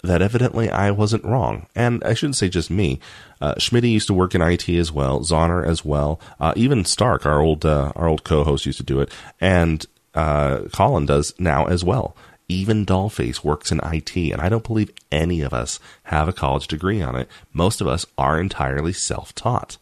that 0.03 0.21
evidently 0.21 0.69
I 0.69 0.91
wasn't 0.91 1.23
wrong. 1.23 1.67
And 1.75 2.03
I 2.03 2.13
shouldn't 2.13 2.35
say 2.35 2.49
just 2.49 2.69
me. 2.69 2.99
Uh, 3.41 3.55
Schmitty 3.55 3.91
used 3.91 4.07
to 4.07 4.13
work 4.13 4.35
in 4.35 4.41
IT 4.41 4.69
as 4.69 4.91
well, 4.91 5.19
Zahner 5.21 5.65
as 5.65 5.85
well, 5.85 6.19
uh, 6.39 6.53
even 6.55 6.85
Stark, 6.85 7.25
our 7.25 7.39
old 7.39 7.65
uh, 7.65 7.91
our 7.95 8.07
old 8.07 8.23
co-host, 8.23 8.65
used 8.65 8.79
to 8.79 8.83
do 8.83 8.99
it, 8.99 9.11
and 9.39 9.85
uh, 10.15 10.61
Colin 10.73 11.05
does 11.05 11.33
now 11.39 11.65
as 11.65 11.83
well. 11.83 12.15
Even 12.49 12.85
Dollface 12.85 13.43
works 13.43 13.71
in 13.71 13.81
IT, 13.83 14.15
and 14.15 14.41
I 14.41 14.47
don't 14.47 14.65
believe 14.65 14.91
any 15.11 15.41
of 15.41 15.53
us 15.53 15.79
have 16.03 16.29
a 16.29 16.33
college 16.33 16.67
degree 16.67 17.01
on 17.01 17.15
it. 17.15 17.27
Most 17.51 17.81
of 17.81 17.87
us 17.87 18.05
are 18.17 18.39
entirely 18.39 18.93
self-taught. 18.93 19.77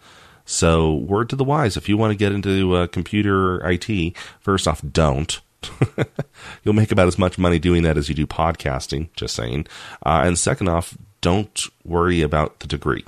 So, 0.45 0.93
word 0.93 1.29
to 1.29 1.35
the 1.35 1.43
wise: 1.43 1.75
if 1.75 1.89
you 1.89 1.97
want 1.97 2.11
to 2.11 2.17
get 2.17 2.31
into 2.31 2.75
uh, 2.75 2.87
computer 2.87 3.67
IT, 3.67 4.15
first 4.39 4.67
off, 4.67 4.81
don't. 4.91 5.41
You'll 6.63 6.75
make 6.75 6.91
about 6.91 7.07
as 7.07 7.17
much 7.17 7.39
money 7.39 7.57
doing 7.57 7.81
that 7.83 7.97
as 7.97 8.07
you 8.07 8.15
do 8.15 8.27
podcasting. 8.27 9.09
Just 9.15 9.35
saying. 9.35 9.65
Uh, 10.05 10.21
and 10.25 10.37
second 10.37 10.69
off, 10.69 10.95
don't 11.21 11.65
worry 11.83 12.21
about 12.21 12.59
the 12.59 12.67
degree. 12.67 13.03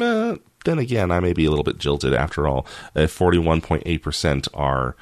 Uh, 0.00 0.36
then 0.64 0.78
again, 0.78 1.10
I 1.10 1.20
may 1.20 1.34
be 1.34 1.44
a 1.44 1.50
little 1.50 1.64
bit 1.64 1.76
jilted. 1.76 2.14
After 2.14 2.48
all, 2.48 2.66
if 2.94 3.10
forty-one 3.10 3.60
point 3.60 3.82
eight 3.84 4.02
percent 4.02 4.48
are 4.54 4.96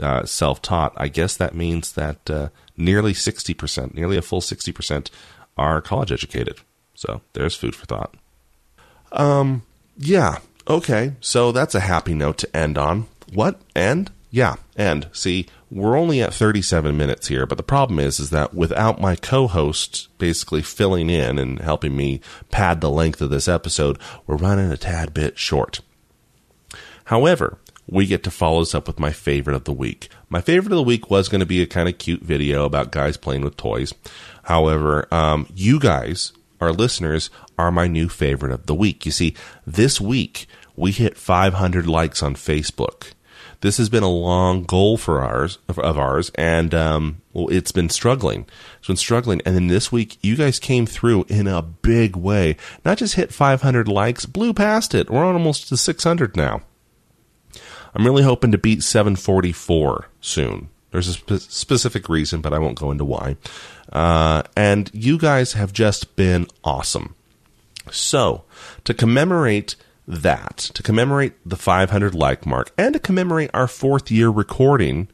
uh, 0.00 0.24
self-taught, 0.24 0.94
I 0.96 1.08
guess 1.08 1.36
that 1.36 1.54
means 1.54 1.92
that 1.92 2.30
uh, 2.30 2.48
nearly 2.76 3.12
sixty 3.12 3.52
percent, 3.52 3.94
nearly 3.94 4.16
a 4.16 4.22
full 4.22 4.40
sixty 4.40 4.72
percent, 4.72 5.10
are 5.58 5.82
college 5.82 6.10
educated. 6.10 6.60
So 6.94 7.20
there's 7.34 7.54
food 7.54 7.74
for 7.74 7.84
thought. 7.84 8.14
Um, 9.12 9.64
yeah. 9.96 10.38
Okay. 10.68 11.14
So 11.20 11.52
that's 11.52 11.74
a 11.74 11.80
happy 11.80 12.14
note 12.14 12.38
to 12.38 12.56
end 12.56 12.78
on. 12.78 13.06
What? 13.32 13.60
End? 13.74 14.10
Yeah, 14.30 14.56
end. 14.78 15.08
See, 15.12 15.46
we're 15.70 15.96
only 15.96 16.22
at 16.22 16.32
37 16.32 16.96
minutes 16.96 17.28
here, 17.28 17.44
but 17.44 17.58
the 17.58 17.62
problem 17.62 17.98
is 17.98 18.18
is 18.18 18.30
that 18.30 18.54
without 18.54 19.00
my 19.00 19.14
co-host 19.14 20.08
basically 20.18 20.62
filling 20.62 21.10
in 21.10 21.38
and 21.38 21.60
helping 21.60 21.94
me 21.96 22.20
pad 22.50 22.80
the 22.80 22.90
length 22.90 23.20
of 23.20 23.28
this 23.30 23.46
episode, 23.46 23.98
we're 24.26 24.36
running 24.36 24.72
a 24.72 24.76
tad 24.78 25.12
bit 25.12 25.38
short. 25.38 25.80
However, 27.06 27.58
we 27.86 28.06
get 28.06 28.22
to 28.22 28.30
follow 28.30 28.60
this 28.60 28.74
up 28.74 28.86
with 28.86 28.98
my 28.98 29.12
favorite 29.12 29.56
of 29.56 29.64
the 29.64 29.72
week. 29.72 30.08
My 30.30 30.40
favorite 30.40 30.72
of 30.72 30.78
the 30.78 30.82
week 30.82 31.10
was 31.10 31.28
going 31.28 31.40
to 31.40 31.46
be 31.46 31.60
a 31.60 31.66
kind 31.66 31.88
of 31.88 31.98
cute 31.98 32.22
video 32.22 32.64
about 32.64 32.92
guys 32.92 33.18
playing 33.18 33.42
with 33.42 33.58
toys. 33.58 33.92
However, 34.44 35.12
um, 35.12 35.46
you 35.54 35.78
guys 35.78 36.32
our 36.62 36.72
listeners 36.72 37.28
are 37.58 37.72
my 37.72 37.88
new 37.88 38.08
favorite 38.08 38.52
of 38.52 38.66
the 38.66 38.74
week. 38.74 39.04
You 39.04 39.12
see, 39.12 39.34
this 39.66 40.00
week 40.00 40.46
we 40.76 40.92
hit 40.92 41.18
500 41.18 41.86
likes 41.88 42.22
on 42.22 42.36
Facebook. 42.36 43.12
This 43.62 43.78
has 43.78 43.88
been 43.88 44.02
a 44.02 44.10
long 44.10 44.64
goal 44.64 44.96
for 44.96 45.20
ours 45.20 45.58
of 45.68 45.98
ours, 45.98 46.30
and 46.36 46.74
um, 46.74 47.20
well, 47.32 47.48
it's 47.48 47.72
been 47.72 47.88
struggling. 47.88 48.46
It's 48.78 48.88
been 48.88 48.96
struggling, 48.96 49.40
and 49.44 49.54
then 49.54 49.66
this 49.68 49.92
week 49.92 50.18
you 50.20 50.36
guys 50.36 50.58
came 50.58 50.86
through 50.86 51.26
in 51.28 51.46
a 51.46 51.62
big 51.62 52.16
way. 52.16 52.56
Not 52.84 52.98
just 52.98 53.14
hit 53.14 53.32
500 53.32 53.86
likes, 53.86 54.26
blew 54.26 54.52
past 54.52 54.94
it. 54.94 55.10
We're 55.10 55.24
on 55.24 55.34
almost 55.34 55.68
to 55.68 55.76
600 55.76 56.36
now. 56.36 56.62
I'm 57.94 58.04
really 58.04 58.22
hoping 58.22 58.52
to 58.52 58.58
beat 58.58 58.82
744 58.82 60.08
soon. 60.20 60.68
There's 60.92 61.08
a 61.08 61.14
spe- 61.14 61.50
specific 61.50 62.08
reason, 62.08 62.40
but 62.40 62.52
I 62.52 62.58
won't 62.58 62.78
go 62.78 62.90
into 62.90 63.04
why. 63.04 63.36
Uh, 63.92 64.42
and 64.56 64.90
you 64.94 65.18
guys 65.18 65.54
have 65.54 65.72
just 65.72 66.14
been 66.16 66.46
awesome. 66.62 67.16
So, 67.90 68.44
to 68.84 68.94
commemorate 68.94 69.74
that, 70.06 70.56
to 70.58 70.82
commemorate 70.82 71.34
the 71.44 71.56
500 71.56 72.14
like 72.14 72.46
mark, 72.46 72.72
and 72.78 72.92
to 72.94 73.00
commemorate 73.00 73.50
our 73.52 73.66
fourth 73.66 74.10
year 74.10 74.30
recording, 74.30 75.08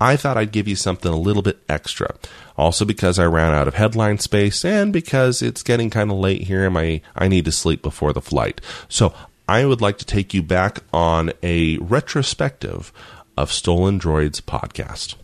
I 0.00 0.16
thought 0.16 0.36
I'd 0.36 0.52
give 0.52 0.68
you 0.68 0.76
something 0.76 1.12
a 1.12 1.16
little 1.16 1.42
bit 1.42 1.62
extra. 1.68 2.14
Also 2.56 2.84
because 2.84 3.18
I 3.18 3.26
ran 3.26 3.54
out 3.54 3.68
of 3.68 3.74
headline 3.74 4.18
space 4.18 4.64
and 4.64 4.92
because 4.92 5.42
it's 5.42 5.62
getting 5.62 5.90
kind 5.90 6.10
of 6.10 6.18
late 6.18 6.42
here 6.42 6.64
and 6.64 6.74
my, 6.74 7.00
I 7.14 7.28
need 7.28 7.44
to 7.44 7.52
sleep 7.52 7.82
before 7.82 8.12
the 8.12 8.20
flight. 8.20 8.60
So 8.88 9.14
I 9.48 9.64
would 9.64 9.80
like 9.80 9.98
to 9.98 10.04
take 10.04 10.34
you 10.34 10.42
back 10.42 10.80
on 10.92 11.32
a 11.42 11.78
retrospective 11.78 12.92
of 13.38 13.52
Stolen 13.52 14.00
Droids 14.00 14.40
podcast. 14.40 15.14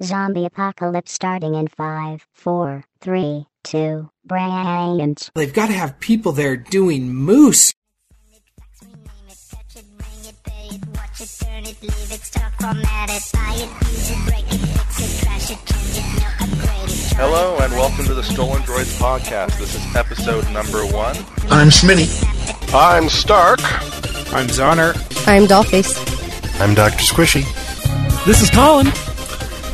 Zombie 0.00 0.46
apocalypse 0.46 1.12
starting 1.12 1.56
in 1.56 1.66
five, 1.66 2.24
four, 2.32 2.84
three, 3.00 3.46
two, 3.64 4.08
brands. 4.24 5.32
They've 5.34 5.52
got 5.52 5.66
to 5.66 5.72
have 5.72 5.98
people 5.98 6.30
there 6.30 6.56
doing 6.56 7.12
moose. 7.12 7.72
Hello 17.16 17.58
and 17.58 17.72
welcome 17.72 18.04
to 18.06 18.14
the 18.14 18.22
Stolen 18.22 18.62
Droids 18.62 18.98
podcast. 18.98 19.58
This 19.58 19.74
is 19.74 19.96
episode 19.96 20.48
number 20.50 20.84
one. 20.86 21.16
I'm 21.50 21.68
Schmitty. 21.68 22.08
I'm 22.74 23.08
Stark. 23.08 23.60
I'm 24.32 24.46
Zoner. 24.48 24.94
I'm 25.26 25.46
Dollface. 25.46 26.60
I'm 26.60 26.74
Dr. 26.74 26.98
Squishy. 26.98 27.44
This 28.24 28.42
is 28.42 28.50
Colin. 28.50 28.86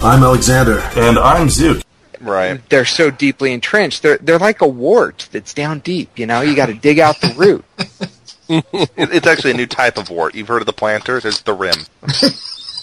I'm 0.02 0.22
Alexander. 0.22 0.80
And 0.96 1.18
I'm 1.18 1.48
Zook. 1.48 1.82
Right. 2.20 2.60
They're 2.68 2.84
so 2.84 3.10
deeply 3.10 3.52
entrenched. 3.52 4.02
They're 4.02 4.18
they're 4.18 4.38
like 4.38 4.60
a 4.60 4.66
wart 4.68 5.28
that's 5.30 5.54
down 5.54 5.78
deep. 5.80 6.18
You 6.18 6.26
know, 6.26 6.40
you 6.40 6.56
got 6.56 6.66
to 6.66 6.74
dig 6.74 6.98
out 6.98 7.20
the 7.20 7.34
root. 7.36 7.64
It- 8.50 8.88
it's 8.96 9.26
actually 9.26 9.50
a 9.50 9.56
new 9.58 9.66
type 9.66 9.98
of 9.98 10.08
wart. 10.08 10.34
You've 10.34 10.48
heard 10.48 10.62
of 10.62 10.66
the 10.66 10.72
planters? 10.72 11.26
It's 11.26 11.42
the 11.42 11.52
rim. 11.52 11.74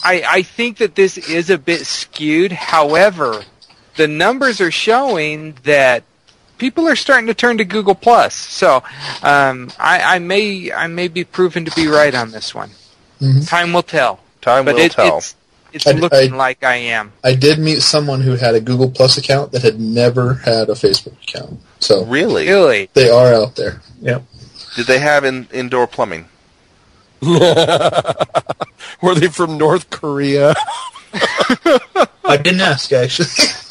I 0.04 0.24
I 0.30 0.42
think 0.44 0.78
that 0.78 0.94
this 0.94 1.18
is 1.18 1.50
a 1.50 1.58
bit 1.58 1.88
skewed. 1.88 2.52
However, 2.52 3.42
the 3.98 4.08
numbers 4.08 4.60
are 4.62 4.72
showing 4.72 5.54
that 5.64 6.04
people 6.58 6.88
are 6.88 6.96
starting 6.96 7.28
to 7.28 7.34
turn 7.34 7.58
to 7.58 7.66
Google 7.66 7.96
Plus. 7.96 8.34
So 8.34 8.84
um, 9.24 9.72
I, 9.80 10.16
I 10.16 10.20
may 10.20 10.72
I 10.72 10.88
may 10.88 11.08
be 11.08 11.24
proven 11.24 11.66
to 11.66 11.72
be 11.76 11.88
right 11.88 12.14
on 12.16 12.32
this 12.32 12.54
one. 12.56 12.72
Mhm. 13.22 13.48
Time 13.48 13.74
will 13.74 13.84
tell. 13.84 14.20
Time 14.42 14.66
but 14.66 14.76
will 14.76 14.82
it, 14.82 14.92
tell. 14.94 15.18
it's 15.20 15.36
it's 15.74 15.88
I- 15.88 15.92
looking 15.92 16.34
I- 16.34 16.38
like 16.38 16.64
I 16.64 16.76
am. 16.76 17.12
I 17.24 17.34
did 17.36 17.60
meet 17.60 17.82
someone 17.82 18.22
who 18.22 18.36
had 18.36 18.56
a 18.56 18.60
Google 18.62 18.90
Plus 18.92 19.18
account 19.18 19.52
that 19.54 19.62
had 19.64 19.80
never 19.80 20.36
had 20.36 20.70
a 20.70 20.74
Facebook 20.74 21.14
account. 21.24 21.60
So 21.80 22.06
Really? 22.06 22.48
Really? 22.48 22.90
they 22.94 23.10
are 23.10 23.34
out 23.34 23.56
there. 23.56 23.82
Yep. 24.02 24.24
Did 24.76 24.88
they 24.88 25.00
have 25.00 25.24
in, 25.24 25.48
indoor 25.54 25.88
plumbing? 25.88 26.26
Were 27.22 29.16
they 29.16 29.28
from 29.30 29.58
North 29.58 29.90
Korea? 29.90 30.54
I 32.26 32.38
didn't 32.38 32.62
ask 32.62 32.92
actually. 32.92 33.28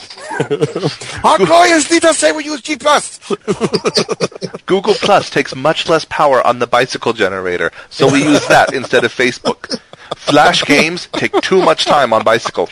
Our 1.24 1.38
lawyers 1.38 1.90
need 1.90 2.02
to 2.02 2.14
say 2.14 2.32
we 2.32 2.44
use 2.44 2.60
G 2.60 2.76
Plus. 2.76 3.18
Google 4.66 4.94
Plus 4.94 5.30
takes 5.30 5.54
much 5.54 5.88
less 5.88 6.04
power 6.04 6.44
on 6.46 6.58
the 6.58 6.66
bicycle 6.66 7.12
generator, 7.12 7.70
so 7.90 8.10
we 8.10 8.24
use 8.24 8.46
that 8.48 8.72
instead 8.74 9.04
of 9.04 9.14
Facebook. 9.14 9.78
Flash 10.16 10.64
games 10.64 11.08
take 11.12 11.32
too 11.40 11.62
much 11.62 11.84
time 11.84 12.12
on 12.12 12.24
bicycle. 12.24 12.68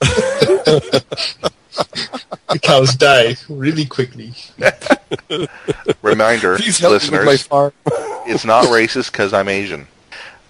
the 0.00 1.02
cows 2.60 2.94
die 2.96 3.36
really 3.48 3.86
quickly. 3.86 4.32
Reminder, 6.02 6.56
Please 6.56 6.78
help 6.78 6.92
me 6.92 6.96
with 6.96 7.10
my 7.10 7.24
listeners, 7.24 7.72
it's 8.26 8.44
not 8.44 8.66
racist 8.66 9.12
because 9.12 9.32
I'm 9.32 9.48
Asian. 9.48 9.86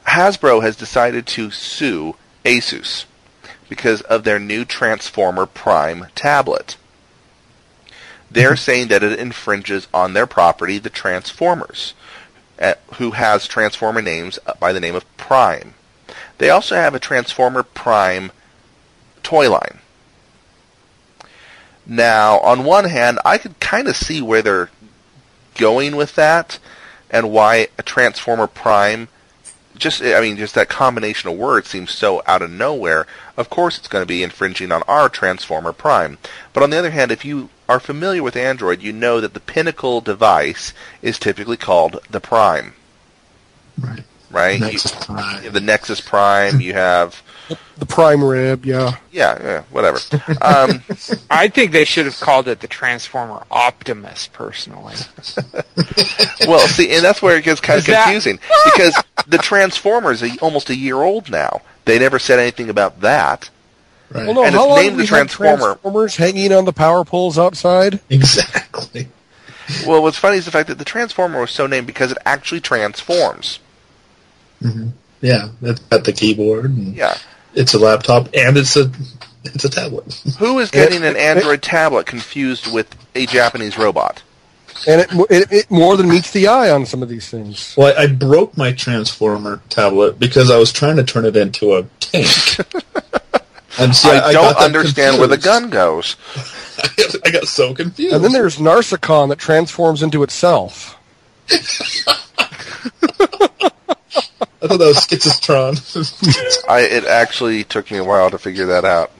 Hasbro 0.07 0.63
has 0.63 0.77
decided 0.77 1.27
to 1.29 1.51
sue 1.51 2.17
Asus 2.45 3.05
because 3.69 4.03
of 4.03 4.25
their 4.25 4.39
new 4.39 4.65
Transformer 4.65 5.47
Prime 5.47 6.07
tablet. 6.15 6.77
They're 8.31 8.57
saying 8.57 8.89
that 8.89 9.03
it 9.03 9.19
infringes 9.19 9.89
on 9.93 10.15
their 10.15 10.27
property, 10.27 10.79
the 10.79 10.91
Transformers, 10.91 11.95
uh, 12.59 12.75
who 12.95 13.13
has 13.13 13.47
Transformer 13.47 14.01
names 14.01 14.39
by 14.59 14.73
the 14.73 14.81
name 14.81 14.95
of 14.95 15.17
Prime. 15.17 15.75
They 16.39 16.49
also 16.49 16.75
have 16.75 16.95
a 16.95 17.01
Transformer 17.01 17.63
Prime 17.63 18.33
toy 19.23 19.51
line. 19.51 19.79
Now, 21.87 22.39
on 22.41 22.65
one 22.65 22.87
hand, 22.87 23.19
I 23.25 23.39
could 23.39 23.59
kind 23.61 23.89
of 23.89 23.97
see 23.97 24.23
where 24.23 24.43
they're 24.43 24.71
going 25.57 25.97
with 25.97 26.15
that 26.15 26.59
and 27.11 27.31
why 27.31 27.69
a 27.79 27.83
Transformer 27.83 28.47
Prime 28.47 29.09
just 29.83 30.03
I 30.03 30.21
mean 30.21 30.37
just 30.37 30.55
that 30.55 30.69
combination 30.69 31.29
of 31.31 31.37
words 31.37 31.69
seems 31.69 31.91
so 31.91 32.23
out 32.27 32.43
of 32.43 32.51
nowhere. 32.51 33.07
Of 33.37 33.51
course 33.51 33.79
it's 33.79 33.89
going 33.89 34.03
to 34.03 34.07
be 34.07 34.23
infringing 34.23 34.73
on 34.73 34.83
our 34.85 35.09
Transformer 35.09 35.73
Prime. 35.73 36.19
But 36.53 36.63
on 36.63 36.71
the 36.71 36.79
other 36.79 36.91
hand, 36.91 37.11
if 37.11 37.25
you 37.25 37.51
are 37.69 37.81
familiar 37.81 38.23
with 38.23 38.37
Android, 38.37 38.83
you 38.83 38.93
know 38.93 39.21
that 39.21 39.35
the 39.35 39.41
pinnacle 39.41 40.01
device 40.01 40.73
is 41.01 41.19
typically 41.19 41.57
called 41.57 42.01
the 42.11 42.21
Prime, 42.21 42.75
Right. 43.81 44.05
Right? 44.33 44.61
Nexus 44.61 44.93
You, 44.93 45.01
Prime. 45.15 45.37
you 45.37 45.43
have 45.45 45.53
the 45.53 45.61
Nexus 45.61 46.01
Prime, 46.01 46.61
you 46.61 46.73
have 46.75 47.23
The 47.79 47.87
prime 47.87 48.23
rib, 48.25 48.65
yeah. 48.65 48.97
yeah, 49.13 49.39
yeah 49.43 49.63
whatever. 49.71 49.99
Um, 50.41 50.83
I 51.31 51.49
think 51.49 51.73
they 51.73 51.85
should 51.85 52.07
have 52.07 52.19
called 52.21 52.49
it 52.49 52.61
the 52.61 52.69
Transformer 52.69 53.45
Optimus, 53.51 54.29
personally. 54.33 54.95
well, 56.47 56.67
see, 56.67 56.91
and 56.95 57.05
that's 57.05 57.21
where 57.23 57.37
it 57.37 57.45
gets 57.45 57.61
kind 57.61 57.79
of 57.79 57.83
Is 57.85 57.87
that- 57.87 58.05
confusing 58.05 58.39
because 58.65 59.03
the 59.27 59.39
Transformer 59.39 60.13
is 60.13 60.23
a, 60.23 60.37
almost 60.41 60.71
a 60.71 60.77
year 60.77 60.97
old 60.97 61.31
now. 61.31 61.61
They 61.85 61.99
never 61.99 62.19
said 62.19 62.39
anything 62.39 62.69
about 62.71 63.01
that. 63.01 63.51
Right. 64.11 64.27
Well, 64.27 64.35
no, 64.35 64.45
And 64.45 64.55
how 64.55 64.65
it's 64.65 64.69
long 64.69 64.77
named 64.79 64.89
have 64.91 64.97
the 64.99 65.03
we 65.03 65.07
had 65.07 65.29
Transformer. 65.29 65.59
Transformers 65.75 66.17
hanging 66.17 66.53
on 66.53 66.65
the 66.65 66.73
power 66.73 67.05
poles 67.05 67.39
outside? 67.39 67.99
Exactly. 68.11 69.09
Well, 69.87 70.03
what's 70.03 70.19
funny 70.19 70.37
is 70.37 70.45
the 70.45 70.51
fact 70.51 70.69
that 70.69 70.79
the 70.79 70.85
Transformer 70.85 71.41
was 71.41 71.51
so 71.51 71.67
named 71.67 71.87
because 71.87 72.13
it 72.13 72.19
actually 72.27 72.61
transforms. 72.61 73.59
Mm-hmm. 74.63 74.89
Yeah, 75.21 75.49
it's 75.63 75.81
got 75.81 76.05
the 76.05 76.13
keyboard. 76.13 76.67
And 76.67 76.95
Yeah. 76.95 77.17
It's 77.55 77.75
a 77.75 77.79
laptop 77.79 78.29
and 78.35 78.57
it's 78.57 78.77
a 78.77 78.91
it's 79.45 79.65
a 79.65 79.69
tablet. 79.69 80.13
Who 80.39 80.59
is 80.59 80.71
getting 80.71 81.05
an 81.05 81.17
Android 81.17 81.63
tablet 81.63 82.07
confused 82.07 82.73
with 82.73 82.95
a 83.15 83.27
Japanese 83.27 83.77
robot? 83.77 84.23
And 84.87 85.01
it, 85.01 85.11
it, 85.31 85.53
it 85.53 85.71
more 85.71 85.97
than 85.97 86.09
meets 86.09 86.33
the 86.33 86.49
eye 86.49 86.71
on 86.71 86.87
some 86.87 87.03
of 87.03 87.09
these 87.09 87.29
things. 87.29 87.75
Well, 87.77 87.95
I 87.97 88.07
broke 88.07 88.57
my 88.57 88.73
transformer 88.73 89.61
tablet 89.69 90.19
because 90.19 90.51
I 90.51 90.59
was 90.59 90.73
trying 90.73 90.97
to 90.97 91.05
turn 91.05 91.25
it 91.25 91.37
into 91.37 91.75
a 91.75 91.83
tank. 92.01 92.27
and 93.79 93.95
see, 93.95 94.11
I, 94.11 94.33
don't 94.33 94.43
got 94.43 94.59
that 94.59 94.65
understand 94.65 95.19
where 95.19 95.29
the 95.29 95.39
gun 95.39 95.71
goes. 95.71 96.17
I 97.25 97.31
got 97.31 97.47
so 97.47 97.75
confused. 97.75 98.15
And 98.15 98.25
then 98.25 98.33
there's 98.33 98.57
Narsicon 98.57 99.29
that 99.29 99.39
transforms 99.39 100.03
into 100.03 100.23
itself. 100.23 100.99
I 104.15 104.67
thought 104.69 104.79
that 104.79 104.87
was 104.87 105.07
Schizostron. 105.07 106.65
I, 106.69 106.81
it 106.81 107.05
actually 107.05 107.65
took 107.65 107.91
me 107.91 107.99
a 107.99 108.05
while 108.05 108.31
to 108.31 108.39
figure 108.39 108.67
that 108.67 108.85
out. 108.85 109.11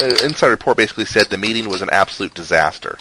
Uh, 0.00 0.06
Inside 0.24 0.48
Report 0.48 0.76
basically 0.76 1.04
said 1.04 1.26
the 1.26 1.38
meeting 1.38 1.68
was 1.68 1.82
an 1.82 1.90
absolute 1.90 2.34
disaster. 2.34 2.98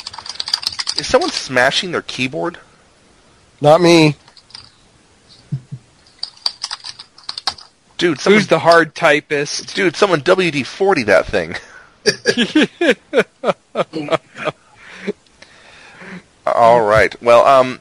Is 0.98 1.08
someone 1.08 1.30
smashing 1.32 1.92
their 1.92 2.02
keyboard? 2.02 2.58
Not 3.62 3.82
me. 3.82 4.16
Dude, 7.98 8.20
someone, 8.20 8.40
Who's 8.40 8.48
the 8.48 8.60
hard 8.60 8.94
typist? 8.94 9.74
dude, 9.76 9.96
someone 9.96 10.22
WD-40 10.22 11.06
that 11.06 11.26
thing. 11.28 11.56
All 16.46 16.82
right. 16.82 17.20
Well, 17.24 17.46
um, 17.46 17.80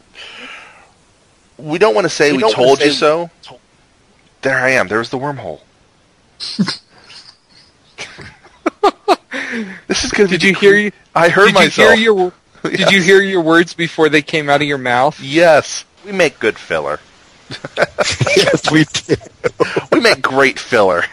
we 1.58 1.78
don't 1.78 1.94
want 1.94 2.04
to 2.04 2.08
say 2.10 2.32
we, 2.32 2.38
don't 2.38 2.52
told 2.52 2.78
say 2.78 2.86
you 2.86 2.90
we 2.90 2.96
so. 2.96 3.30
There 4.42 4.58
I 4.58 4.70
am. 4.70 4.88
There's 4.88 5.10
the 5.10 5.18
wormhole. 5.18 5.60
this 9.86 10.04
is 10.04 10.10
going 10.12 10.28
to 10.28 10.38
Did 10.38 10.42
you 10.42 10.54
hear 10.54 10.76
you? 10.76 10.92
I 11.14 11.28
heard 11.28 11.46
Did 11.46 11.54
myself. 11.54 11.98
you 11.98 12.14
hear 12.14 12.14
your? 12.14 12.32
Did 12.70 12.90
you 12.92 13.02
hear 13.02 13.20
your 13.20 13.42
words 13.42 13.74
before 13.74 14.08
they 14.08 14.22
came 14.22 14.48
out 14.48 14.62
of 14.62 14.68
your 14.68 14.78
mouth? 14.78 15.20
Yes, 15.20 15.84
we 16.04 16.12
make 16.12 16.38
good 16.38 16.58
filler. 16.58 16.98
yes, 18.36 18.70
we 18.70 18.84
did. 18.84 19.20
We 19.92 20.00
make 20.00 20.22
great 20.22 20.58
filler. 20.58 21.04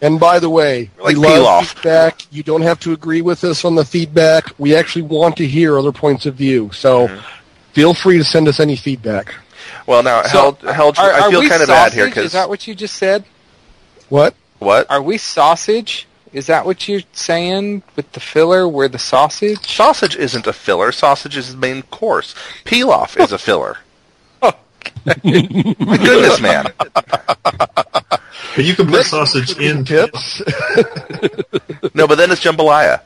And 0.00 0.18
by 0.18 0.38
the 0.38 0.48
way, 0.50 0.90
Like 0.98 1.16
we 1.16 1.22
peel 1.22 1.42
love 1.42 1.44
off. 1.46 1.68
feedback. 1.72 2.20
You 2.32 2.42
don't 2.42 2.62
have 2.62 2.80
to 2.80 2.92
agree 2.92 3.20
with 3.22 3.44
us 3.44 3.64
on 3.64 3.74
the 3.74 3.84
feedback. 3.84 4.46
We 4.58 4.74
actually 4.74 5.02
want 5.02 5.36
to 5.36 5.46
hear 5.46 5.78
other 5.78 5.92
points 5.92 6.24
of 6.26 6.34
view. 6.34 6.70
So 6.72 7.08
Mm-hmm. 7.08 7.20
feel 7.72 7.92
free 7.94 8.16
to 8.18 8.24
send 8.24 8.48
us 8.48 8.58
any 8.60 8.76
feedback. 8.76 9.34
Well, 9.86 10.02
now, 10.02 10.22
So, 10.22 10.28
Held, 10.28 10.60
Held, 10.62 10.98
Are, 10.98 11.12
I 11.12 11.30
feel 11.30 11.40
we 11.40 11.48
kind 11.48 11.62
of 11.62 11.68
bad 11.68 11.92
here 11.92 12.06
because 12.06 12.26
Is 12.26 12.32
that 12.32 12.48
what 12.48 12.66
you 12.66 12.74
just 12.74 12.96
said? 12.96 13.24
What? 14.08 14.34
what? 14.58 14.90
Are 14.90 15.02
we 15.02 15.18
sausage? 15.18 16.06
Is 16.32 16.46
that 16.48 16.66
what 16.66 16.86
you're 16.88 17.02
saying 17.12 17.82
with 17.94 18.12
the 18.12 18.20
filler? 18.20 18.68
We're 18.68 18.88
the 18.88 18.98
sausage? 18.98 19.74
Sausage 19.74 20.16
isn't 20.16 20.46
a 20.46 20.52
filler. 20.52 20.92
Sausage 20.92 21.36
is 21.36 21.52
the 21.52 21.56
main 21.56 21.82
course. 21.82 22.34
Pilaf 22.64 23.18
is 23.18 23.32
a 23.32 23.38
filler. 23.38 23.78
My 24.42 25.96
goodness, 25.96 26.40
man. 26.40 26.66
but 26.78 28.20
you 28.58 28.74
can 28.74 28.86
put 28.88 29.06
sausage 29.06 29.58
in 29.58 29.84
Tips. 29.84 30.42
No, 31.94 32.06
but 32.06 32.16
then 32.16 32.30
it's 32.30 32.44
jambalaya. 32.44 33.00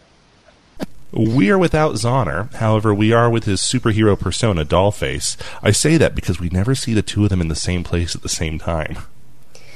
We 1.13 1.51
are 1.51 1.59
without 1.59 1.95
Zoner, 1.95 2.53
however, 2.55 2.95
we 2.95 3.13
are 3.13 3.29
with 3.29 3.45
his 3.45 3.61
superhero 3.61 4.19
persona, 4.19 4.65
Dollface. 4.65 5.37
I 5.63 5.73
say 5.73 5.97
that 5.97 6.15
because 6.15 6.39
we 6.39 6.49
never 6.51 6.75
see 6.75 6.95
the 6.95 7.03
two 7.03 7.25
of 7.25 7.31
them 7.31 7.41
in 7.41 7.49
the 7.49 7.57
same 7.57 7.83
place 7.83 8.15
at 8.15 8.23
the 8.23 8.29
same 8.29 8.59
time. 8.59 8.99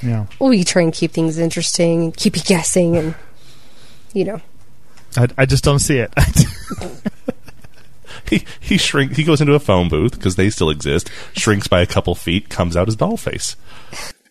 Yeah. 0.00 0.26
Well, 0.38 0.50
we 0.50 0.62
try 0.64 0.82
and 0.82 0.92
keep 0.92 1.12
things 1.12 1.38
interesting 1.38 2.04
and 2.04 2.16
keep 2.16 2.36
you 2.36 2.42
guessing 2.42 2.96
and, 2.96 3.14
you 4.12 4.24
know. 4.24 4.40
I, 5.16 5.28
I 5.38 5.46
just 5.46 5.64
don't 5.64 5.78
see 5.78 5.98
it. 5.98 6.12
He 8.28 8.44
he 8.58 8.78
shrink 8.78 9.16
he 9.16 9.24
goes 9.24 9.40
into 9.40 9.54
a 9.54 9.58
phone 9.60 9.88
booth 9.88 10.12
because 10.12 10.36
they 10.36 10.48
still 10.48 10.70
exist, 10.70 11.10
shrinks 11.34 11.68
by 11.68 11.82
a 11.82 11.86
couple 11.86 12.14
feet, 12.14 12.48
comes 12.48 12.76
out 12.76 12.88
as 12.88 12.96
Dollface. 12.96 13.56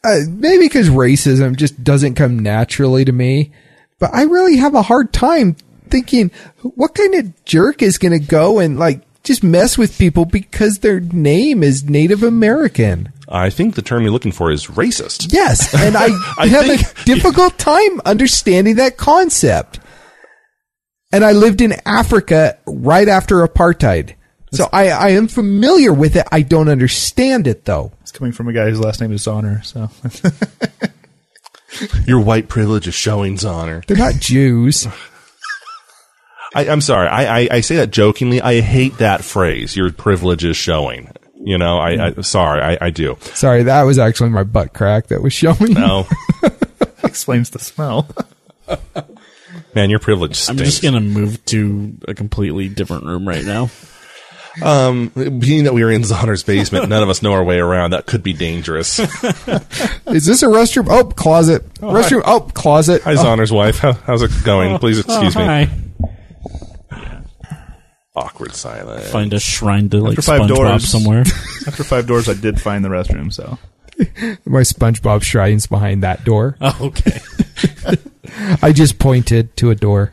uh, 0.04 0.22
maybe 0.30 0.66
because 0.66 0.89
racism 0.89 1.56
just 1.56 1.84
doesn't 1.84 2.16
come 2.16 2.39
naturally 2.39 3.06
to 3.06 3.12
me. 3.12 3.51
But 3.99 4.14
I 4.14 4.24
really 4.24 4.58
have 4.58 4.74
a 4.74 4.82
hard 4.82 5.14
time 5.14 5.56
thinking 5.94 6.32
what 6.76 6.96
kind 6.96 7.14
of 7.14 7.46
jerk 7.46 7.84
is 7.84 8.00
going 8.00 8.12
to 8.20 8.26
go 8.26 8.58
and 8.58 8.80
like 8.80 9.02
just 9.24 9.44
mess 9.44 9.78
with 9.78 9.98
people 9.98 10.26
because 10.26 10.80
their 10.80 11.00
name 11.00 11.62
is 11.62 11.88
Native 11.88 12.24
American. 12.24 13.14
I 13.30 13.52
think 13.52 13.76
the 13.76 13.82
term 13.84 14.02
you're 14.02 14.12
looking 14.12 14.32
for 14.32 14.52
is 14.52 14.66
racist. 14.68 15.32
Yes, 15.32 15.74
and 15.74 15.96
I, 15.96 16.08
I 16.39 16.48
have 16.48 16.66
think- 16.66 16.82
a 16.82 17.04
difficult 17.06 17.58
time 17.60 18.02
understanding 18.06 18.76
that 18.78 18.98
concept. 18.98 19.80
And 21.12 21.24
I 21.24 21.34
lived 21.34 21.62
in 21.62 21.74
Africa 21.86 22.58
right 22.66 23.08
after 23.08 23.46
apartheid. 23.48 24.16
So 24.52 24.68
I, 24.74 24.89
I 24.89 25.10
am 25.10 25.28
familiar 25.28 25.94
with 25.94 26.16
it. 26.16 26.28
I 26.32 26.41
don't 26.41 26.70
understand 26.70 27.46
it 27.48 27.66
though. 27.66 27.91
it's 28.02 28.12
coming 28.12 28.34
from 28.34 28.48
a 28.48 28.54
guy 28.54 28.70
whose 28.70 28.80
last 28.80 29.00
name 29.00 29.12
is 29.12 29.24
Zonner, 29.24 29.64
so. 29.64 29.89
Your 32.08 32.20
white 32.20 32.50
privilege 32.50 32.88
is 32.88 32.94
showing, 32.94 33.36
Zoner. 33.38 33.86
They're 33.86 33.98
not 33.98 34.16
Jews. 34.16 34.88
I, 36.56 36.68
I'm 36.68 36.82
sorry. 36.82 37.08
I, 37.08 37.39
I, 37.39 37.47
I 37.51 37.62
say 37.62 37.78
that 37.78 37.91
jokingly. 37.91 38.41
I 38.41 38.62
hate 38.62 38.97
that 38.97 39.24
phrase. 39.24 39.76
Your 39.76 39.91
privilege 39.91 40.45
is 40.45 40.56
showing. 40.58 41.12
You 41.43 41.58
know, 41.58 41.78
I, 41.78 42.08
I 42.08 42.22
sorry, 42.22 42.62
I, 42.62 42.78
I 42.86 42.89
do. 42.89 43.18
Sorry, 43.22 43.64
that 43.64 43.84
was 43.84 43.99
actually 43.99 44.30
my 44.30 44.43
butt 44.43 44.74
crack 44.74 45.08
that 45.08 45.22
was 45.22 45.34
showing. 45.34 45.74
No, 45.74 46.08
explains 47.04 47.49
the 47.49 47.60
smell. 47.60 48.08
man, 49.76 49.89
your 49.89 49.99
privilege 49.99 50.36
still. 50.38 50.54
I'm 50.54 50.58
just 50.64 50.82
gonna 50.82 51.01
move 51.01 51.43
to 51.45 51.97
a 52.08 52.14
completely 52.14 52.70
different 52.70 53.04
room 53.06 53.28
right 53.28 53.43
now. 53.43 53.70
Um, 54.62 55.08
being 55.08 55.64
that 55.64 55.74
we 55.74 55.82
are 55.82 55.89
in 55.89 56.04
Zonner's 56.04 56.43
basement, 56.43 56.88
none 56.88 57.01
of 57.01 57.10
us 57.10 57.24
know 57.24 57.34
our 57.34 57.43
way 57.43 57.58
around. 57.58 57.89
That 57.89 58.06
could 58.06 58.22
be 58.22 58.34
dangerous. 58.34 58.99
Is 58.99 60.28
this 60.28 60.43
a 60.43 60.45
restroom? 60.45 60.86
Oh, 60.91 61.06
closet. 61.06 61.68
restroom. 61.80 62.22
Oh, 62.24 62.41
closet. 62.41 63.01
Hi, 63.01 63.14
Oh, 63.14 63.16
Zonner's 63.16 63.51
wife. 63.51 63.80
How, 63.80 63.93
how's 63.93 64.22
it 64.22 64.30
going? 64.43 64.78
Please 64.78 64.99
excuse 64.99 65.36
oh, 65.36 65.39
me. 65.39 65.68
Hi. 68.16 68.22
Awkward 68.22 68.53
silence. 68.53 69.09
Find 69.11 69.34
a 69.34 69.39
shrine 69.39 69.89
to 69.89 69.99
like 69.99 70.18
After 70.18 70.22
five 70.22 70.41
SpongeBob 70.41 70.55
doors 70.55 70.88
somewhere. 70.89 71.22
After 71.68 71.84
five 71.84 72.07
doors, 72.07 72.30
I 72.30 72.34
did 72.34 72.61
find 72.61 72.84
the 72.84 72.89
restroom. 72.89 73.32
So 73.34 73.57
my 74.45 74.61
SpongeBob 74.61 75.24
shrine's 75.24 75.68
behind 75.68 76.03
that 76.03 76.24
door. 76.24 76.57
Oh, 76.61 76.78
okay. 76.82 77.20
I 78.61 78.72
just 78.72 78.97
pointed 78.97 79.55
to 79.57 79.70
a 79.70 79.76
door 79.76 80.11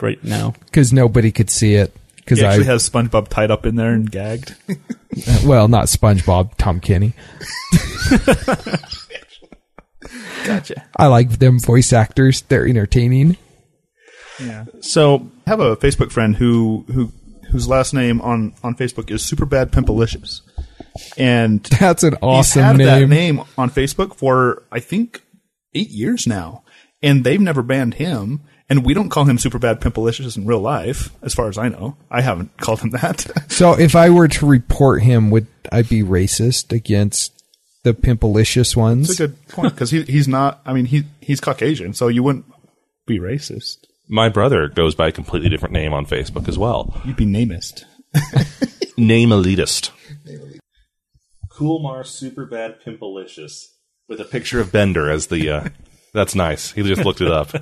right 0.00 0.22
now. 0.22 0.54
because 0.66 0.92
nobody 0.92 1.32
could 1.32 1.50
see 1.50 1.74
it. 1.74 1.94
Because 2.16 2.38
he 2.38 2.44
I, 2.44 2.50
actually 2.50 2.66
has 2.66 2.88
SpongeBob 2.88 3.28
tied 3.28 3.50
up 3.50 3.66
in 3.66 3.74
there 3.74 3.92
and 3.92 4.08
gagged. 4.08 4.54
well, 5.44 5.66
not 5.66 5.86
SpongeBob, 5.86 6.56
Tom 6.56 6.78
Kenny. 6.78 7.14
Gotcha. 10.44 10.84
I 10.96 11.06
like 11.08 11.38
them 11.38 11.58
voice 11.58 11.92
actors; 11.92 12.42
they're 12.42 12.66
entertaining. 12.66 13.36
Yeah. 14.42 14.64
So 14.80 15.30
I 15.46 15.50
have 15.50 15.60
a 15.60 15.76
Facebook 15.76 16.10
friend 16.12 16.36
who 16.36 16.84
who 16.92 17.12
whose 17.50 17.68
last 17.68 17.92
name 17.94 18.20
on 18.20 18.54
on 18.62 18.74
Facebook 18.74 19.10
is 19.10 19.22
Superbad 19.22 19.70
Pimpalicious, 19.70 20.40
and 21.16 21.62
That's 21.80 22.02
an 22.02 22.16
awesome 22.22 22.62
he's 22.62 22.64
had 22.64 22.76
that 22.78 23.00
name. 23.00 23.08
name 23.10 23.40
on 23.58 23.70
Facebook 23.70 24.14
for 24.14 24.62
I 24.70 24.80
think 24.80 25.22
eight 25.74 25.90
years 25.90 26.26
now, 26.26 26.62
and 27.02 27.24
they've 27.24 27.40
never 27.40 27.62
banned 27.62 27.94
him. 27.94 28.42
And 28.68 28.86
we 28.86 28.94
don't 28.94 29.08
call 29.08 29.24
him 29.24 29.36
Superbad 29.36 29.80
Pimpalicious 29.80 30.36
in 30.36 30.46
real 30.46 30.60
life, 30.60 31.10
as 31.22 31.34
far 31.34 31.48
as 31.48 31.58
I 31.58 31.68
know. 31.68 31.96
I 32.08 32.20
haven't 32.20 32.56
called 32.56 32.78
him 32.80 32.90
that. 32.90 33.26
So, 33.48 33.76
if 33.76 33.96
I 33.96 34.10
were 34.10 34.28
to 34.28 34.46
report 34.46 35.02
him, 35.02 35.30
would 35.32 35.48
I 35.72 35.82
be 35.82 36.04
racist 36.04 36.70
against 36.70 37.42
the 37.82 37.94
pimpalicious 37.94 38.76
ones? 38.76 39.10
It's 39.10 39.18
a 39.18 39.26
good 39.26 39.48
point 39.48 39.74
because 39.74 39.90
he 39.90 40.02
he's 40.04 40.28
not. 40.28 40.60
I 40.64 40.72
mean, 40.72 40.84
he 40.84 41.02
he's 41.20 41.40
Caucasian, 41.40 41.94
so 41.94 42.06
you 42.06 42.22
wouldn't 42.22 42.44
be 43.08 43.18
racist. 43.18 43.78
My 44.12 44.28
brother 44.28 44.66
goes 44.66 44.96
by 44.96 45.08
a 45.08 45.12
completely 45.12 45.48
different 45.48 45.72
name 45.72 45.94
on 45.94 46.04
Facebook 46.04 46.48
as 46.48 46.58
well. 46.58 47.00
You'd 47.04 47.16
be 47.16 47.26
namist. 47.26 47.84
Name 48.96 49.28
elitist. 49.28 49.90
Cool 51.48 51.80
Coolmar 51.80 52.04
super 52.04 52.44
bad 52.44 52.80
pimpalicious 52.84 53.66
with 54.08 54.20
a 54.20 54.24
picture 54.24 54.58
of 54.58 54.72
Bender 54.72 55.08
as 55.08 55.28
the. 55.28 55.48
Uh, 55.48 55.68
that's 56.12 56.34
nice. 56.34 56.72
He 56.72 56.82
just 56.82 57.04
looked 57.04 57.20
it 57.20 57.30
up. 57.30 57.52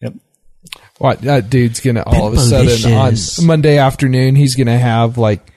Yep. 0.00 0.14
What 0.98 1.20
that 1.20 1.48
dude's 1.48 1.78
gonna 1.78 2.02
all 2.04 2.26
of 2.26 2.34
a 2.34 2.38
sudden 2.38 2.92
on 2.92 3.14
Monday 3.46 3.78
afternoon 3.78 4.34
he's 4.34 4.56
gonna 4.56 4.78
have 4.78 5.16
like 5.16 5.52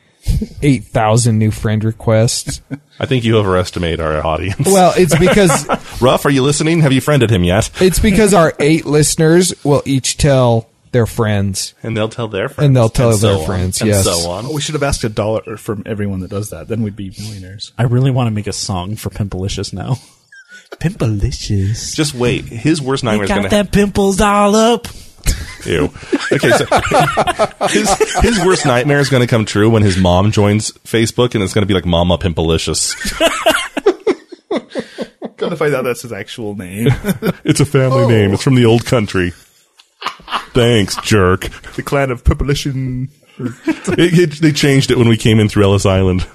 eight 0.61 0.85
thousand 0.85 1.39
new 1.39 1.51
friend 1.51 1.83
requests. 1.83 2.61
I 2.99 3.05
think 3.05 3.23
you 3.23 3.37
overestimate 3.37 3.99
our 3.99 4.25
audience. 4.25 4.65
Well, 4.65 4.93
it's 4.95 5.17
because 5.17 5.67
Ruff, 6.01 6.25
are 6.25 6.29
you 6.29 6.43
listening? 6.43 6.81
Have 6.81 6.91
you 6.91 7.01
friended 7.01 7.29
him 7.29 7.43
yet? 7.43 7.69
it's 7.81 7.99
because 7.99 8.33
our 8.33 8.53
eight 8.59 8.85
listeners 8.85 9.53
will 9.63 9.81
each 9.85 10.17
tell 10.17 10.69
their 10.91 11.05
friends. 11.05 11.73
And 11.83 11.95
they'll 11.95 12.09
tell 12.09 12.27
their 12.27 12.49
friends. 12.49 12.67
And 12.67 12.75
they'll 12.75 12.89
tell 12.89 13.13
so 13.13 13.27
their 13.27 13.39
on, 13.39 13.45
friends, 13.45 13.81
and 13.81 13.89
yes. 13.89 14.03
so 14.03 14.29
on. 14.29 14.45
Oh, 14.45 14.53
we 14.53 14.61
should 14.61 14.75
have 14.75 14.83
asked 14.83 15.03
a 15.03 15.09
dollar 15.09 15.57
from 15.57 15.83
everyone 15.85 16.19
that 16.19 16.29
does 16.29 16.49
that. 16.49 16.67
Then 16.67 16.83
we'd 16.83 16.95
be 16.95 17.13
millionaires. 17.17 17.71
I 17.77 17.83
really 17.83 18.11
want 18.11 18.27
to 18.27 18.31
make 18.31 18.47
a 18.47 18.53
song 18.53 18.95
for 18.95 19.09
Pimpalicious 19.09 19.73
now. 19.73 19.95
Pimpalicious. 20.71 21.95
Just 21.95 22.13
wait. 22.13 22.45
His 22.45 22.81
worst 22.81 23.03
nightmare 23.03 23.25
is 23.25 23.29
got 23.29 23.35
going 23.35 23.49
to 23.49 23.55
that 23.55 23.71
pimples 23.71 24.21
all 24.21 24.55
up. 24.55 24.87
Ew. 25.65 25.85
Okay, 26.31 26.49
so 26.51 26.65
his, 27.67 28.13
his 28.21 28.45
worst 28.45 28.65
nightmare 28.65 28.99
is 28.99 29.09
going 29.09 29.21
to 29.21 29.27
come 29.27 29.45
true 29.45 29.69
when 29.69 29.83
his 29.83 29.97
mom 29.97 30.31
joins 30.31 30.71
Facebook, 30.71 31.35
and 31.35 31.43
it's 31.43 31.53
going 31.53 31.61
to 31.63 31.67
be 31.67 31.73
like 31.73 31.85
Mama 31.85 32.17
Pimpalicious. 32.17 32.95
Come 35.37 35.49
to 35.49 35.55
find 35.55 35.73
out 35.73 35.83
that's 35.83 36.01
his 36.03 36.11
actual 36.13 36.55
name. 36.55 36.87
It's 37.43 37.59
a 37.59 37.65
family 37.65 38.03
oh. 38.03 38.07
name. 38.07 38.33
It's 38.33 38.43
from 38.43 38.55
the 38.55 38.65
old 38.65 38.85
country. 38.85 39.33
Thanks, 40.53 40.95
jerk. 40.97 41.41
the 41.75 41.83
clan 41.83 42.11
of 42.11 42.23
Pimpalician. 42.23 43.09
It- 43.39 44.19
it- 44.19 44.41
they 44.41 44.51
changed 44.51 44.91
it 44.91 44.97
when 44.97 45.07
we 45.09 45.17
came 45.17 45.39
in 45.39 45.49
through 45.49 45.63
Ellis 45.63 45.85
Island. 45.85 46.25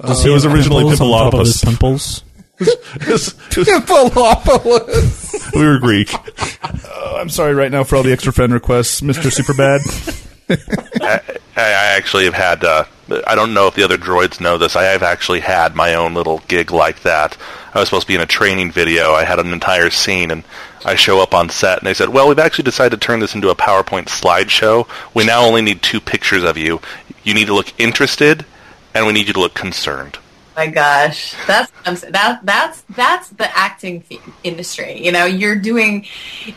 Does 0.00 0.24
it 0.24 0.30
was 0.30 0.44
have 0.44 0.52
originally 0.54 0.82
pimples 0.84 1.00
on 1.00 1.08
top 1.10 1.34
of 1.34 1.40
his 1.40 1.56
Pimpalopoulos. 1.62 1.64
Pimples. 1.64 2.23
Pimpalopolis. 2.58 5.52
we 5.54 5.64
were 5.64 5.78
Greek. 5.78 6.10
Oh, 6.86 7.16
I'm 7.18 7.28
sorry 7.28 7.54
right 7.54 7.70
now 7.70 7.84
for 7.84 7.96
all 7.96 8.02
the 8.02 8.12
extra 8.12 8.32
friend 8.32 8.52
requests, 8.52 9.00
Mr. 9.00 9.30
Superbad. 9.30 9.80
I, 11.00 11.20
I 11.56 11.96
actually 11.96 12.24
have 12.24 12.34
had. 12.34 12.64
Uh, 12.64 12.84
I 13.26 13.34
don't 13.34 13.54
know 13.54 13.66
if 13.66 13.74
the 13.74 13.82
other 13.82 13.96
droids 13.96 14.40
know 14.40 14.58
this. 14.58 14.76
I 14.76 14.84
have 14.84 15.02
actually 15.02 15.40
had 15.40 15.74
my 15.74 15.94
own 15.94 16.14
little 16.14 16.40
gig 16.48 16.70
like 16.70 17.02
that. 17.02 17.36
I 17.74 17.80
was 17.80 17.88
supposed 17.88 18.06
to 18.06 18.08
be 18.08 18.14
in 18.14 18.20
a 18.20 18.26
training 18.26 18.70
video. 18.70 19.12
I 19.12 19.24
had 19.24 19.38
an 19.38 19.52
entire 19.52 19.90
scene, 19.90 20.30
and 20.30 20.44
I 20.84 20.94
show 20.94 21.20
up 21.20 21.34
on 21.34 21.48
set, 21.48 21.78
and 21.78 21.86
they 21.86 21.94
said, 21.94 22.10
"Well, 22.10 22.28
we've 22.28 22.38
actually 22.38 22.64
decided 22.64 23.00
to 23.00 23.06
turn 23.06 23.20
this 23.20 23.34
into 23.34 23.50
a 23.50 23.56
PowerPoint 23.56 24.06
slideshow. 24.06 24.86
We 25.12 25.24
now 25.24 25.44
only 25.44 25.62
need 25.62 25.82
two 25.82 26.00
pictures 26.00 26.44
of 26.44 26.56
you. 26.56 26.80
You 27.24 27.34
need 27.34 27.46
to 27.46 27.54
look 27.54 27.72
interested, 27.78 28.44
and 28.94 29.06
we 29.06 29.12
need 29.12 29.26
you 29.26 29.34
to 29.34 29.40
look 29.40 29.54
concerned." 29.54 30.18
My 30.56 30.68
gosh, 30.68 31.34
that's 31.46 31.70
that 31.84 32.40
that's 32.44 32.82
that's 32.82 33.28
the 33.30 33.56
acting 33.56 34.04
industry. 34.42 35.04
You 35.04 35.12
know, 35.12 35.24
you're 35.24 35.56
doing. 35.56 36.06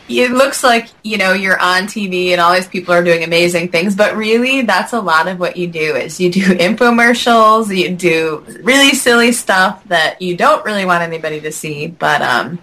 It 0.08 0.30
looks 0.30 0.62
like 0.62 0.88
you 1.02 1.18
know 1.18 1.32
you're 1.32 1.58
on 1.58 1.84
TV 1.84 2.30
and 2.30 2.40
all 2.40 2.54
these 2.54 2.68
people 2.68 2.94
are 2.94 3.02
doing 3.02 3.24
amazing 3.24 3.68
things, 3.68 3.96
but 3.96 4.16
really, 4.16 4.62
that's 4.62 4.92
a 4.92 5.00
lot 5.00 5.26
of 5.26 5.40
what 5.40 5.56
you 5.56 5.66
do. 5.66 5.96
Is 5.96 6.20
you 6.20 6.30
do 6.30 6.42
infomercials, 6.44 7.76
you 7.76 7.94
do 7.94 8.44
really 8.62 8.94
silly 8.94 9.32
stuff 9.32 9.82
that 9.84 10.22
you 10.22 10.36
don't 10.36 10.64
really 10.64 10.84
want 10.84 11.02
anybody 11.02 11.40
to 11.40 11.52
see, 11.52 11.86
but 11.86 12.22
um. 12.22 12.58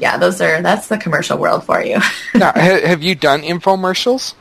Yeah, 0.00 0.16
those 0.16 0.40
are 0.40 0.62
that's 0.62 0.86
the 0.86 0.96
commercial 0.96 1.38
world 1.38 1.64
for 1.64 1.82
you. 1.82 1.98
now, 2.34 2.52
ha- 2.52 2.86
have 2.86 3.02
you 3.02 3.16
done 3.16 3.42
infomercials? 3.42 4.34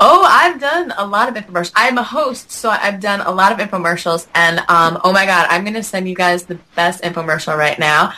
Oh, 0.00 0.24
I've 0.24 0.60
done 0.60 0.92
a 0.96 1.06
lot 1.06 1.28
of 1.28 1.34
infomercials. 1.34 1.72
I'm 1.76 1.98
a 1.98 2.02
host, 2.02 2.50
so 2.50 2.70
I've 2.70 3.00
done 3.00 3.20
a 3.20 3.30
lot 3.30 3.52
of 3.52 3.58
infomercials, 3.58 4.26
and 4.34 4.58
um, 4.68 4.98
oh 5.04 5.12
my 5.12 5.26
god, 5.26 5.46
I'm 5.50 5.64
gonna 5.64 5.82
send 5.82 6.08
you 6.08 6.14
guys 6.14 6.44
the 6.44 6.56
best 6.74 7.02
infomercial 7.02 7.56
right 7.56 7.78
now. 7.78 8.12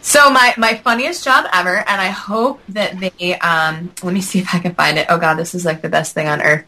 So 0.00 0.30
my 0.30 0.54
my 0.56 0.76
funniest 0.76 1.24
job 1.24 1.46
ever, 1.52 1.78
and 1.78 2.00
I 2.00 2.08
hope 2.08 2.60
that 2.68 2.98
they. 3.00 3.38
Um, 3.38 3.92
let 4.02 4.14
me 4.14 4.20
see 4.20 4.38
if 4.38 4.54
I 4.54 4.58
can 4.58 4.74
find 4.74 4.98
it. 4.98 5.06
Oh 5.08 5.18
god, 5.18 5.34
this 5.34 5.54
is 5.54 5.64
like 5.64 5.82
the 5.82 5.88
best 5.88 6.14
thing 6.14 6.28
on 6.28 6.40
earth. 6.40 6.64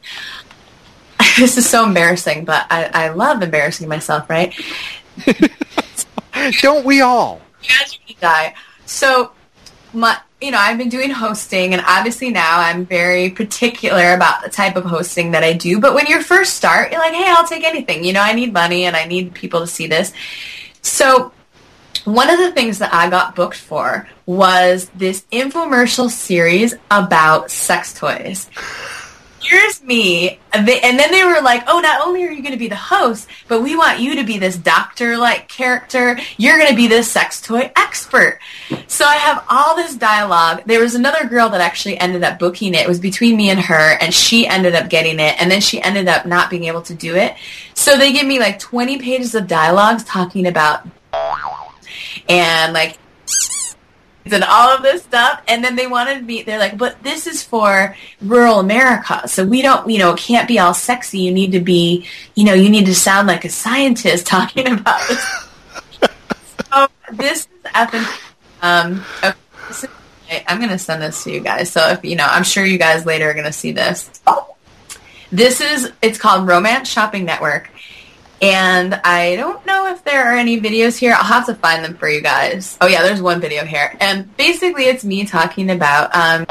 this 1.38 1.56
is 1.56 1.68
so 1.68 1.84
embarrassing, 1.84 2.44
but 2.44 2.66
I, 2.70 2.90
I 2.92 3.08
love 3.10 3.42
embarrassing 3.42 3.88
myself, 3.88 4.28
right? 4.28 4.54
Don't 6.60 6.84
we 6.84 7.00
all? 7.00 7.40
You 7.62 7.68
guys 7.68 7.94
are 7.94 7.98
gonna 8.06 8.20
die. 8.20 8.54
So, 8.86 9.32
my, 9.92 10.18
you 10.40 10.52
know, 10.52 10.58
I've 10.58 10.78
been 10.78 10.88
doing 10.88 11.10
hosting, 11.10 11.72
and 11.72 11.82
obviously 11.86 12.30
now 12.30 12.60
I'm 12.60 12.86
very 12.86 13.30
particular 13.30 14.14
about 14.14 14.42
the 14.42 14.48
type 14.48 14.76
of 14.76 14.84
hosting 14.84 15.32
that 15.32 15.42
I 15.42 15.52
do. 15.52 15.80
But 15.80 15.94
when 15.94 16.06
you 16.06 16.22
first 16.22 16.54
start, 16.54 16.92
you're 16.92 17.00
like, 17.00 17.14
hey, 17.14 17.26
I'll 17.28 17.46
take 17.46 17.64
anything. 17.64 18.04
You 18.04 18.12
know, 18.12 18.20
I 18.20 18.32
need 18.32 18.52
money 18.52 18.84
and 18.84 18.96
I 18.96 19.04
need 19.04 19.34
people 19.34 19.60
to 19.60 19.66
see 19.66 19.88
this. 19.88 20.12
So, 20.82 21.32
one 22.04 22.30
of 22.30 22.38
the 22.38 22.52
things 22.52 22.78
that 22.78 22.94
I 22.94 23.10
got 23.10 23.34
booked 23.34 23.56
for 23.56 24.08
was 24.24 24.88
this 24.94 25.24
infomercial 25.32 26.08
series 26.08 26.74
about 26.90 27.50
sex 27.50 27.92
toys. 27.92 28.48
Here's 29.48 29.82
me, 29.82 30.38
and 30.52 30.68
then 30.68 31.10
they 31.10 31.24
were 31.24 31.40
like, 31.40 31.64
"Oh, 31.66 31.80
not 31.80 32.06
only 32.06 32.22
are 32.24 32.30
you 32.30 32.42
going 32.42 32.52
to 32.52 32.58
be 32.58 32.68
the 32.68 32.76
host, 32.76 33.28
but 33.48 33.62
we 33.62 33.76
want 33.76 34.00
you 34.00 34.16
to 34.16 34.24
be 34.24 34.36
this 34.36 34.58
doctor-like 34.58 35.48
character. 35.48 36.18
You're 36.36 36.58
going 36.58 36.68
to 36.68 36.76
be 36.76 36.86
this 36.86 37.10
sex 37.10 37.40
toy 37.40 37.72
expert." 37.74 38.40
So 38.88 39.06
I 39.06 39.14
have 39.14 39.44
all 39.48 39.74
this 39.74 39.96
dialogue. 39.96 40.64
There 40.66 40.80
was 40.80 40.94
another 40.94 41.26
girl 41.26 41.48
that 41.50 41.62
actually 41.62 41.98
ended 41.98 42.24
up 42.24 42.38
booking 42.38 42.74
it. 42.74 42.82
It 42.82 42.88
was 42.88 43.00
between 43.00 43.36
me 43.38 43.48
and 43.48 43.60
her, 43.60 43.96
and 44.00 44.12
she 44.12 44.46
ended 44.46 44.74
up 44.74 44.90
getting 44.90 45.18
it, 45.18 45.40
and 45.40 45.50
then 45.50 45.62
she 45.62 45.80
ended 45.80 46.08
up 46.08 46.26
not 46.26 46.50
being 46.50 46.64
able 46.64 46.82
to 46.82 46.94
do 46.94 47.16
it. 47.16 47.34
So 47.72 47.96
they 47.96 48.12
give 48.12 48.26
me 48.26 48.38
like 48.38 48.58
20 48.58 48.98
pages 48.98 49.34
of 49.34 49.46
dialogues 49.46 50.04
talking 50.04 50.46
about 50.46 50.86
and 52.28 52.74
like 52.74 52.98
and 54.26 54.44
all 54.44 54.68
of 54.68 54.82
this 54.82 55.02
stuff 55.02 55.42
and 55.48 55.64
then 55.64 55.74
they 55.76 55.86
wanted 55.86 56.24
me 56.24 56.42
they're 56.42 56.58
like 56.58 56.76
but 56.76 57.02
this 57.02 57.26
is 57.26 57.42
for 57.42 57.96
rural 58.20 58.60
america 58.60 59.26
so 59.26 59.44
we 59.44 59.62
don't 59.62 59.88
you 59.88 59.98
know 59.98 60.12
it 60.12 60.18
can't 60.18 60.48
be 60.48 60.58
all 60.58 60.74
sexy. 60.74 61.20
You 61.20 61.32
need 61.32 61.52
to 61.52 61.60
be 61.60 62.06
you 62.34 62.44
know 62.44 62.54
you 62.54 62.68
need 62.68 62.86
to 62.86 62.94
sound 62.94 63.26
like 63.26 63.44
a 63.44 63.48
scientist 63.48 64.26
talking 64.34 64.66
about 64.66 65.00
this. 65.08 65.44
So 66.70 66.86
this 67.12 67.40
is 67.40 67.72
effing 67.72 68.04
um 68.60 69.02
okay, 69.24 70.44
i'm 70.46 70.60
gonna 70.60 70.78
send 70.78 71.00
this 71.00 71.24
to 71.24 71.32
you 71.32 71.40
guys 71.40 71.70
so 71.72 71.88
if 71.88 72.04
you 72.04 72.14
know 72.14 72.26
i'm 72.28 72.42
sure 72.44 72.62
you 72.62 72.76
guys 72.76 73.06
later 73.06 73.30
are 73.30 73.34
gonna 73.34 73.52
see 73.52 73.72
this. 73.72 74.10
This 75.30 75.60
is 75.60 75.92
it's 76.02 76.18
called 76.18 76.46
romance 76.46 76.88
shopping 76.88 77.24
network 77.24 77.70
and 78.40 78.94
I 78.94 79.36
don't 79.36 79.64
know 79.66 79.88
if 79.92 80.04
there 80.04 80.24
are 80.26 80.36
any 80.36 80.60
videos 80.60 80.96
here. 80.96 81.12
I'll 81.12 81.24
have 81.24 81.46
to 81.46 81.54
find 81.54 81.84
them 81.84 81.96
for 81.96 82.08
you 82.08 82.20
guys. 82.20 82.76
Oh 82.80 82.86
yeah, 82.86 83.02
there's 83.02 83.22
one 83.22 83.40
video 83.40 83.64
here, 83.64 83.96
and 84.00 84.36
basically 84.36 84.84
it's 84.84 85.04
me 85.04 85.24
talking 85.24 85.70
about, 85.70 86.14
um, 86.14 86.46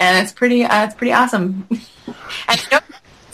and 0.00 0.22
it's 0.22 0.32
pretty, 0.32 0.64
uh, 0.64 0.84
it's 0.84 0.94
pretty 0.94 1.12
awesome. 1.12 1.66
and 2.48 2.70
know, 2.70 2.80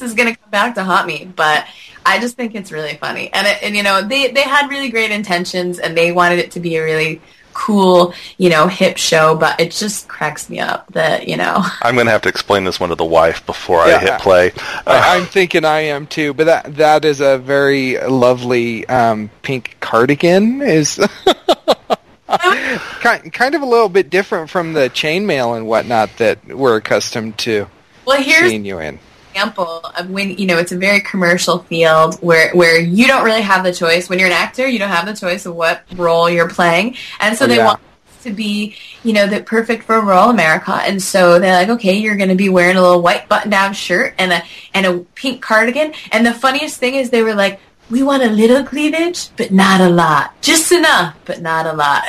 is 0.03 0.15
to 0.15 0.25
come 0.25 0.51
back 0.51 0.75
to 0.75 0.85
haunt 0.85 1.07
me, 1.07 1.31
but 1.35 1.67
I 2.05 2.19
just 2.19 2.37
think 2.37 2.55
it's 2.55 2.73
really 2.73 2.97
funny. 2.97 3.33
And, 3.33 3.47
it, 3.47 3.63
and 3.63 3.77
you 3.77 3.83
know, 3.83 4.03
they, 4.03 4.31
they 4.31 4.43
had 4.43 4.71
really 4.71 4.89
great 4.89 5.11
intentions 5.11 5.79
and 5.79 5.97
they 5.97 6.13
wanted 6.13 6.39
it 6.39 6.53
to 6.53 6.61
be 6.61 6.77
a 6.77 6.83
really 6.83 7.21
cool, 7.61 8.15
you 8.39 8.49
know, 8.49 8.67
hip 8.69 8.97
show, 8.97 9.35
but 9.35 9.61
it 9.61 9.71
just 9.71 10.09
cracks 10.09 10.49
me 10.49 10.59
up 10.59 10.91
that, 10.93 11.29
you 11.29 11.37
know. 11.37 11.63
I'm 11.83 11.95
going 11.95 12.07
to 12.07 12.13
have 12.13 12.23
to 12.23 12.29
explain 12.29 12.65
this 12.65 12.81
one 12.81 12.89
to 12.89 12.95
the 12.95 13.05
wife 13.05 13.45
before 13.45 13.81
I 13.81 13.99
hit 13.99 14.19
play. 14.21 14.53
Uh, 14.53 14.81
I, 14.87 15.17
I'm 15.17 15.27
thinking 15.27 15.67
I 15.67 15.81
am 15.81 16.07
too, 16.07 16.33
but 16.33 16.45
that 16.45 16.77
that 16.77 17.05
is 17.05 17.21
a 17.21 17.37
very 17.37 17.99
lovely 17.99 18.87
um, 18.89 19.31
pink 19.43 19.77
cardigan. 19.81 20.63
Is 20.63 20.99
kind 22.29 23.31
kind 23.33 23.55
of 23.55 23.61
a 23.61 23.67
little 23.67 23.91
bit 23.91 24.09
different 24.09 24.49
from 24.49 24.73
the 24.73 24.89
chainmail 24.89 25.57
and 25.57 25.67
whatnot 25.67 26.17
that 26.17 26.43
we're 26.47 26.77
accustomed 26.77 27.37
to 27.39 27.67
Well, 28.07 28.23
here's 28.23 28.49
seeing 28.49 28.65
you 28.65 28.79
in. 28.79 28.99
Example 29.31 29.81
of 29.97 30.11
when 30.11 30.31
you 30.37 30.47
know 30.47 30.59
it's 30.59 30.73
a 30.73 30.77
very 30.77 31.01
commercial 31.01 31.61
field 31.61 32.17
where 32.17 32.53
where 32.53 32.81
you 32.81 33.07
don't 33.07 33.25
really 33.25 33.43
have 33.43 33.65
the 33.65 33.73
choice. 33.73 34.09
When 34.09 34.19
you're 34.19 34.29
an 34.29 34.35
actor 34.35 34.67
you 34.69 34.79
don't 34.79 34.89
have 34.89 35.07
the 35.07 35.15
choice 35.15 35.47
of 35.47 35.55
what 35.55 35.83
role 35.95 36.29
you're 36.29 36.49
playing. 36.49 36.97
And 37.21 37.37
so 37.37 37.45
Oh, 37.45 37.49
they 37.49 37.57
yeah. 37.57 37.67
want 37.67 37.81
to 38.23 38.33
be 38.33 38.77
you 39.03 39.13
know 39.13 39.27
the 39.27 39.41
perfect 39.43 39.85
for 39.85 40.01
rural 40.01 40.29
america. 40.31 40.73
And 40.75 41.03
so 41.03 41.39
they're 41.39 41.55
like 41.55 41.69
okay 41.71 41.95
you're 41.99 42.17
going 42.17 42.29
to 42.29 42.35
be 42.35 42.49
wearing 42.49 42.77
a 42.77 42.83
little 42.83 43.03
white 43.03 43.29
button 43.29 43.51
down 43.51 43.73
shirt 43.73 44.15
and 44.19 44.33
a 44.33 44.43
and 44.75 44.87
a 44.87 44.99
pink 45.15 45.41
cardigan. 45.43 45.95
And 46.13 46.27
the 46.27 46.35
funniest 46.35 46.79
thing 46.79 46.95
is 46.97 47.11
they 47.11 47.23
were 47.23 47.35
like 47.35 47.61
we 47.91 48.03
want 48.03 48.23
a 48.23 48.29
little 48.31 48.65
cleavage 48.65 49.31
but 49.37 49.51
not 49.53 49.81
a 49.81 49.89
lot. 49.89 50.41
Just 50.43 50.73
enough 50.73 51.17
but 51.25 51.41
not 51.41 51.67
a 51.67 51.73
lot. 51.73 52.05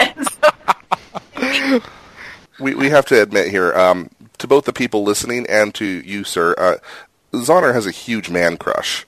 We, 2.60 2.76
we 2.76 2.90
have 2.90 3.08
to 3.08 3.20
admit 3.20 3.48
here, 3.50 3.74
um, 3.74 4.12
to 4.38 4.48
both 4.48 4.66
the 4.66 4.74
people 4.74 5.04
listening 5.04 5.48
and 5.50 5.74
to 5.76 5.84
you, 5.86 6.24
sir, 6.24 6.54
uh, 6.60 6.76
Zonner 7.34 7.74
has 7.74 7.86
a 7.86 7.92
huge 7.92 8.30
man 8.30 8.58
crush. 8.58 9.06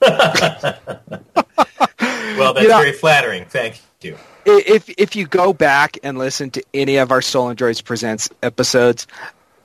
Well, 2.36 2.52
that's 2.52 2.64
You 2.64 2.68
know- 2.68 2.78
very 2.78 2.92
flattering. 2.92 3.44
Thank 3.44 3.80
you. 4.00 4.18
If 4.44 4.90
if 4.98 5.16
you 5.16 5.26
go 5.26 5.52
back 5.54 5.98
and 6.02 6.18
listen 6.18 6.50
to 6.50 6.62
any 6.74 6.96
of 6.96 7.10
our 7.12 7.22
Stolen 7.22 7.56
Droids 7.56 7.82
Presents 7.82 8.28
episodes, 8.42 9.06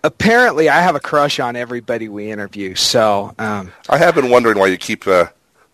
apparently 0.04 0.70
I 0.70 0.80
have 0.82 0.96
a 0.96 1.00
crush 1.02 1.40
on 1.40 1.56
everybody 1.58 2.08
we 2.08 2.32
interview. 2.32 2.76
So 2.76 3.34
um, 3.40 3.74
I 3.90 3.98
have 3.98 4.16
been 4.16 4.30
wondering 4.30 4.58
why 4.58 4.68
you 4.68 4.78
keep 4.78 5.06
uh, 5.08 5.26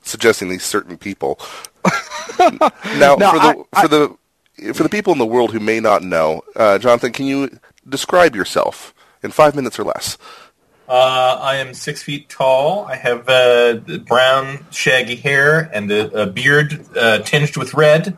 suggesting 0.02 0.50
these 0.50 0.64
certain 0.64 0.98
people. 0.98 1.40
now, 2.40 3.16
No, 3.16 3.18
for 3.30 3.40
the 3.40 3.66
for 3.82 3.88
the 3.88 4.74
for 4.74 4.84
the 4.84 4.90
people 4.90 5.14
in 5.14 5.20
the 5.20 5.26
world 5.26 5.52
who 5.52 5.60
may 5.60 5.80
not 5.80 6.02
know, 6.02 6.42
uh, 6.56 6.80
Jonathan, 6.80 7.12
can 7.12 7.26
you 7.28 7.60
describe 7.88 8.36
yourself 8.36 8.92
in 9.22 9.30
five 9.32 9.54
minutes 9.56 9.78
or 9.78 9.84
less? 9.84 10.18
Uh, 10.88 11.40
I 11.42 11.56
am 11.56 11.74
six 11.74 12.04
feet 12.04 12.30
tall. 12.30 12.86
I 12.86 12.96
have 12.96 13.28
uh, 13.28 13.80
brown, 14.06 14.66
shaggy 14.70 15.16
hair 15.16 15.60
and 15.74 15.90
a, 15.92 16.24
a 16.24 16.28
beard 16.28 16.86
uh, 16.96 17.20
tinged 17.20 17.58
with 17.58 17.74
red. 17.74 18.16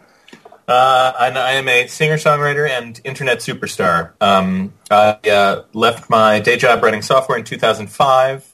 Uh, 0.68 1.13
and 1.18 1.38
I 1.38 1.53
am 1.53 1.70
a 1.70 1.88
singer-songwriter 1.88 2.70
and 2.70 2.99
internet 3.05 3.38
superstar. 3.38 4.11
Um, 4.20 4.74
I 4.91 5.18
uh, 5.32 5.63
left 5.72 6.09
my 6.09 6.41
day 6.41 6.57
job 6.57 6.84
writing 6.84 7.01
software 7.01 7.38
in 7.38 7.45
2005 7.45 8.53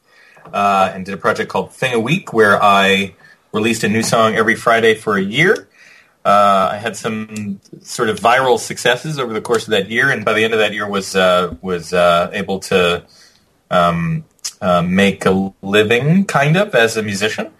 uh, 0.53 0.91
and 0.93 1.05
did 1.05 1.15
a 1.15 1.17
project 1.17 1.49
called 1.49 1.73
Thing 1.73 1.95
a 1.95 1.99
Week, 1.99 2.31
where 2.31 2.61
I 2.61 3.15
released 3.51 3.83
a 3.83 3.89
new 3.89 4.03
song 4.03 4.35
every 4.35 4.55
Friday 4.55 4.93
for 4.93 5.17
a 5.17 5.23
year. 5.23 5.67
I 6.23 6.77
had 6.77 6.95
some 6.95 7.59
sort 7.81 8.09
of 8.09 8.19
viral 8.19 8.59
successes 8.59 9.17
over 9.17 9.33
the 9.33 9.41
course 9.41 9.63
of 9.63 9.71
that 9.71 9.89
year, 9.89 10.11
and 10.11 10.23
by 10.23 10.33
the 10.33 10.43
end 10.43 10.53
of 10.53 10.59
that 10.59 10.73
year, 10.73 10.87
was 10.87 11.15
was 11.15 11.93
able 11.93 12.59
to 12.59 13.03
um, 13.73 14.25
uh, 14.61 14.81
make 14.81 15.25
a 15.25 15.53
living, 15.61 16.25
kind 16.25 16.55
of, 16.55 16.75
as 16.75 16.95
a 16.95 17.03
musician. 17.03 17.51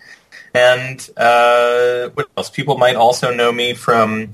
And 0.53 1.09
uh, 1.17 2.09
what 2.13 2.29
else? 2.37 2.49
People 2.49 2.77
might 2.77 2.95
also 2.95 3.33
know 3.33 3.51
me 3.51 3.73
from 3.73 4.31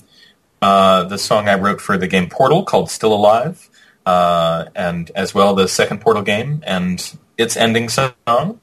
uh, 0.62 1.04
the 1.06 1.18
song 1.18 1.48
I 1.48 1.56
wrote 1.56 1.80
for 1.80 1.98
the 1.98 2.08
game 2.08 2.30
Portal 2.30 2.64
called 2.64 2.92
"Still 2.92 3.14
Alive," 3.14 3.70
uh, 4.06 4.66
and 4.76 5.10
as 5.16 5.34
well 5.34 5.56
the 5.56 5.68
second 5.68 6.02
Portal 6.02 6.24
game 6.24 6.62
and 6.66 7.18
its 7.38 7.56
ending 7.56 7.88
song. 7.88 8.60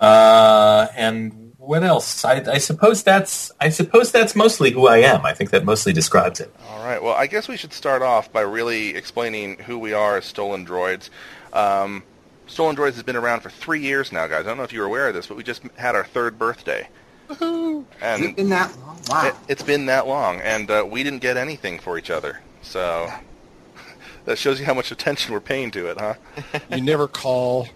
Uh, 0.00 0.86
and 0.96 1.52
what 1.58 1.82
else? 1.82 2.24
I, 2.24 2.42
I 2.50 2.58
suppose 2.58 3.02
that's 3.02 3.52
I 3.60 3.68
suppose 3.68 4.10
that's 4.10 4.34
mostly 4.34 4.70
who 4.70 4.88
I 4.88 4.98
am. 4.98 5.26
I 5.26 5.34
think 5.34 5.50
that 5.50 5.66
mostly 5.66 5.92
describes 5.92 6.40
it. 6.40 6.50
All 6.66 6.82
right. 6.82 7.02
Well, 7.02 7.14
I 7.14 7.26
guess 7.26 7.46
we 7.46 7.58
should 7.58 7.74
start 7.74 8.00
off 8.00 8.32
by 8.32 8.40
really 8.40 8.96
explaining 8.96 9.58
who 9.58 9.78
we 9.78 9.92
are 9.92 10.16
as 10.16 10.24
Stolen 10.24 10.64
Droids. 10.64 11.10
Um, 11.52 12.02
Stolen 12.46 12.76
Droids 12.76 12.94
has 12.94 13.02
been 13.02 13.16
around 13.16 13.40
for 13.40 13.50
three 13.50 13.80
years 13.80 14.10
now, 14.10 14.26
guys. 14.26 14.40
I 14.40 14.48
don't 14.48 14.56
know 14.56 14.62
if 14.62 14.72
you 14.72 14.80
were 14.80 14.86
aware 14.86 15.08
of 15.08 15.14
this, 15.14 15.26
but 15.26 15.36
we 15.36 15.42
just 15.42 15.62
had 15.76 15.94
our 15.94 16.04
third 16.04 16.38
birthday. 16.38 16.88
And 17.40 17.86
it's 18.00 18.22
it 18.22 18.36
been 18.36 18.48
that 18.48 18.76
long? 18.78 18.98
Wow. 19.08 19.26
It, 19.26 19.34
it's 19.48 19.62
been 19.62 19.86
that 19.86 20.06
long, 20.06 20.40
and 20.40 20.70
uh, 20.70 20.86
we 20.88 21.02
didn't 21.02 21.20
get 21.20 21.36
anything 21.36 21.78
for 21.78 21.98
each 21.98 22.10
other. 22.10 22.40
So 22.62 23.12
that 24.24 24.38
shows 24.38 24.58
you 24.58 24.66
how 24.66 24.74
much 24.74 24.90
attention 24.90 25.32
we're 25.32 25.40
paying 25.40 25.70
to 25.72 25.90
it, 25.90 25.98
huh? 25.98 26.14
You 26.70 26.80
never 26.80 27.06
call. 27.06 27.68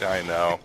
I 0.00 0.22
know. 0.22 0.58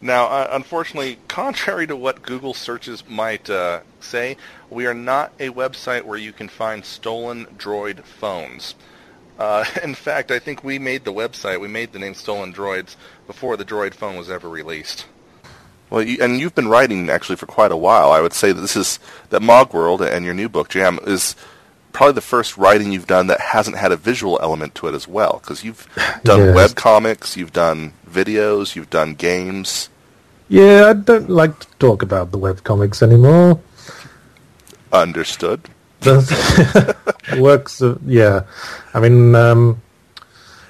now, 0.00 0.26
uh, 0.26 0.48
unfortunately, 0.52 1.18
contrary 1.26 1.86
to 1.88 1.96
what 1.96 2.22
Google 2.22 2.54
searches 2.54 3.02
might 3.08 3.50
uh, 3.50 3.80
say, 4.00 4.36
we 4.70 4.86
are 4.86 4.94
not 4.94 5.32
a 5.40 5.50
website 5.50 6.04
where 6.04 6.18
you 6.18 6.32
can 6.32 6.48
find 6.48 6.84
stolen 6.84 7.46
droid 7.58 8.04
phones. 8.04 8.76
Uh, 9.38 9.64
in 9.82 9.94
fact, 9.94 10.30
I 10.30 10.38
think 10.38 10.62
we 10.64 10.78
made 10.78 11.04
the 11.04 11.12
website, 11.12 11.60
we 11.60 11.68
made 11.68 11.92
the 11.92 11.98
name 11.98 12.14
Stolen 12.14 12.52
Droids 12.52 12.96
before 13.26 13.56
the 13.56 13.64
droid 13.64 13.94
phone 13.94 14.16
was 14.16 14.30
ever 14.30 14.48
released. 14.48 15.06
Well, 15.90 16.02
you, 16.02 16.18
and 16.20 16.40
you've 16.40 16.54
been 16.54 16.68
writing 16.68 17.10
actually 17.10 17.36
for 17.36 17.46
quite 17.46 17.70
a 17.72 17.76
while. 17.76 18.10
I 18.10 18.20
would 18.20 18.32
say 18.32 18.52
that 18.52 18.60
this 18.60 18.74
is 18.76 18.98
that 19.30 19.40
Mog 19.42 19.72
World 19.74 20.02
and 20.02 20.24
your 20.24 20.34
new 20.34 20.48
book 20.48 20.68
Jam 20.68 20.98
is 21.06 21.36
probably 21.92 22.14
the 22.14 22.20
first 22.20 22.56
writing 22.56 22.90
you've 22.90 23.06
done 23.06 23.28
that 23.28 23.40
hasn't 23.40 23.76
had 23.76 23.92
a 23.92 23.96
visual 23.96 24.38
element 24.42 24.74
to 24.76 24.88
it 24.88 24.94
as 24.94 25.06
well. 25.06 25.38
Because 25.40 25.62
you've 25.62 25.86
done 26.24 26.40
Yes. 26.40 26.54
web 26.56 26.74
comics, 26.74 27.36
you've 27.36 27.52
done 27.52 27.92
videos, 28.10 28.74
you've 28.74 28.90
done 28.90 29.14
games. 29.14 29.88
Yeah, 30.48 30.86
I 30.88 30.92
don't 30.94 31.30
like 31.30 31.58
to 31.60 31.66
talk 31.78 32.02
about 32.02 32.32
the 32.32 32.38
web 32.38 32.64
comics 32.64 33.02
anymore. 33.02 33.60
Understood. 34.92 35.68
The 36.04 36.96
works, 37.38 37.80
of, 37.80 38.00
yeah. 38.06 38.44
I 38.92 39.00
mean, 39.00 39.34
um, 39.34 39.82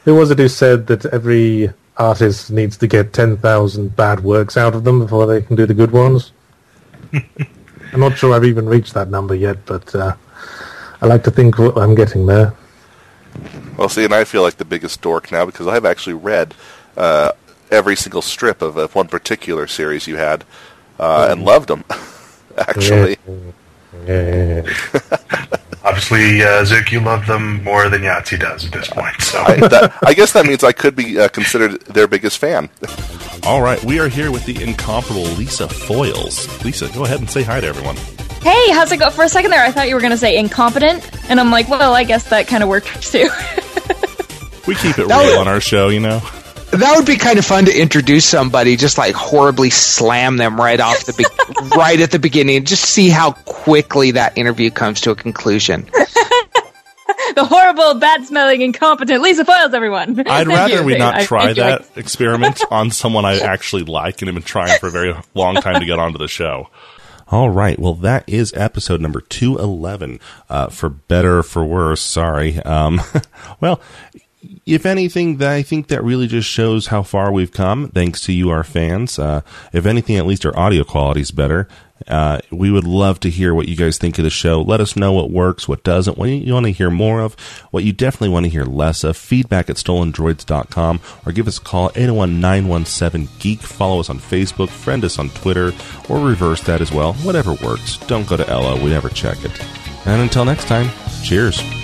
who 0.05 0.15
was 0.15 0.31
it 0.31 0.39
who 0.39 0.49
said 0.49 0.87
that 0.89 1.07
every 1.07 1.73
artist 1.97 2.51
needs 2.51 2.77
to 2.79 2.87
get 2.87 3.13
10,000 3.13 3.95
bad 3.95 4.21
works 4.21 4.57
out 4.57 4.75
of 4.75 4.85
them 4.85 5.01
before 5.01 5.27
they 5.27 5.43
can 5.43 5.57
do 5.57 5.67
the 5.67 5.75
good 5.75 5.93
ones? 5.93 6.33
I'm 7.13 8.01
not 8.01 8.19
sure 8.19 8.35
I've 8.35 8.45
even 8.45 8.67
reached 8.67 8.95
that 8.95 9.09
number 9.09 9.35
yet, 9.35 9.65
but 9.67 9.95
uh, 9.95 10.17
I 11.01 11.07
like 11.07 11.23
to 11.25 11.31
think 11.31 11.59
I'm 11.59 11.95
getting 11.95 12.27
there. 12.27 12.55
Well, 13.77 13.89
see, 13.89 14.05
and 14.05 14.15
I 14.15 14.25
feel 14.25 14.43
like 14.43 14.57
the 14.57 14.65
biggest 14.65 15.01
dork 15.01 15.31
now 15.31 15.47
because 15.47 15.67
I've 15.67 15.85
actually 15.85 16.15
read 16.15 16.55
uh, 16.97 17.33
every 17.71 17.97
single 17.97 18.23
strip 18.23 18.63
of, 18.63 18.77
of 18.77 18.95
one 18.95 19.09
particular 19.09 19.67
series 19.67 20.07
you 20.07 20.17
had 20.17 20.45
uh, 20.99 21.29
and 21.31 21.45
loved 21.45 21.69
them. 21.69 21.85
actually, 22.59 23.19
Obviously, 25.87 26.43
uh, 26.43 26.65
Zook, 26.65 26.91
you 26.93 27.01
love 27.01 27.27
them 27.27 27.63
more 27.63 27.89
than 27.91 28.01
Yahtzee 28.03 28.41
does 28.41 28.65
at 28.65 28.73
this 28.73 28.89
point. 28.89 29.21
So 29.21 29.39
I, 29.43 29.57
that, 29.69 29.99
I 30.03 30.15
guess 30.15 30.33
that 30.33 30.47
means 30.47 30.65
I 30.65 30.73
could 30.73 30.97
be 30.97 31.19
uh, 31.19 31.29
considered 31.29 31.81
their 31.83 32.07
biggest 32.07 32.39
fan. 32.39 32.71
All 33.43 33.61
right, 33.61 33.83
we 33.85 33.99
are 34.01 34.09
here 34.09 34.31
with 34.31 34.47
the 34.47 34.63
incomparable 34.63 35.25
Lisa 35.25 35.67
Foiles. 35.67 36.65
Lisa, 36.65 36.89
go 36.95 37.05
ahead 37.05 37.21
and 37.21 37.29
say 37.29 37.43
hi 37.43 37.61
to 37.61 37.67
everyone. 37.67 37.97
Hey, 38.41 38.71
how's 38.73 38.91
it 38.93 38.99
go? 38.99 39.11
For 39.11 39.25
a 39.25 39.29
second 39.29 39.51
there, 39.51 39.63
I 39.65 39.71
thought 39.71 39.89
you 39.89 39.95
were 39.95 40.01
going 40.01 40.11
to 40.13 40.17
say 40.19 40.37
incompetent, 40.39 41.07
and 41.31 41.39
I'm 41.39 41.51
like, 41.51 41.69
well, 41.69 41.93
I 41.95 42.05
guess 42.05 42.31
that 42.31 42.47
kind 42.47 42.63
of 42.63 42.69
works 42.69 43.11
too. 43.13 43.29
We 44.67 44.75
keep 44.77 44.99
it 44.99 45.09
That 45.09 45.21
real 45.21 45.33
would- 45.33 45.41
on 45.41 45.49
our 45.49 45.61
show, 45.61 45.91
you 45.91 46.01
know. 46.01 46.23
That 46.71 46.95
would 46.97 47.07
be 47.07 47.17
kind 47.17 47.39
of 47.39 47.45
fun 47.45 47.67
to 47.67 47.73
introduce 47.81 48.25
somebody, 48.25 48.77
just 48.77 48.99
like 48.99 49.15
horribly 49.15 49.71
slam 49.71 50.37
them 50.39 50.57
right 50.57 50.81
off 50.81 51.05
the 51.07 51.13
be- 51.13 51.25
right 51.77 52.01
at 52.01 52.11
the 52.11 52.19
beginning, 52.19 52.57
and 52.57 52.67
just 52.67 52.85
see 52.85 53.09
how 53.11 53.33
quickly 53.45 54.11
that 54.13 54.37
interview 54.37 54.71
comes 54.71 55.01
to 55.03 55.13
a 55.13 55.15
conclusion. 55.15 55.83
the 57.37 57.45
horrible, 57.45 57.95
bad-smelling, 58.01 58.61
incompetent 58.61 59.23
Lisa 59.23 59.45
Foiles, 59.45 59.73
everyone. 59.73 60.19
I'd 60.21 60.27
Thank 60.27 60.49
rather 60.49 60.75
you. 60.79 60.83
we 60.85 60.97
not 60.99 61.15
I- 61.15 61.25
try 61.25 61.45
I 61.51 61.53
that 61.55 61.81
like- 61.83 61.97
experiment 61.97 62.61
on 62.73 62.91
someone 62.91 63.25
I 63.25 63.39
actually 63.39 63.85
like 63.85 64.21
and 64.21 64.29
have 64.29 64.35
been 64.35 64.43
trying 64.43 64.77
for 64.81 64.89
a 64.89 64.91
very 64.91 65.15
long 65.35 65.55
time 65.57 65.79
to 65.81 65.87
get 65.87 65.99
onto 66.01 66.19
the 66.19 66.29
show. 66.29 66.71
All 67.29 67.49
right. 67.51 67.79
Well, 67.79 67.95
that 67.95 68.29
is 68.29 68.53
episode 68.55 69.01
number 69.01 69.21
211. 69.21 70.21
Uh, 70.51 70.69
for 70.69 70.89
better 70.91 71.39
or 71.39 71.43
for 71.43 71.65
worse, 71.65 72.03
sorry. 72.03 72.59
Um, 72.61 73.01
well, 73.61 73.81
if 74.67 74.87
anything, 74.87 75.39
that 75.39 75.51
I 75.51 75.63
think 75.63 75.89
that 75.89 76.03
really 76.03 76.27
just 76.27 76.49
shows 76.49 76.89
how 76.89 77.03
far 77.03 77.33
we've 77.33 77.53
come, 77.53 77.89
thanks 77.89 78.21
to 78.23 78.33
you, 78.33 78.51
our 78.51 78.65
fans. 78.65 79.19
Uh, 79.19 79.43
if 79.73 79.87
anything, 79.87 80.17
at 80.17 80.27
least 80.27 80.47
our 80.47 80.57
audio 80.59 80.85
quality 80.85 81.21
is 81.21 81.31
better. 81.31 81.69
Uh, 82.09 82.41
we 82.51 82.71
would 82.71 82.85
love 82.85 83.21
to 83.21 83.31
hear 83.31 83.55
what 83.55 83.69
you 83.69 83.77
guys 83.77 83.99
think 83.99 84.19
of 84.19 84.25
the 84.25 84.31
show. 84.31 84.61
Let 84.61 84.81
us 84.81 84.97
know 84.97 85.13
what 85.13 85.31
works, 85.31 85.69
what 85.69 85.85
doesn't, 85.85 86.19
what 86.19 86.29
you 86.29 86.53
want 86.53 86.67
to 86.67 86.73
hear 86.73 86.91
more 86.91 87.21
of, 87.21 87.35
what 87.71 87.85
you 87.85 87.93
definitely 87.93 88.29
want 88.31 88.45
to 88.45 88.51
hear 88.51 88.65
less 88.65 89.05
of. 89.05 89.17
Feedback 89.17 89.71
at 89.71 89.77
stolendroids.com 89.77 91.01
or 91.25 91.33
give 91.33 91.49
us 91.49 91.59
a 91.59 91.63
call 91.63 91.91
801 91.95 92.41
917 92.41 93.29
Geek. 93.39 93.61
Follow 93.61 94.01
us 94.01 94.11
on 94.11 94.19
Facebook, 94.19 94.69
friend 94.69 95.05
us 95.05 95.19
on 95.19 95.31
Twitter, 95.31 95.73
or 96.09 96.19
reverse 96.19 96.61
that 96.63 96.81
as 96.81 96.93
well. 96.93 97.15
Whatever 97.15 97.55
works. 97.65 97.97
Don't 98.07 98.29
go 98.29 98.37
to 98.37 98.49
Ella, 98.49 98.83
we 98.83 98.91
never 98.91 99.09
check 99.09 99.43
it. 99.45 99.53
And 100.07 100.21
until 100.21 100.45
next 100.45 100.67
time, 100.67 100.91
cheers. 101.23 101.84